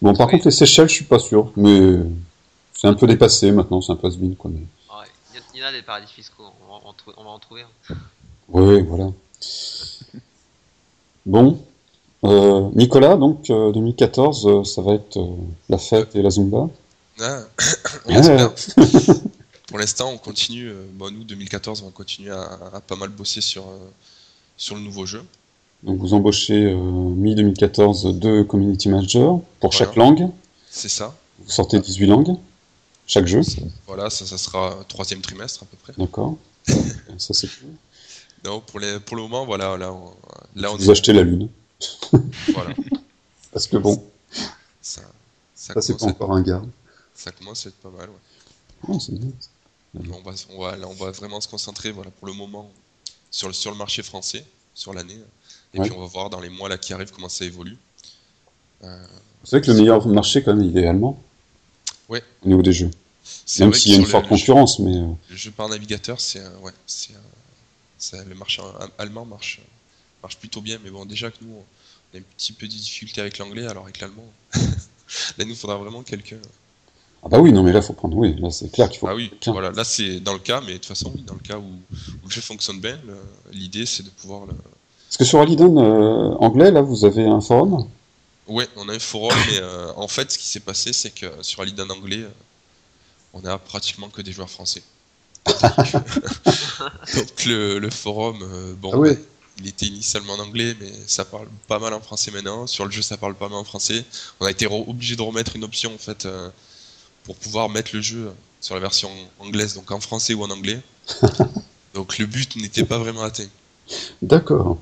Bon, 0.00 0.14
par 0.14 0.28
contre, 0.28 0.46
les 0.46 0.50
Seychelles, 0.50 0.88
je 0.88 0.94
suis 0.94 1.04
pas 1.04 1.18
sûr, 1.18 1.52
mais 1.56 1.96
c'est 2.72 2.88
un 2.88 2.94
peu 2.94 3.06
dépassé 3.06 3.52
maintenant. 3.52 3.80
C'est 3.80 3.92
un 3.92 3.96
peu 3.96 4.08
has 4.08 4.16
quoi. 4.38 4.50
Mais... 4.52 4.62
Il 5.54 5.60
y 5.60 5.62
en 5.62 5.66
a 5.68 5.72
des 5.72 5.82
paradis 5.82 6.10
fiscaux. 6.10 6.44
On 6.68 7.24
va 7.24 7.30
en, 7.30 7.38
trouver 7.38 7.62
un. 7.62 7.94
Oui, 8.48 8.82
voilà. 8.82 9.10
Bon, 11.26 11.62
euh, 12.24 12.68
Nicolas, 12.74 13.16
donc 13.16 13.46
2014, 13.46 14.46
euh, 14.46 14.50
euh, 14.50 14.64
ça 14.64 14.82
va 14.82 14.94
être 14.94 15.18
la 15.68 15.78
fête 15.78 16.16
et 16.16 16.22
la 16.22 16.30
zumba. 16.30 16.68
Ah, 17.20 17.42
on 18.06 18.12
Pour 19.68 19.78
l'instant, 19.78 20.10
on 20.10 20.18
continue. 20.18 20.72
bon, 20.94 21.12
nous, 21.12 21.24
2014, 21.24 21.82
on 21.82 21.86
va 21.86 21.92
continuer 21.92 22.30
à, 22.30 22.58
à 22.74 22.80
pas 22.80 22.96
mal 22.96 23.10
bosser 23.10 23.40
sur 23.40 23.64
sur 24.56 24.74
le 24.74 24.80
nouveau 24.80 25.06
jeu. 25.06 25.22
Donc 25.82 25.98
vous 25.98 26.14
embauchez 26.14 26.72
euh, 26.72 26.76
mi-2014 26.76 28.18
deux 28.18 28.44
community 28.44 28.88
managers 28.88 29.32
pour 29.60 29.72
chaque 29.72 29.96
langue. 29.96 30.28
C'est 30.70 30.88
ça. 30.88 31.14
Vous 31.40 31.50
sortez 31.50 31.80
18 31.80 32.06
langues, 32.06 32.36
chaque 33.06 33.26
jeu. 33.26 33.40
Voilà, 33.86 34.08
ça, 34.10 34.24
ça 34.26 34.38
sera 34.38 34.78
troisième 34.88 35.20
trimestre 35.20 35.64
à 35.64 35.66
peu 35.66 35.76
près. 35.76 35.92
D'accord. 35.98 36.36
ça 36.66 37.34
c'est 37.34 37.48
cool. 37.48 37.70
Non, 38.44 38.60
pour, 38.60 38.80
les, 38.80 38.98
pour 39.00 39.16
le 39.16 39.22
moment, 39.22 39.44
voilà, 39.44 39.76
là, 39.76 39.92
on, 39.92 40.10
là 40.56 40.72
on 40.72 40.76
vous 40.76 40.90
achetez 40.90 41.12
la 41.12 41.22
lune. 41.22 41.48
voilà. 42.52 42.74
Parce 43.52 43.66
que 43.66 43.76
bon, 43.76 44.02
ça, 44.80 45.02
ça, 45.54 45.80
c'est 45.80 45.96
pas 45.96 46.06
encore 46.06 46.32
un 46.32 46.42
gars. 46.42 46.62
Ça 47.14 47.30
commence 47.32 47.66
à 47.66 47.68
être 47.68 47.76
pas 47.76 47.90
mal, 47.90 48.08
ouais. 48.08 48.16
Oh, 48.88 48.98
c'est 48.98 49.14
bien. 49.14 49.30
On 49.94 50.22
va, 50.22 50.32
on 50.50 50.60
va, 50.60 50.76
là, 50.76 50.88
on 50.88 50.94
va 50.94 51.10
vraiment 51.10 51.40
se 51.40 51.48
concentrer, 51.48 51.92
voilà, 51.92 52.10
pour 52.10 52.26
le 52.26 52.32
moment, 52.32 52.70
sur 53.30 53.48
le, 53.48 53.54
sur 53.54 53.70
le 53.70 53.76
marché 53.76 54.02
français, 54.02 54.44
sur 54.74 54.92
l'année. 54.92 55.18
Et 55.74 55.80
puis 55.80 55.90
on 55.92 56.00
va 56.00 56.06
voir 56.06 56.30
dans 56.30 56.40
les 56.40 56.50
mois 56.50 56.68
là 56.68 56.78
qui 56.78 56.92
arrivent 56.92 57.12
comment 57.12 57.28
ça 57.28 57.44
évolue. 57.44 57.78
Euh, 58.84 59.06
c'est 59.44 59.56
vrai 59.56 59.66
que 59.66 59.70
le 59.70 59.78
meilleur 59.78 60.06
marché 60.06 60.42
quand 60.42 60.54
même 60.54 60.68
il 60.68 60.76
est 60.76 60.86
allemand. 60.86 61.20
Ouais. 62.08 62.22
Au 62.44 62.48
niveau 62.48 62.62
des 62.62 62.72
jeux. 62.72 62.90
Même 63.58 63.72
s'il 63.72 63.92
y 63.92 63.94
a 63.94 63.98
une 63.98 64.06
forte 64.06 64.28
concurrence, 64.28 64.78
mais. 64.80 64.96
Euh, 64.96 65.06
le 65.30 65.36
jeu 65.36 65.50
par 65.50 65.68
navigateur, 65.68 66.20
c'est 66.20 66.40
ouais, 66.62 66.72
c'est 66.86 67.14
le 68.26 68.34
marché 68.34 68.60
allemand 68.98 69.24
marche 69.24 69.60
marche 70.22 70.36
plutôt 70.36 70.60
bien, 70.60 70.78
mais 70.84 70.90
bon 70.90 71.04
déjà 71.04 71.30
que 71.30 71.36
nous 71.42 71.52
on 71.52 72.16
a 72.16 72.20
un 72.20 72.24
petit 72.36 72.52
peu 72.52 72.66
de 72.66 72.72
difficulté 72.72 73.20
avec 73.20 73.38
l'anglais, 73.38 73.66
alors 73.66 73.84
avec 73.84 74.00
l'allemand, 74.00 74.24
là 74.54 74.60
il 75.38 75.48
nous 75.48 75.54
faudra 75.54 75.76
vraiment 75.76 76.02
quelqu'un. 76.02 76.38
Ah 77.24 77.28
bah 77.28 77.38
oui, 77.38 77.52
non 77.52 77.62
mais 77.62 77.72
là 77.72 77.82
faut 77.82 77.92
prendre, 77.92 78.16
oui, 78.16 78.34
là 78.40 78.50
c'est 78.50 78.70
clair 78.70 78.88
qu'il 78.88 78.98
faut. 78.98 79.06
Ah 79.06 79.14
oui, 79.14 79.32
voilà, 79.46 79.70
là 79.70 79.84
c'est 79.84 80.20
dans 80.20 80.32
le 80.32 80.40
cas, 80.40 80.60
mais 80.60 80.72
de 80.72 80.78
toute 80.78 80.86
façon 80.86 81.12
oui, 81.14 81.22
dans 81.22 81.34
le 81.34 81.40
cas 81.40 81.58
où, 81.58 81.62
où 81.62 82.26
le 82.26 82.30
jeu 82.30 82.40
fonctionne 82.40 82.80
bien, 82.80 82.98
l'idée 83.52 83.86
c'est 83.86 84.02
de 84.02 84.10
pouvoir 84.10 84.46
le, 84.46 84.54
est-ce 85.12 85.18
que 85.18 85.24
sur 85.26 85.40
Alidon 85.42 85.76
euh, 85.76 86.34
anglais, 86.38 86.70
là, 86.70 86.80
vous 86.80 87.04
avez 87.04 87.26
un 87.26 87.42
forum? 87.42 87.86
Oui, 88.46 88.64
on 88.76 88.88
a 88.88 88.94
un 88.94 88.98
forum, 88.98 89.36
mais 89.46 89.58
euh, 89.60 89.92
en 89.96 90.08
fait, 90.08 90.32
ce 90.32 90.38
qui 90.38 90.48
s'est 90.48 90.60
passé, 90.60 90.94
c'est 90.94 91.10
que 91.10 91.26
sur 91.42 91.60
Alidon 91.60 91.90
anglais, 91.90 92.22
euh, 92.22 92.30
on 93.34 93.44
a 93.44 93.58
pratiquement 93.58 94.08
que 94.08 94.22
des 94.22 94.32
joueurs 94.32 94.48
français. 94.48 94.82
Donc 95.46 97.44
le, 97.44 97.90
forum, 97.90 98.38
bon, 98.80 99.04
ah 99.04 99.10
il 99.58 99.68
était 99.68 99.84
initialement 99.84 100.32
en 100.32 100.38
anglais, 100.38 100.74
mais 100.80 100.90
ça 101.06 101.26
parle 101.26 101.48
pas 101.68 101.78
mal 101.78 101.92
en 101.92 102.00
français 102.00 102.30
maintenant. 102.30 102.66
Sur 102.66 102.86
le 102.86 102.90
jeu, 102.90 103.02
ça 103.02 103.18
parle 103.18 103.34
pas 103.34 103.50
mal 103.50 103.58
en 103.58 103.64
français. 103.64 104.06
On 104.40 104.46
a 104.46 104.50
été 104.50 104.66
obligé 104.66 105.14
de 105.14 105.20
remettre 105.20 105.56
une 105.56 105.64
option 105.64 105.94
en 105.94 105.98
fait 105.98 106.26
pour 107.24 107.36
pouvoir 107.36 107.68
mettre 107.68 107.90
le 107.94 108.00
jeu 108.00 108.32
sur 108.62 108.74
la 108.76 108.80
version 108.80 109.10
anglaise, 109.40 109.74
donc 109.74 109.90
en 109.90 110.00
français 110.00 110.32
ou 110.32 110.42
en 110.42 110.50
anglais. 110.50 110.80
donc 111.94 112.16
le 112.16 112.24
but 112.24 112.56
n'était 112.56 112.84
pas 112.84 112.96
vraiment 112.96 113.24
atteint. 113.24 113.48
D'accord. 114.22 114.78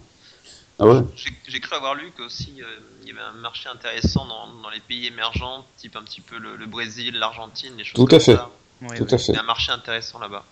Ah 0.83 1.03
J'ai 1.47 1.61
cru 1.61 1.77
avoir 1.77 1.95
lu 1.95 2.11
qu'aussi 2.17 2.55
euh, 2.59 2.65
il 3.03 3.09
y 3.09 3.11
avait 3.11 3.21
un 3.21 3.39
marché 3.39 3.69
intéressant 3.69 4.27
dans, 4.27 4.71
les 4.71 4.81
pays 4.81 5.07
émergents, 5.07 5.67
type 5.77 5.95
un 5.95 6.03
petit 6.03 6.23
peu 6.23 6.39
le, 6.39 6.65
Brésil, 6.67 7.17
l'Argentine, 7.19 7.75
les 7.77 7.85
choses 7.85 7.95
Tout 7.95 8.07
comme 8.07 8.17
à 8.17 8.21
fait. 8.21 8.37
ça. 8.37 8.51
Tout 8.97 9.07
à 9.11 9.19
fait. 9.19 9.33
Il 9.33 9.35
y 9.35 9.39
a 9.39 9.43
un 9.43 9.45
marché 9.45 9.73
intéressant 9.73 10.19
là-bas. 10.19 10.43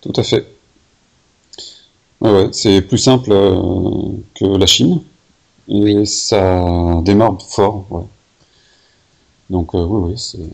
Tout 0.00 0.12
à 0.14 0.22
fait. 0.22 0.46
Ouais, 2.20 2.48
c'est 2.52 2.80
plus 2.80 2.98
simple 2.98 3.32
euh, 3.32 4.12
que 4.36 4.44
la 4.44 4.66
Chine 4.66 5.02
et 5.68 6.04
ça 6.06 7.00
démarre 7.02 7.42
fort. 7.42 7.86
Ouais. 7.90 8.04
Donc 9.50 9.74
euh, 9.74 9.84
oui, 9.84 10.12
oui, 10.12 10.48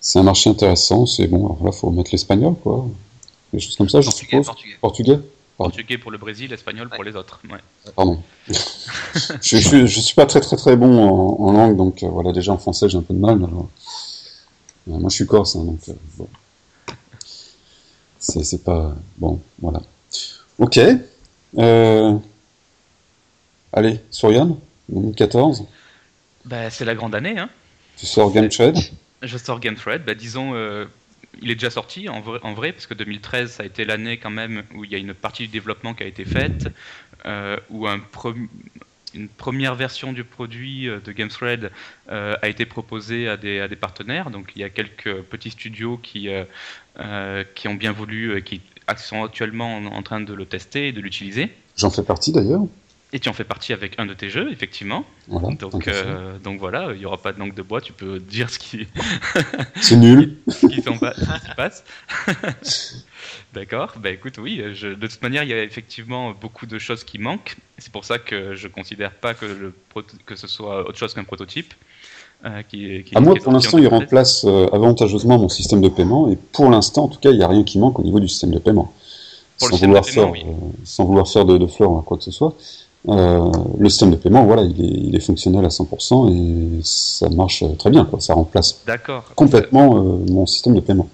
c'est 0.00 0.18
un 0.18 0.22
marché 0.22 0.48
intéressant. 0.48 1.04
C'est 1.04 1.26
bon. 1.26 1.44
Alors 1.44 1.64
là, 1.64 1.72
faut 1.72 1.90
mettre 1.90 2.12
l'espagnol, 2.12 2.54
quoi. 2.62 2.86
Des 3.52 3.60
choses 3.60 3.76
comme 3.76 3.90
ça, 3.90 4.00
je 4.00 4.10
suppose. 4.10 4.46
Portugais. 4.46 4.76
portugais. 4.80 5.20
Portugais 5.56 5.98
pour 5.98 6.10
le 6.10 6.18
Brésil, 6.18 6.52
espagnol 6.52 6.88
pour 6.88 7.02
les 7.02 7.16
autres. 7.16 7.40
Ouais. 7.50 7.58
Pardon. 7.94 8.22
je, 8.48 9.56
je, 9.56 9.86
je, 9.86 10.00
suis 10.00 10.14
pas 10.14 10.26
très 10.26 10.40
très 10.40 10.56
très 10.56 10.76
bon 10.76 10.98
en, 10.98 11.52
langue, 11.52 11.76
donc 11.76 12.02
euh, 12.02 12.08
voilà, 12.08 12.32
déjà 12.32 12.52
en 12.52 12.58
français 12.58 12.88
j'ai 12.88 12.98
un 12.98 13.02
peu 13.02 13.14
de 13.14 13.18
mal. 13.18 13.38
moi, 13.38 13.68
je 14.86 15.14
suis 15.14 15.26
corse, 15.26 15.56
hein, 15.56 15.64
donc 15.64 15.80
bon. 16.16 16.28
C'est 18.18 18.64
pas 18.64 18.94
bon, 19.18 19.40
voilà. 19.60 19.80
Ok. 20.58 20.78
Allez, 23.72 24.00
Sorian, 24.10 24.58
2014. 24.88 25.64
Bah, 26.44 26.70
c'est 26.70 26.84
la 26.84 26.94
grande 26.94 27.14
année, 27.14 27.38
hein. 27.38 27.48
Tu 27.96 28.06
sors 28.06 28.30
Game 28.32 28.48
Thread 28.48 28.76
Je 29.22 29.38
sors 29.38 29.60
Game 29.60 29.76
Thread. 29.76 30.04
Bah, 30.04 30.14
disons, 30.14 30.54
il 31.40 31.50
est 31.50 31.54
déjà 31.54 31.70
sorti 31.70 32.08
en 32.08 32.20
vrai, 32.20 32.38
en 32.42 32.54
parce 32.54 32.86
que 32.86 32.94
2013, 32.94 33.52
ça 33.52 33.62
a 33.62 33.66
été 33.66 33.84
l'année 33.84 34.18
quand 34.18 34.30
même 34.30 34.62
où 34.74 34.84
il 34.84 34.90
y 34.90 34.94
a 34.94 34.98
une 34.98 35.14
partie 35.14 35.44
du 35.44 35.48
développement 35.48 35.94
qui 35.94 36.02
a 36.02 36.06
été 36.06 36.24
faite, 36.24 36.68
euh, 37.24 37.56
où 37.70 37.86
un 37.86 38.00
une 39.14 39.28
première 39.28 39.74
version 39.74 40.12
du 40.12 40.24
produit 40.24 40.88
euh, 40.88 41.00
de 41.00 41.10
GameThread 41.10 41.70
euh, 42.10 42.34
a 42.42 42.48
été 42.48 42.66
proposée 42.66 43.28
à 43.28 43.36
des, 43.38 43.66
partenaires. 43.80 44.30
Donc 44.30 44.52
il 44.54 44.60
y 44.60 44.64
a 44.64 44.68
quelques 44.68 45.22
petits 45.22 45.50
studios 45.50 45.96
qui, 45.96 46.28
qui 47.54 47.68
ont 47.68 47.74
bien 47.74 47.92
voulu, 47.92 48.42
qui 48.42 48.60
sont 48.96 49.24
actuellement 49.24 49.76
en 49.76 50.02
train 50.02 50.20
de 50.20 50.34
le 50.34 50.44
tester 50.44 50.88
et 50.88 50.92
de 50.92 51.00
l'utiliser. 51.00 51.50
J'en 51.76 51.90
fais 51.90 52.02
partie 52.02 52.32
d'ailleurs. 52.32 52.62
Et 53.12 53.20
tu 53.20 53.28
en 53.28 53.32
fais 53.32 53.44
partie 53.44 53.72
avec 53.72 53.98
un 53.98 54.06
de 54.06 54.14
tes 54.14 54.30
jeux, 54.30 54.50
effectivement. 54.50 55.04
donc, 55.28 55.86
euh, 55.86 56.38
donc 56.38 56.58
voilà, 56.58 56.92
il 56.92 56.98
n'y 56.98 57.06
aura 57.06 57.18
pas 57.18 57.32
de 57.32 57.38
langue 57.38 57.54
de 57.54 57.62
bois, 57.62 57.80
tu 57.80 57.92
peux 57.92 58.18
dire 58.18 58.50
ce 58.50 58.58
qui. 58.58 58.88
C'est 59.80 59.96
nul. 59.96 60.36
ce 60.48 60.66
qui 60.66 60.82
s'en 60.82 60.98
passe. 61.56 61.84
D'accord, 63.54 63.94
bah 63.98 64.10
écoute, 64.10 64.38
oui, 64.38 64.60
je, 64.74 64.88
de 64.88 65.06
toute 65.06 65.22
manière, 65.22 65.44
il 65.44 65.50
y 65.50 65.52
a 65.52 65.62
effectivement 65.62 66.32
beaucoup 66.32 66.66
de 66.66 66.78
choses 66.78 67.04
qui 67.04 67.18
manquent. 67.18 67.56
C'est 67.78 67.92
pour 67.92 68.04
ça 68.04 68.18
que 68.18 68.54
je 68.54 68.66
ne 68.66 68.72
considère 68.72 69.12
pas 69.12 69.34
que, 69.34 69.46
le, 69.46 69.72
que 70.26 70.34
ce 70.34 70.48
soit 70.48 70.86
autre 70.88 70.98
chose 70.98 71.14
qu'un 71.14 71.24
prototype. 71.24 71.72
Euh, 72.44 72.62
qui, 72.68 73.02
qui, 73.04 73.16
à 73.16 73.20
moi, 73.20 73.34
pour 73.42 73.52
l'instant, 73.52 73.78
il 73.78 73.88
remplace 73.88 74.44
euh, 74.44 74.66
avantageusement 74.72 75.38
mon 75.38 75.48
système 75.48 75.80
de 75.80 75.88
paiement. 75.88 76.28
Et 76.28 76.36
pour 76.36 76.68
l'instant, 76.68 77.04
en 77.04 77.08
tout 77.08 77.18
cas, 77.18 77.30
il 77.30 77.38
n'y 77.38 77.44
a 77.44 77.48
rien 77.48 77.64
qui 77.64 77.78
manque 77.78 77.98
au 77.98 78.02
niveau 78.02 78.20
du 78.20 78.28
système 78.28 78.50
de 78.50 78.58
paiement. 78.58 78.92
Sans 79.56 79.74
vouloir, 79.74 80.04
faire, 80.04 80.30
sans, 80.84 81.04
vouloir 81.06 81.26
faire, 81.26 81.46
de, 81.46 81.56
de 81.56 81.66
fleurs 81.66 81.90
ou 81.90 82.02
quoi 82.02 82.18
que 82.18 82.24
ce 82.24 82.30
soit. 82.30 82.54
Euh, 83.08 83.50
le 83.78 83.88
système 83.88 84.10
de 84.10 84.16
paiement, 84.16 84.44
voilà, 84.44 84.62
il 84.62 84.80
est, 84.80 85.08
il 85.08 85.14
est, 85.14 85.20
fonctionnel 85.20 85.64
à 85.64 85.68
100% 85.68 86.32
et 86.32 86.80
ça 86.82 87.28
marche 87.28 87.62
très 87.78 87.90
bien, 87.90 88.04
quoi. 88.04 88.18
Ça 88.20 88.34
remplace 88.34 88.82
complètement 89.36 89.96
euh, 89.96 90.24
mon 90.28 90.44
système 90.46 90.74
de 90.74 90.80
paiement. 90.80 91.08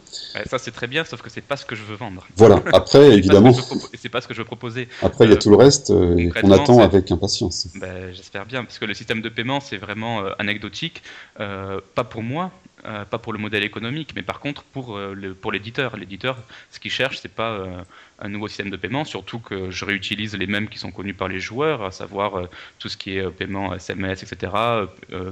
ça 0.46 0.58
c'est 0.58 0.70
très 0.70 0.86
bien, 0.86 1.04
sauf 1.04 1.20
que 1.20 1.28
c'est 1.28 1.42
pas 1.42 1.56
ce 1.56 1.66
que 1.66 1.76
je 1.76 1.82
veux 1.82 1.96
vendre. 1.96 2.26
Voilà. 2.36 2.62
Après, 2.72 3.12
évidemment, 3.12 3.52
c'est 3.94 4.08
pas 4.08 4.22
ce 4.22 4.28
que 4.28 4.32
je 4.32 4.38
veux 4.38 4.46
proposer. 4.46 4.88
Après, 5.02 5.26
il 5.26 5.28
y 5.28 5.32
a 5.32 5.36
euh, 5.36 5.38
tout 5.38 5.50
le 5.50 5.56
reste 5.56 5.92
qu'on 6.40 6.50
attend 6.50 6.80
avec 6.80 7.10
impatience. 7.10 7.68
Ben, 7.78 8.10
J'espère 8.12 8.46
bien, 8.46 8.64
parce 8.64 8.78
que 8.78 8.86
le 8.86 8.94
système 8.94 9.20
de 9.20 9.28
paiement 9.28 9.60
c'est 9.60 9.76
vraiment 9.76 10.22
anecdotique, 10.38 11.02
pas 11.36 12.04
pour 12.08 12.22
moi, 12.22 12.50
euh, 12.84 13.04
pas 13.04 13.18
pour 13.18 13.32
le 13.32 13.38
modèle 13.38 13.62
économique, 13.62 14.10
mais 14.16 14.22
par 14.22 14.40
contre 14.40 14.64
pour, 14.64 14.96
euh, 14.96 15.14
le, 15.14 15.34
pour 15.34 15.52
l'éditeur. 15.52 15.96
L'éditeur, 15.96 16.36
ce 16.72 16.80
qu'il 16.80 16.90
cherche, 16.90 17.20
c'est 17.22 17.32
pas 17.32 17.52
euh, 17.52 17.80
un 18.18 18.28
nouveau 18.28 18.48
système 18.48 18.70
de 18.70 18.76
paiement, 18.76 19.04
surtout 19.04 19.38
que 19.38 19.70
je 19.70 19.84
réutilise 19.84 20.34
les 20.36 20.48
mêmes 20.48 20.68
qui 20.68 20.80
sont 20.80 20.90
connus 20.90 21.14
par 21.14 21.28
les 21.28 21.38
joueurs, 21.38 21.84
à 21.84 21.92
savoir 21.92 22.48
tout 22.80 22.88
ce 22.88 22.96
qui 22.96 23.16
est 23.16 23.30
paiement 23.30 23.72
SMS, 23.72 24.24
etc., 24.24 24.52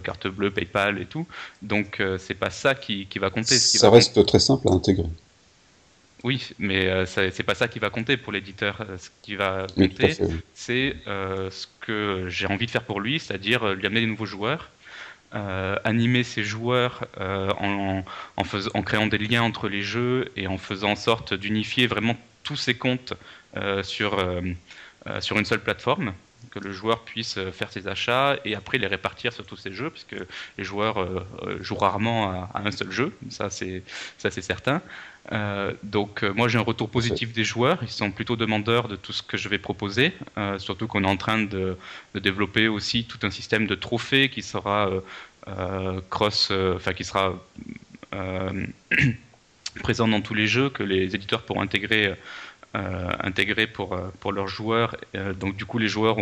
carte 0.05 0.29
bleue, 0.29 0.53
PayPal 0.53 1.01
et 1.01 1.07
tout. 1.07 1.27
Donc 1.63 2.01
c'est 2.19 2.35
pas 2.35 2.51
ça 2.51 2.77
qui, 2.77 3.07
qui 3.07 3.19
va 3.19 3.31
compter. 3.31 3.57
Ce 3.57 3.79
ça 3.79 3.91
reste 3.91 4.25
très 4.27 4.39
simple 4.39 4.69
à 4.69 4.73
intégrer. 4.73 5.09
Oui, 6.23 6.51
mais 6.59 7.05
c'est 7.07 7.43
pas 7.43 7.55
ça 7.55 7.67
qui 7.67 7.79
va 7.81 7.91
compter 7.91 8.17
pour 8.17 8.33
l'éditeur. 8.33 8.85
Ce 8.99 9.09
qui 9.23 9.35
va 9.35 9.67
compter, 9.77 10.17
c'est 10.55 10.97
ce 11.07 11.67
que 11.81 12.27
j'ai 12.29 12.47
envie 12.47 12.67
de 12.67 12.71
faire 12.71 12.85
pour 12.85 13.01
lui, 13.01 13.19
c'est-à-dire 13.19 13.75
lui 13.75 13.87
amener 13.87 14.01
des 14.01 14.07
nouveaux 14.07 14.27
joueurs 14.27 14.71
euh, 15.33 15.77
animer 15.85 16.25
ses 16.25 16.43
joueurs 16.43 17.05
euh, 17.21 17.53
en, 17.57 18.83
créant 18.83 19.07
des 19.07 19.19
liens 19.19 19.43
entre 19.43 19.69
les 19.69 19.83
jeux 19.83 20.29
et 20.35 20.49
en 20.49 20.59
faisant 20.59 20.91
en 20.91 20.97
sorte 20.97 21.35
d'unifier 21.35 21.87
vraiment 21.87 22.17
tous 22.43 22.57
ses 22.57 22.75
comptes 22.75 23.15
euh, 23.57 23.85
sur, 23.85 24.19
sur 25.21 25.39
une 25.39 25.45
seule 25.45 25.61
plateforme 25.61 26.15
que 26.51 26.59
le 26.59 26.73
joueur 26.73 27.05
puisse 27.05 27.39
faire 27.53 27.71
ses 27.71 27.87
achats 27.87 28.39
et 28.45 28.57
après 28.57 28.79
les 28.79 28.89
répartir 28.89 29.33
sur 29.33 29.47
tous 29.47 29.57
ses 29.57 29.73
jeux, 29.73 29.91
puisque 29.91 30.17
les 30.59 30.65
joueurs 30.65 31.25
jouent 31.61 31.77
rarement 31.77 32.31
à, 32.31 32.51
à, 32.53 32.67
un 32.67 32.73
seul 32.73 32.91
jeu, 32.91 33.17
ça 33.29 33.51
c'est 33.51 33.85
certain. 34.19 34.83
Euh, 35.33 35.75
donc 35.83 36.25
euh, 36.25 36.33
moi 36.33 36.49
j'ai 36.49 36.59
un 36.59 36.63
retour 36.63 36.89
positif 36.91 37.33
des 37.33 37.45
joueurs, 37.45 37.79
ils 37.83 37.89
sont 37.89 38.11
plutôt 38.11 38.37
demandeurs 38.37 38.89
de 38.89 38.97
tout 38.97 39.13
ce 39.13 39.23
que 39.23 39.37
je 39.37 39.49
vais 39.49 39.59
proposer, 39.59 40.13
euh, 40.39 40.59
surtout 40.59 40.87
qu'on 40.87 41.05
est 41.05 41.09
en 41.09 41.17
train 41.17 41.43
de, 41.43 41.77
développer 42.15 42.69
aussi 42.69 43.05
tout 43.05 43.19
un 43.23 43.31
système 43.31 43.67
de 43.67 43.75
trophées 43.75 44.29
qui 44.29 44.43
sera 44.43 44.91
cross, 46.11 46.51
enfin 46.51 46.93
qui 46.93 47.05
sera 47.05 47.35
présent 49.83 50.09
dans 50.09 50.21
tous 50.21 50.35
les 50.35 50.47
jeux 50.47 50.71
que 50.71 50.83
les 50.83 51.15
éditeurs 51.15 51.43
pourront 51.43 51.63
intégrer. 51.63 52.17
pour, 54.21 54.33
leurs 54.33 54.49
joueurs. 54.49 54.97
donc 55.39 55.57
du 55.57 55.65
coup, 55.65 55.79
les 55.79 55.89
joueurs 55.89 56.17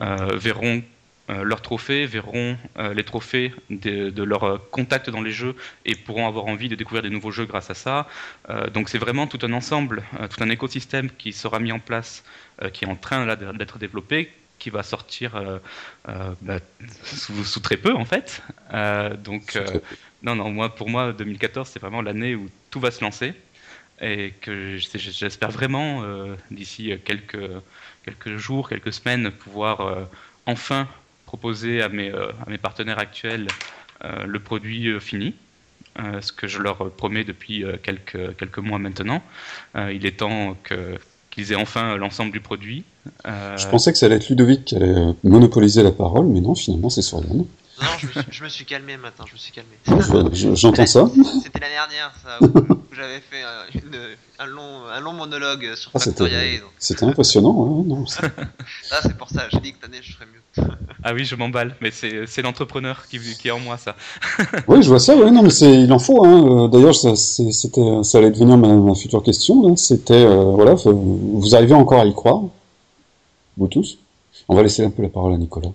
verront 0.00 0.82
leurs 1.28 1.60
trophées, 1.60 2.06
verront 2.06 2.56
euh, 2.78 2.94
les 2.94 3.04
trophées 3.04 3.52
de, 3.70 4.10
de 4.10 4.22
leurs 4.22 4.70
contacts 4.70 5.10
dans 5.10 5.20
les 5.20 5.30
jeux 5.30 5.54
et 5.84 5.94
pourront 5.94 6.26
avoir 6.26 6.46
envie 6.46 6.68
de 6.68 6.74
découvrir 6.74 7.02
des 7.02 7.10
nouveaux 7.10 7.30
jeux 7.30 7.44
grâce 7.44 7.70
à 7.70 7.74
ça. 7.74 8.08
Euh, 8.48 8.70
donc 8.70 8.88
c'est 8.88 8.98
vraiment 8.98 9.26
tout 9.26 9.38
un 9.42 9.52
ensemble, 9.52 10.02
tout 10.30 10.42
un 10.42 10.50
écosystème 10.50 11.10
qui 11.10 11.32
sera 11.32 11.60
mis 11.60 11.72
en 11.72 11.80
place, 11.80 12.24
qui 12.72 12.84
est 12.84 12.88
en 12.88 12.96
train 12.96 13.36
d'être 13.36 13.78
développé, 13.78 14.32
qui 14.58 14.70
va 14.70 14.82
sortir 14.82 15.60
bah, 16.06 16.58
sous, 17.04 17.60
très 17.60 17.76
peu 17.76 17.94
en 17.94 18.04
fait. 18.04 18.42
donc 19.22 19.58
non, 20.22 20.34
non, 20.34 20.50
moi 20.50 20.74
pour 20.74 20.88
moi 20.88 21.12
2014 21.12 21.68
c'est 21.68 21.78
vraiment 21.78 22.02
l'année 22.02 22.34
où 22.34 22.48
tout 22.70 22.80
va 22.80 22.90
se 22.90 23.02
lancer 23.02 23.34
et 24.00 24.32
que 24.40 24.76
j'espère 24.76 25.50
vraiment 25.50 26.02
d'ici 26.50 26.92
quelques 27.04 27.50
quelques 28.04 28.36
jours, 28.36 28.68
quelques 28.68 28.92
semaines 28.92 29.30
pouvoir 29.30 30.08
enfin 30.46 30.88
proposer 31.28 31.82
à 31.82 31.90
mes, 31.90 32.10
euh, 32.10 32.32
à 32.46 32.48
mes 32.48 32.56
partenaires 32.56 32.98
actuels 32.98 33.48
euh, 34.02 34.24
le 34.24 34.38
produit 34.40 34.88
euh, 34.88 34.98
fini. 34.98 35.34
ce 36.20 36.32
que 36.32 36.46
je 36.46 36.58
leur 36.58 36.90
promets 36.92 37.24
depuis 37.24 37.64
quelques, 37.82 38.58
mois 38.58 38.78
maintenant. 38.78 39.20
il 39.96 40.06
est 40.06 40.16
temps 40.22 40.56
qu'ils 41.32 41.52
aient 41.52 41.62
enfin 41.66 41.96
l'ensemble 41.96 42.30
du 42.30 42.40
produit. 42.40 42.84
Je 43.24 43.68
pensais 43.68 43.90
que 43.92 43.98
ça 43.98 44.06
allait 44.06 44.20
être 44.20 44.28
Ludovic 44.28 44.64
qui 44.64 44.76
allait 44.76 44.94
monopoliser 45.24 45.82
la 45.82 45.90
parole, 45.90 46.26
mais 46.26 46.40
non, 46.40 46.54
finalement, 46.54 46.88
c'est 46.88 47.02
Sorian. 47.02 47.46
Non, 47.80 47.88
je 48.30 48.44
me, 48.44 48.48
suis, 48.48 48.64
calmé 48.64 48.96
maintenant, 48.96 49.24
je 49.26 49.34
me 49.34 49.38
suis 49.38 49.52
calmé. 49.52 49.76
J'entends 50.32 50.86
ça. 50.86 51.08
C'était 51.42 51.60
la 51.60 51.68
dernière, 51.68 52.12
ça, 52.22 52.38
où, 52.40 52.78
j'avais 52.92 53.20
fait 53.20 53.42
un, 54.38 54.46
long, 54.46 54.86
un 54.92 55.00
long 55.00 55.12
monologue 55.12 55.74
sur 55.76 55.90
ah, 55.94 55.98
C'était 56.78 57.04
impressionnant, 57.04 57.84
non 57.86 58.04
Ah, 58.90 58.98
c'est 59.02 59.16
pour 59.16 59.28
ça, 59.28 59.48
j'ai 59.52 59.60
dit 59.60 59.72
que 59.72 59.78
cette 59.80 59.90
année 59.90 60.02
je 60.02 60.12
ferais 60.12 60.26
mieux. 60.26 60.64
ah 61.04 61.14
oui, 61.14 61.24
je 61.24 61.36
m'emballe, 61.36 61.76
mais 61.80 61.90
c'est 61.90 62.42
l'entrepreneur 62.42 63.06
qui, 63.06 63.20
qui, 63.20 63.48
est 63.48 63.52
en 63.52 63.60
moi, 63.60 63.76
ça. 63.76 63.94
oui, 64.68 64.82
je 64.82 64.88
vois 64.88 64.98
ça, 64.98 65.14
oui, 65.14 65.30
non, 65.30 65.42
mais 65.42 65.50
il 65.60 65.92
en 65.92 65.98
faut. 65.98 66.24
Hein. 66.24 66.64
Euh, 66.64 66.68
d'ailleurs, 66.68 66.94
ça, 66.94 67.14
ça 67.14 68.18
allait 68.18 68.30
devenir 68.30 68.56
ma, 68.58 68.94
future 68.94 69.22
question. 69.22 69.76
C'était, 69.76 70.14
euh, 70.14 70.44
voilà, 70.44 70.74
vous 70.74 71.54
arrivez 71.54 71.74
encore 71.74 72.00
à 72.00 72.06
y 72.06 72.14
croire, 72.14 72.42
vous 73.56 73.68
tous? 73.68 73.98
On 74.48 74.56
va 74.56 74.62
laisser 74.62 74.84
un 74.84 74.90
peu 74.90 75.02
la 75.02 75.10
parole 75.10 75.34
à 75.34 75.36
Nicolas. 75.36 75.70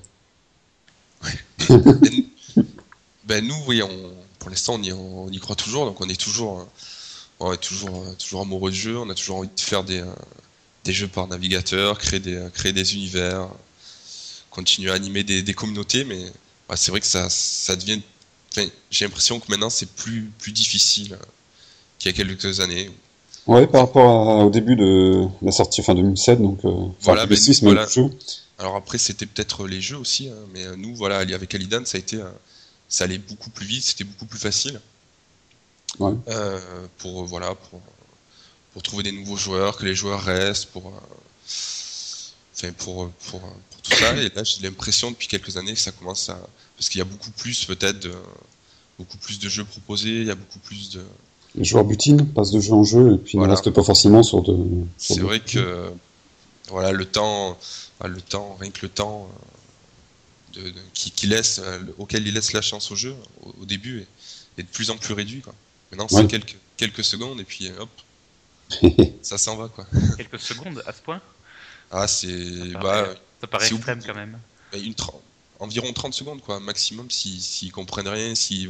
Ben, 3.25 3.45
nous, 3.45 3.55
oui, 3.67 3.81
pour 4.39 4.49
l'instant, 4.49 4.75
on 4.75 5.31
y, 5.31 5.39
croit 5.39 5.55
toujours, 5.55 5.85
donc 5.85 6.01
on 6.01 6.09
est 6.09 6.19
toujours, 6.19 6.67
on 7.39 7.53
est 7.53 7.57
toujours, 7.57 8.05
toujours 8.17 8.41
amoureux 8.41 8.71
de 8.71 8.75
jeu, 8.75 8.97
on 8.97 9.09
a 9.09 9.15
toujours 9.15 9.37
envie 9.37 9.49
de 9.49 9.59
faire 9.59 9.83
des, 9.83 10.03
des 10.83 10.93
jeux 10.93 11.07
par 11.07 11.27
navigateur, 11.27 11.97
créer 11.97 12.19
des, 12.19 12.47
créer 12.53 12.73
des 12.73 12.95
univers, 12.95 13.49
continuer 14.49 14.91
à 14.91 14.93
animer 14.93 15.23
des, 15.23 15.53
communautés, 15.53 16.03
mais 16.03 16.31
c'est 16.75 16.91
vrai 16.91 16.99
que 16.99 17.07
ça, 17.07 17.29
ça 17.29 17.75
devient. 17.75 18.01
J'ai 18.91 19.05
l'impression 19.05 19.39
que 19.39 19.45
maintenant 19.49 19.69
c'est 19.69 19.89
plus, 19.89 20.31
plus 20.37 20.51
difficile 20.51 21.17
qu'il 21.97 22.11
y 22.11 22.13
a 22.13 22.17
quelques 22.17 22.59
années. 22.59 22.91
Ouais, 23.45 23.67
par 23.67 23.81
rapport 23.81 24.45
au 24.45 24.49
début 24.49 24.75
de 24.75 25.27
la 25.41 25.51
sortie, 25.51 25.83
fin 25.83 25.95
2007, 25.95 26.41
donc 26.41 26.63
euh, 26.63 26.71
voilà, 27.01 27.25
ben, 27.25 27.37
voilà. 27.61 27.85
Alors 28.57 28.75
après, 28.77 28.97
c'était 28.97 29.25
peut-être 29.25 29.67
les 29.67 29.81
jeux 29.81 29.97
aussi, 29.97 30.29
hein, 30.29 30.35
mais 30.53 30.63
euh, 30.63 30.75
nous, 30.77 30.95
voilà, 30.95 31.17
avec 31.17 31.53
Alidan, 31.53 31.83
ça 31.83 31.97
a 31.97 31.99
été, 31.99 32.17
euh, 32.17 32.29
ça 32.87 33.03
allait 33.03 33.17
beaucoup 33.17 33.49
plus 33.49 33.65
vite, 33.65 33.83
c'était 33.83 34.05
beaucoup 34.05 34.25
plus 34.25 34.39
facile. 34.39 34.79
Euh, 36.01 36.87
pour 36.97 37.25
voilà, 37.25 37.53
pour, 37.53 37.81
pour, 38.71 38.81
trouver 38.81 39.03
des 39.03 39.11
nouveaux 39.11 39.35
joueurs, 39.35 39.75
que 39.75 39.83
les 39.83 39.93
joueurs 39.93 40.23
restent, 40.23 40.67
pour, 40.67 40.93
enfin, 42.55 42.71
pour, 42.77 43.09
pour, 43.29 43.41
tout 43.83 43.91
ça. 43.91 44.15
Et 44.15 44.29
là, 44.29 44.43
j'ai 44.43 44.61
l'impression 44.61 45.11
depuis 45.11 45.27
quelques 45.27 45.57
années 45.57 45.73
que 45.73 45.79
ça 45.79 45.91
commence 45.91 46.29
à, 46.29 46.39
parce 46.77 46.89
qu'il 46.89 46.99
y 46.99 47.01
a 47.01 47.05
beaucoup 47.05 47.31
plus 47.31 47.65
peut-être, 47.65 48.07
beaucoup 48.97 49.17
plus 49.17 49.39
de 49.39 49.49
jeux 49.49 49.65
proposés, 49.65 50.21
il 50.21 50.27
y 50.27 50.31
a 50.31 50.35
beaucoup 50.35 50.59
plus 50.59 50.91
de 50.91 51.03
les 51.55 51.63
joueurs 51.63 51.83
butinent, 51.85 52.25
passent 52.33 52.51
de 52.51 52.59
jeu 52.59 52.73
en 52.73 52.83
jeu 52.83 53.15
et 53.15 53.17
puis 53.17 53.37
ne 53.37 53.47
restent 53.47 53.69
pas 53.71 53.83
forcément 53.83 54.23
sur 54.23 54.41
de. 54.41 54.55
C'est 54.97 55.19
vrai 55.19 55.39
que 55.39 55.91
voilà, 56.69 56.91
le 56.91 57.05
temps, 57.05 57.57
le 58.03 58.21
temps, 58.21 58.57
rien 58.59 58.71
que 58.71 58.79
le 58.83 58.89
temps, 58.89 59.29
de, 60.53 60.61
de- 60.61 60.73
qui, 60.93 61.11
qui 61.11 61.27
laisse, 61.27 61.59
euh, 61.63 61.79
auquel 61.97 62.27
il 62.27 62.33
laisse 62.33 62.53
la 62.53 62.61
chance 62.61 62.91
au 62.91 62.95
jeu 62.95 63.15
au, 63.43 63.53
au 63.61 63.65
début 63.65 63.99
est, 64.01 64.07
est 64.59 64.63
de 64.63 64.67
plus 64.67 64.89
en 64.91 64.97
plus 64.97 65.13
réduit. 65.13 65.41
Quoi. 65.41 65.53
Maintenant, 65.91 66.07
c'est 66.07 66.17
Ouais. 66.17 66.27
quelques, 66.27 66.57
quelques 66.77 67.03
secondes 67.03 67.39
et 67.39 67.43
puis 67.43 67.69
hop, 67.79 67.89
ça 69.21 69.37
s'en 69.37 69.55
va. 69.55 69.67
Quoi. 69.67 69.85
Quelques 70.17 70.39
secondes 70.39 70.81
à 70.87 70.93
ce 70.93 71.01
point? 71.01 71.21
Ah, 71.91 72.07
c'est 72.07 72.27
Ça 72.71 72.73
bah, 72.73 72.79
paraît- 72.81 73.15
Ça 73.41 73.47
paraît 73.47 73.67
Si 73.67 73.73
extrême 73.75 74.01
quand 74.05 74.15
même. 74.15 74.39
bah, 74.71 74.77
une 74.79 74.93
environ 75.59 75.93
30 75.93 76.13
secondes 76.13 76.41
quoi, 76.41 76.59
maximum 76.59 77.09
s'ils 77.11 77.39
s'ils 77.41 77.71
comprennent 77.71 78.07
rien, 78.07 78.33
s'ils 78.35 78.69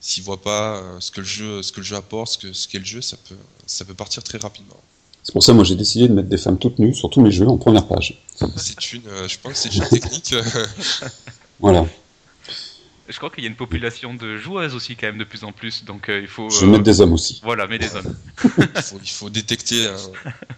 s'ils 0.00 0.22
voient 0.24 0.40
pas 0.42 0.76
euh, 0.78 1.00
ce 1.00 1.10
que 1.10 1.20
le 1.20 1.26
jeu, 1.26 1.62
ce 1.62 1.72
que 1.72 1.78
le 1.80 1.84
jeu 1.86 1.96
apporte, 1.96 2.32
ce 2.32 2.38
que 2.38 2.52
ce 2.52 2.68
qu'est 2.68 2.78
le 2.78 2.84
jeu, 2.84 3.00
ça 3.02 3.16
peut, 3.28 3.36
ça 3.66 3.84
peut 3.84 3.94
partir 3.94 4.22
très 4.22 4.38
rapidement. 4.38 4.76
C'est 5.22 5.32
pour 5.32 5.42
ça, 5.42 5.52
moi, 5.52 5.64
j'ai 5.64 5.74
décidé 5.74 6.08
de 6.08 6.14
mettre 6.14 6.28
des 6.28 6.38
femmes 6.38 6.58
toutes 6.58 6.78
nues 6.78 6.94
sur 6.94 7.10
tous 7.10 7.20
mes 7.20 7.30
jeux 7.30 7.46
en 7.48 7.58
première 7.58 7.86
page. 7.86 8.18
C'est 8.56 8.92
une, 8.92 9.06
euh, 9.08 9.28
je 9.28 9.38
pense, 9.38 9.52
que 9.52 9.58
c'est 9.58 9.74
une 9.74 9.86
technique. 9.88 10.32
euh, 10.32 10.42
Voilà. 11.60 11.84
Je 13.08 13.16
crois 13.16 13.30
qu'il 13.30 13.42
y 13.42 13.46
a 13.46 13.50
une 13.50 13.56
population 13.56 14.14
de 14.14 14.36
joueuses 14.36 14.74
aussi 14.74 14.94
quand 14.94 15.06
même 15.06 15.18
de 15.18 15.24
plus 15.24 15.42
en 15.42 15.52
plus, 15.52 15.84
donc 15.84 16.08
euh, 16.10 16.20
il 16.20 16.28
faut. 16.28 16.48
Je 16.50 16.60
vais 16.60 16.66
mettre 16.66 16.82
des 16.84 17.00
hommes 17.00 17.14
aussi. 17.14 17.40
Voilà, 17.42 17.66
mais 17.66 17.78
des 17.78 17.94
hommes. 17.96 18.14
il, 18.76 18.82
faut, 18.82 18.98
il 19.02 19.08
faut 19.10 19.30
détecter 19.30 19.86
euh, 19.86 19.96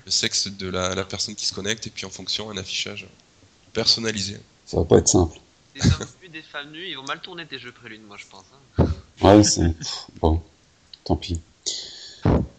le 0.04 0.10
sexe 0.10 0.48
de 0.48 0.68
la, 0.68 0.94
la 0.96 1.04
personne 1.04 1.36
qui 1.36 1.46
se 1.46 1.54
connecte 1.54 1.86
et 1.86 1.90
puis 1.90 2.06
en 2.06 2.10
fonction 2.10 2.50
un 2.50 2.56
affichage 2.56 3.06
personnalisé. 3.72 4.36
Ça 4.66 4.78
va 4.78 4.84
pas 4.84 4.98
être 4.98 5.08
simple. 5.08 5.38
Des 5.74 5.80
hommes 5.86 6.06
nus, 6.22 6.28
des 6.28 6.42
femmes 6.42 6.70
nues, 6.72 6.86
ils 6.88 6.96
vont 6.96 7.04
mal 7.04 7.20
tourner 7.20 7.46
tes 7.46 7.58
jeux 7.60 7.72
préludes, 7.72 8.02
moi 8.06 8.16
je 8.18 8.26
pense. 8.28 8.44
hein. 8.78 8.86
Ouais, 9.22 9.42
c'est. 9.44 9.74
Bon, 10.20 10.40
tant 11.04 11.16
pis. 11.16 11.40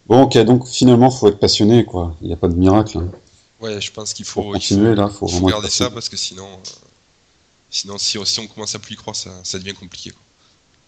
Bon, 0.07 0.23
ok, 0.23 0.37
donc 0.39 0.67
finalement, 0.67 1.09
faut 1.11 1.27
être 1.27 1.39
passionné, 1.39 1.85
quoi. 1.85 2.15
Il 2.21 2.27
n'y 2.27 2.33
a 2.33 2.37
pas 2.37 2.47
de 2.47 2.55
miracle. 2.55 2.97
Hein. 2.97 3.09
Ouais, 3.61 3.79
je 3.79 3.91
pense 3.91 4.13
qu'il 4.13 4.25
faut, 4.25 4.41
il 4.49 4.53
continuer, 4.53 4.95
là, 4.95 5.07
faut 5.07 5.27
faut 5.27 5.27
vraiment 5.27 5.47
être 5.49 5.53
garder 5.55 5.69
ça 5.69 5.89
parce 5.91 6.09
que 6.09 6.17
sinon, 6.17 6.45
euh, 6.45 6.69
sinon 7.69 7.97
si, 7.99 8.17
si 8.25 8.39
on 8.39 8.47
commence 8.47 8.73
à 8.75 8.79
plus 8.79 8.93
y 8.93 8.97
croire, 8.97 9.15
ça, 9.15 9.29
ça 9.43 9.59
devient 9.59 9.73
compliqué. 9.75 10.11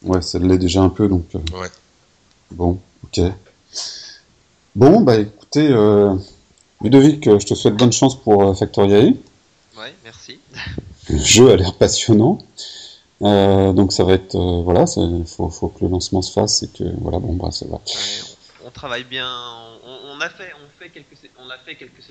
Quoi. 0.02 0.16
Ouais, 0.16 0.22
ça 0.22 0.40
l'est 0.40 0.58
déjà 0.58 0.82
un 0.82 0.90
peu, 0.90 1.08
donc. 1.08 1.26
euh, 1.36 1.40
Ouais. 1.60 1.70
Bon, 2.52 2.80
ok. 3.04 3.22
Bon, 4.76 5.02
bah 5.02 5.18
écoutez, 5.18 5.68
euh, 5.70 6.16
Ludovic, 6.82 7.24
je 7.26 7.46
te 7.46 7.54
souhaite 7.54 7.76
bonne 7.76 7.94
chance 7.94 8.20
pour 8.20 8.44
euh, 8.44 8.54
Factoriae. 8.56 9.14
Ouais, 9.78 9.94
merci. 10.04 10.40
Le 11.10 11.18
jeu 11.20 11.52
a 11.52 11.56
l'air 11.56 11.76
passionnant. 11.76 12.40
Euh, 13.24 13.72
donc 13.72 13.94
ça 13.94 14.04
va 14.04 14.14
être, 14.14 14.36
euh, 14.36 14.62
voilà, 14.64 14.86
il 14.98 15.26
faut, 15.26 15.50
faut 15.50 15.70
que 15.70 15.86
le 15.86 15.92
lancement 15.92 16.22
se 16.22 16.34
fasse 16.34 16.64
et 16.64 16.68
que, 16.68 16.84
voilà, 17.02 17.20
bon, 17.20 17.36
bah 17.36 17.52
ça 17.52 17.66
va. 17.68 17.80
On, 18.66 18.72
travaille 18.72 19.06
bien. 19.06 19.30
On, 19.86 20.20
a 20.20 20.30
fait, 20.30 20.52
on 20.56 20.80
fait 20.80 20.90
quelques, 20.90 21.18
on 21.38 21.50
a 21.50 21.58
fait 21.58 21.76
quelques 21.76 22.02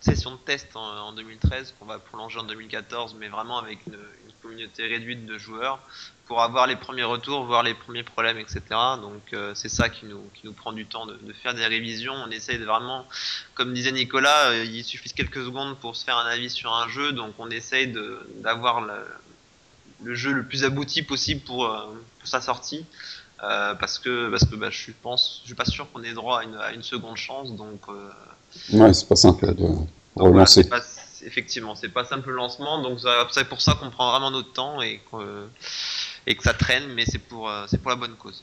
sessions, 0.00 0.32
de 0.32 0.36
test 0.36 0.68
en, 0.74 1.08
en 1.08 1.12
2013 1.12 1.74
qu'on 1.78 1.86
va 1.86 1.98
prolonger 1.98 2.38
en 2.38 2.44
2014, 2.44 3.16
mais 3.18 3.28
vraiment 3.28 3.58
avec 3.58 3.78
une, 3.86 3.96
communauté 4.42 4.86
réduite 4.86 5.26
de 5.26 5.36
joueurs 5.36 5.80
pour 6.26 6.40
avoir 6.40 6.66
les 6.66 6.76
premiers 6.76 7.02
retours, 7.02 7.44
voir 7.44 7.62
les 7.62 7.74
premiers 7.74 8.02
problèmes, 8.02 8.38
etc. 8.38 8.62
Donc 9.02 9.20
euh, 9.34 9.52
c'est 9.54 9.68
ça 9.68 9.90
qui 9.90 10.06
nous, 10.06 10.22
qui 10.32 10.46
nous 10.46 10.54
prend 10.54 10.72
du 10.72 10.86
temps 10.86 11.04
de, 11.04 11.18
faire 11.42 11.52
des 11.52 11.66
révisions. 11.66 12.14
On 12.14 12.30
essaye 12.30 12.58
de 12.58 12.64
vraiment, 12.64 13.06
comme 13.54 13.74
disait 13.74 13.92
Nicolas, 13.92 14.54
il 14.64 14.82
suffit 14.82 15.12
quelques 15.12 15.44
secondes 15.44 15.76
pour 15.78 15.94
se 15.94 16.04
faire 16.04 16.16
un 16.16 16.26
avis 16.26 16.48
sur 16.48 16.72
un 16.72 16.88
jeu, 16.88 17.12
donc 17.12 17.34
on 17.38 17.50
essaye 17.50 17.92
d'avoir 18.42 18.80
le, 18.80 18.94
le 20.02 20.14
jeu 20.14 20.32
le 20.32 20.44
plus 20.46 20.64
abouti 20.64 21.02
possible 21.02 21.40
pour, 21.42 21.66
euh, 21.66 21.86
pour 22.18 22.28
sa 22.28 22.40
sortie. 22.40 22.84
Euh, 23.42 23.74
parce 23.74 23.98
que 23.98 24.28
parce 24.28 24.44
que 24.44 24.54
bah, 24.54 24.68
je 24.70 24.90
pense 25.02 25.40
je 25.42 25.46
suis 25.46 25.54
pas 25.54 25.64
sûr 25.64 25.90
qu'on 25.90 26.02
ait 26.02 26.12
droit 26.12 26.40
à 26.40 26.44
une, 26.44 26.56
à 26.56 26.72
une 26.72 26.82
seconde 26.82 27.16
chance 27.16 27.54
donc, 27.56 27.80
euh, 27.88 28.10
Ouais, 28.74 28.92
c'est 28.92 29.08
pas 29.08 29.16
simple 29.16 29.54
de 29.54 29.62
donc 29.62 29.88
voilà, 30.14 30.32
relancer. 30.44 30.64
c'est- 30.64 31.24
effectivement 31.26 31.74
c'est 31.74 31.88
pas 31.88 32.04
simple 32.04 32.28
le 32.28 32.34
lancement 32.34 32.82
donc 32.82 32.98
c'est 33.30 33.48
pour 33.48 33.62
ça 33.62 33.72
qu'on 33.74 33.88
prend 33.88 34.10
vraiment 34.10 34.30
notre 34.30 34.52
temps 34.52 34.82
et 34.82 35.00
que 35.10 35.46
et 36.26 36.34
que 36.36 36.42
ça 36.42 36.52
traîne 36.52 36.88
mais 36.94 37.06
c'est 37.06 37.18
pour 37.18 37.50
c'est 37.68 37.78
pour 37.78 37.88
la 37.90 37.96
bonne 37.96 38.14
cause 38.16 38.42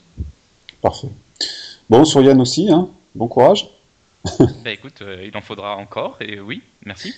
Parfait. 0.81 1.09
Bon, 1.91 2.03
sur 2.03 2.21
Yann 2.23 2.41
aussi, 2.41 2.71
hein. 2.71 2.89
Bon 3.13 3.27
courage. 3.27 3.69
bah 4.63 4.71
écoute, 4.71 5.01
euh, 5.03 5.25
il 5.25 5.37
en 5.37 5.41
faudra 5.41 5.75
encore, 5.77 6.17
et 6.21 6.39
oui, 6.39 6.61
merci. 6.85 7.13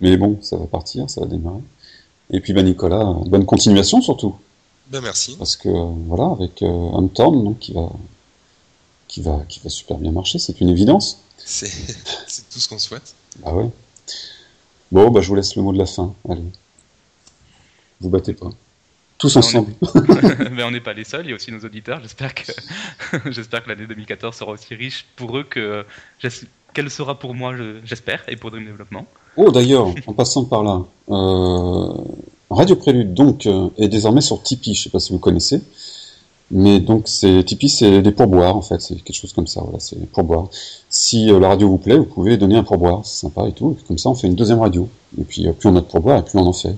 Mais 0.00 0.16
bon, 0.16 0.40
ça 0.42 0.56
va 0.56 0.66
partir, 0.66 1.08
ça 1.10 1.20
va 1.20 1.26
démarrer. 1.26 1.60
Et 2.32 2.40
puis, 2.40 2.52
bah, 2.52 2.62
Nicolas, 2.62 3.04
bonne 3.26 3.44
continuation 3.44 4.00
surtout. 4.00 4.34
Ben 4.88 5.00
merci. 5.00 5.36
Parce 5.36 5.56
que, 5.56 5.68
voilà, 5.68 6.32
avec 6.32 6.62
euh, 6.62 6.66
Huntorn, 6.66 7.44
donc, 7.44 7.58
qui 7.60 7.72
va, 7.72 7.88
qui 9.08 9.20
va, 9.22 9.42
qui 9.48 9.60
va 9.60 9.70
super 9.70 9.98
bien 9.98 10.12
marcher, 10.12 10.38
c'est 10.38 10.60
une 10.60 10.68
évidence. 10.68 11.20
C'est 11.38 11.66
c'est 12.26 12.48
tout 12.50 12.58
ce 12.58 12.68
qu'on 12.68 12.78
souhaite. 12.78 13.14
Bah 13.40 13.52
ouais. 13.54 13.70
Bon, 14.90 15.10
bah, 15.10 15.20
je 15.20 15.28
vous 15.28 15.34
laisse 15.34 15.56
le 15.56 15.62
mot 15.62 15.72
de 15.72 15.78
la 15.78 15.86
fin. 15.86 16.14
Allez. 16.28 16.42
Vous 18.00 18.10
battez 18.10 18.34
pas. 18.34 18.50
Tous 19.18 19.34
est- 19.34 19.38
ensemble. 19.38 19.72
Mais 20.50 20.62
on 20.64 20.70
n'est 20.70 20.80
pas 20.80 20.92
les 20.92 21.04
seuls, 21.04 21.24
il 21.26 21.30
y 21.30 21.32
a 21.32 21.36
aussi 21.36 21.52
nos 21.52 21.60
auditeurs. 21.60 22.00
J'espère 22.02 22.34
que, 22.34 22.52
j'espère 23.30 23.62
que 23.62 23.68
l'année 23.68 23.86
2014 23.86 24.34
sera 24.36 24.52
aussi 24.52 24.74
riche 24.74 25.06
pour 25.16 25.36
eux 25.38 25.44
que 25.44 25.84
qu'elle 26.74 26.90
sera 26.90 27.18
pour 27.18 27.34
moi, 27.34 27.56
je- 27.56 27.80
j'espère, 27.84 28.22
et 28.28 28.36
pour 28.36 28.50
Dream 28.50 28.66
Development. 28.66 29.04
Oh, 29.36 29.50
d'ailleurs, 29.50 29.88
en 30.06 30.12
passant 30.12 30.44
par 30.44 30.62
là, 30.62 30.82
euh, 31.10 31.92
Radio 32.50 32.76
Prélude, 32.76 33.14
donc, 33.14 33.46
euh, 33.46 33.68
est 33.78 33.88
désormais 33.88 34.20
sur 34.20 34.42
Tipeee. 34.42 34.74
Je 34.74 34.82
sais 34.84 34.90
pas 34.90 35.00
si 35.00 35.12
vous 35.12 35.18
connaissez. 35.18 35.62
Mais 36.50 36.80
donc, 36.80 37.04
c'est, 37.08 37.42
Tipeee, 37.44 37.70
c'est 37.70 38.02
des 38.02 38.12
pourboires, 38.12 38.54
en 38.56 38.60
fait. 38.60 38.78
C'est 38.82 38.96
quelque 39.02 39.16
chose 39.16 39.32
comme 39.32 39.46
ça. 39.46 39.62
Voilà, 39.62 39.78
c'est 39.80 39.98
des 39.98 40.04
pourboires. 40.06 40.48
Si 40.90 41.30
euh, 41.32 41.40
la 41.40 41.48
radio 41.48 41.66
vous 41.68 41.78
plaît, 41.78 41.96
vous 41.96 42.04
pouvez 42.04 42.36
donner 42.36 42.56
un 42.56 42.62
pourboire. 42.64 43.00
C'est 43.04 43.20
sympa 43.22 43.48
et 43.48 43.52
tout. 43.52 43.76
Et 43.80 43.84
comme 43.86 43.96
ça, 43.96 44.10
on 44.10 44.14
fait 44.14 44.26
une 44.26 44.34
deuxième 44.34 44.58
radio. 44.60 44.86
Et 45.18 45.24
puis, 45.24 45.46
plus 45.58 45.68
on 45.70 45.76
a 45.76 45.80
de 45.80 45.86
pourboires, 45.86 46.18
et 46.18 46.22
plus 46.24 46.38
on 46.38 46.46
en 46.46 46.52
fait. 46.52 46.76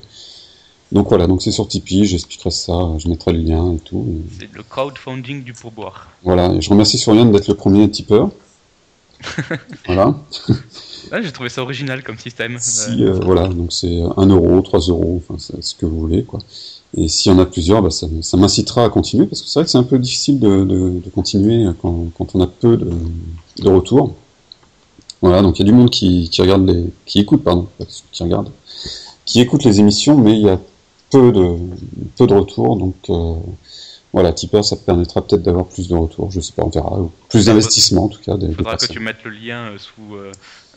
Donc 0.92 1.08
voilà, 1.08 1.26
donc 1.26 1.42
c'est 1.42 1.50
sur 1.50 1.66
Tipeee. 1.66 2.04
J'expliquerai 2.04 2.52
ça. 2.52 2.92
Je 2.98 3.08
mettrai 3.08 3.32
le 3.32 3.40
lien 3.40 3.72
et 3.72 3.78
tout. 3.78 4.06
Et 4.08 4.38
C'est 4.38 4.52
le 4.54 4.62
crowdfunding 4.62 5.42
du 5.42 5.52
pourboire. 5.54 6.08
voilà. 6.22 6.52
Et 6.52 6.60
je 6.60 6.70
remercie 6.70 6.98
Surian 6.98 7.24
d'être 7.24 7.48
le 7.48 7.54
premier 7.54 7.90
tipeur. 7.90 8.30
voilà. 9.86 10.14
J'ai 11.22 11.32
trouvé 11.32 11.48
ça 11.48 11.62
original 11.62 12.02
comme 12.02 12.18
système. 12.18 12.56
Si, 12.60 13.02
Euh, 13.02 13.14
euh, 13.14 13.20
voilà, 13.22 13.48
donc 13.48 13.72
c'est 13.72 14.00
1 14.16 14.26
euro, 14.26 14.60
3 14.62 14.80
euros, 14.88 15.22
enfin 15.22 15.38
c'est 15.38 15.62
ce 15.62 15.74
que 15.74 15.86
vous 15.86 15.98
voulez, 16.00 16.24
quoi. 16.24 16.40
Et 16.96 17.08
s'il 17.08 17.32
y 17.32 17.34
en 17.34 17.38
a 17.38 17.46
plusieurs, 17.46 17.82
bah, 17.82 17.90
ça, 17.90 18.06
ça 18.22 18.36
m'incitera 18.36 18.84
à 18.84 18.88
continuer, 18.88 19.26
parce 19.26 19.42
que 19.42 19.48
c'est 19.48 19.58
vrai 19.58 19.64
que 19.64 19.70
c'est 19.70 19.78
un 19.78 19.82
peu 19.84 19.98
difficile 19.98 20.38
de, 20.38 20.64
de, 20.64 21.00
de 21.04 21.10
continuer 21.10 21.66
quand, 21.82 22.06
quand 22.16 22.34
on 22.34 22.40
a 22.40 22.46
peu 22.46 22.76
de, 22.76 22.90
de 23.62 23.68
retours. 23.68 24.14
Voilà, 25.20 25.42
donc 25.42 25.58
il 25.58 25.62
y 25.62 25.68
a 25.68 25.70
du 25.70 25.76
monde 25.76 25.90
qui, 25.90 26.28
qui 26.30 26.40
regarde 26.42 26.66
les, 26.68 26.84
qui 27.06 27.18
écoute, 27.20 27.42
pardon, 27.42 27.66
qui 28.12 28.22
regarde, 28.22 28.50
qui 29.24 29.40
écoute 29.40 29.64
les 29.64 29.80
émissions, 29.80 30.16
mais 30.18 30.34
il 30.34 30.42
y 30.46 30.50
a 30.50 30.60
peu 31.10 31.32
de, 31.32 31.56
peu 32.16 32.26
de 32.26 32.34
retours, 32.34 32.76
donc 32.76 32.94
euh, 33.10 33.34
voilà, 34.14 34.32
Tipper, 34.32 34.62
ça 34.62 34.76
permettra 34.76 35.20
peut-être 35.26 35.42
d'avoir 35.42 35.66
plus 35.66 35.88
de 35.88 35.96
retours, 35.96 36.30
je 36.30 36.40
sais 36.40 36.52
pas, 36.52 36.62
on 36.64 36.68
verra, 36.68 37.00
ou 37.00 37.10
plus 37.28 37.46
d'investissement 37.46 38.04
en 38.04 38.08
tout 38.08 38.20
cas 38.22 38.36
Il 38.40 38.54
faudra 38.54 38.76
que 38.76 38.86
tu 38.86 39.00
mettes 39.00 39.24
le 39.24 39.30
lien 39.32 39.72
euh, 39.72 39.76
sous, 39.78 40.14
euh, 40.14 40.30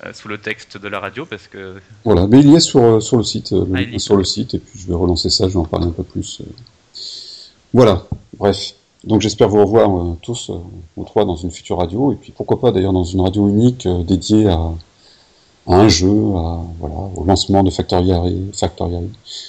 euh, 0.04 0.12
sous 0.14 0.28
le 0.28 0.40
texte 0.40 0.80
de 0.80 0.88
la 0.88 1.00
radio 1.00 1.24
parce 1.28 1.48
que 1.48 1.76
Voilà, 2.04 2.26
mais 2.26 2.40
il 2.40 2.50
y 2.50 2.56
est 2.56 2.60
sur, 2.60 3.00
sur 3.02 3.16
le 3.16 3.24
site, 3.24 3.52
le- 3.52 3.68
Ah, 3.96 4.00
sur 4.00 4.16
le 4.16 4.24
site, 4.24 4.56
et 4.56 4.60
puis 4.60 4.80
je 4.80 4.88
vais 4.88 4.96
relancer 4.96 5.30
ça, 5.30 5.48
je 5.48 5.54
vais 5.54 5.60
en 5.60 5.66
parler 5.66 5.86
un 5.86 5.92
peu 5.92 6.02
plus. 6.04 6.42
Voilà, 7.74 8.04
bref. 8.40 8.74
Donc 9.04 9.22
j'espère 9.22 9.50
vous 9.50 9.60
revoir 9.64 9.90
euh, 9.96 10.18
tous, 10.24 10.50
euh, 10.50 10.56
aux 10.98 11.04
trois, 11.04 11.24
dans 11.24 11.36
une 11.36 11.52
future 11.52 11.78
radio, 11.78 12.12
et 12.12 12.16
puis 12.16 12.34
pourquoi 12.36 12.60
pas 12.60 12.72
d'ailleurs 12.72 12.92
dans 12.94 13.04
une 13.04 13.22
radio 13.22 13.48
unique 13.48 13.86
euh, 13.86 14.02
dédiée 14.04 14.48
à, 14.50 14.60
à 15.68 15.76
un 15.76 15.88
jeu, 15.88 16.10
à, 16.10 16.60
voilà, 16.80 16.96
au 17.16 17.24
lancement 17.24 17.62
de 17.64 17.70
Factoria, 17.70 18.18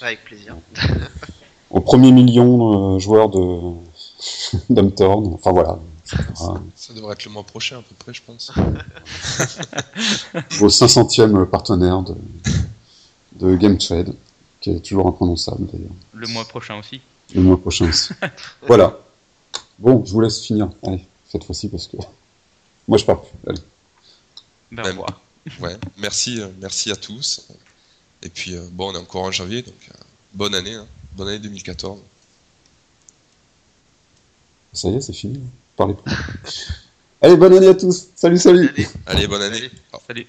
avec 0.03 0.25
plaisir 0.25 0.57
au 1.71 1.81
premier 1.81 2.13
million 2.13 2.97
euh, 2.97 2.99
joueurs 2.99 3.29
de 3.29 3.75
d'Humtorn, 4.71 5.35
enfin 5.35 5.53
voilà. 5.53 5.79
Ça 6.75 6.95
devrait 6.95 7.13
être 7.13 7.25
le 7.27 7.31
mois 7.31 7.43
prochain 7.43 7.79
à 7.79 7.83
peu 7.83 7.95
près, 7.99 8.15
je 8.15 8.23
pense. 8.23 8.51
au 10.63 10.69
500e 10.69 11.45
partenaire 11.45 12.03
de, 12.03 12.15
de 13.35 13.57
Game 13.57 13.77
Trade, 13.77 14.15
qui 14.61 14.71
est 14.71 14.81
toujours 14.81 15.07
imprononçable 15.07 15.67
d'ailleurs. 15.71 15.91
le 16.15 16.27
mois 16.29 16.47
prochain 16.47 16.79
aussi. 16.79 17.03
Le 17.35 17.43
mois 17.43 17.61
prochain 17.61 17.89
aussi. 17.89 18.15
voilà. 18.67 18.99
Bon, 19.79 20.03
je 20.05 20.13
vous 20.13 20.21
laisse 20.23 20.41
finir. 20.41 20.71
Allez, 20.83 21.05
cette 21.31 21.45
fois-ci 21.45 21.69
parce 21.69 21.87
que 21.87 21.99
moi 22.89 22.97
je 22.97 23.05
pars 23.05 23.21
plus. 23.21 23.51
Allez. 23.51 23.61
Ben, 24.73 24.85
revoir. 24.85 25.21
Ouais, 25.61 25.77
merci, 25.97 26.41
euh, 26.41 26.49
merci 26.61 26.91
à 26.91 26.97
tous. 26.97 27.49
Et 28.23 28.29
puis, 28.29 28.55
euh, 28.55 28.69
bon, 28.73 28.91
on 28.91 28.95
est 28.95 28.99
encore 28.99 29.23
en 29.23 29.31
janvier, 29.31 29.63
donc 29.63 29.75
euh, 29.91 29.95
bonne 30.35 30.55
année, 30.55 30.75
hein. 30.75 30.87
Bonne 31.19 31.29
année 31.29 31.41
2014. 31.41 31.99
Ça 34.73 34.89
y 34.89 34.95
est, 34.95 35.01
c'est 35.01 35.13
fini. 35.13 35.43
Parlez 35.77 35.95
plus. 35.95 36.13
Allez, 37.21 37.37
bonne 37.37 37.57
année 37.57 37.69
à 37.69 37.75
tous. 37.75 38.09
Salut, 38.15 38.39
salut. 38.39 38.69
Allez. 38.69 38.87
Allez, 39.07 39.27
bonne 39.27 39.43
année. 39.43 39.71
Salut. 40.07 40.27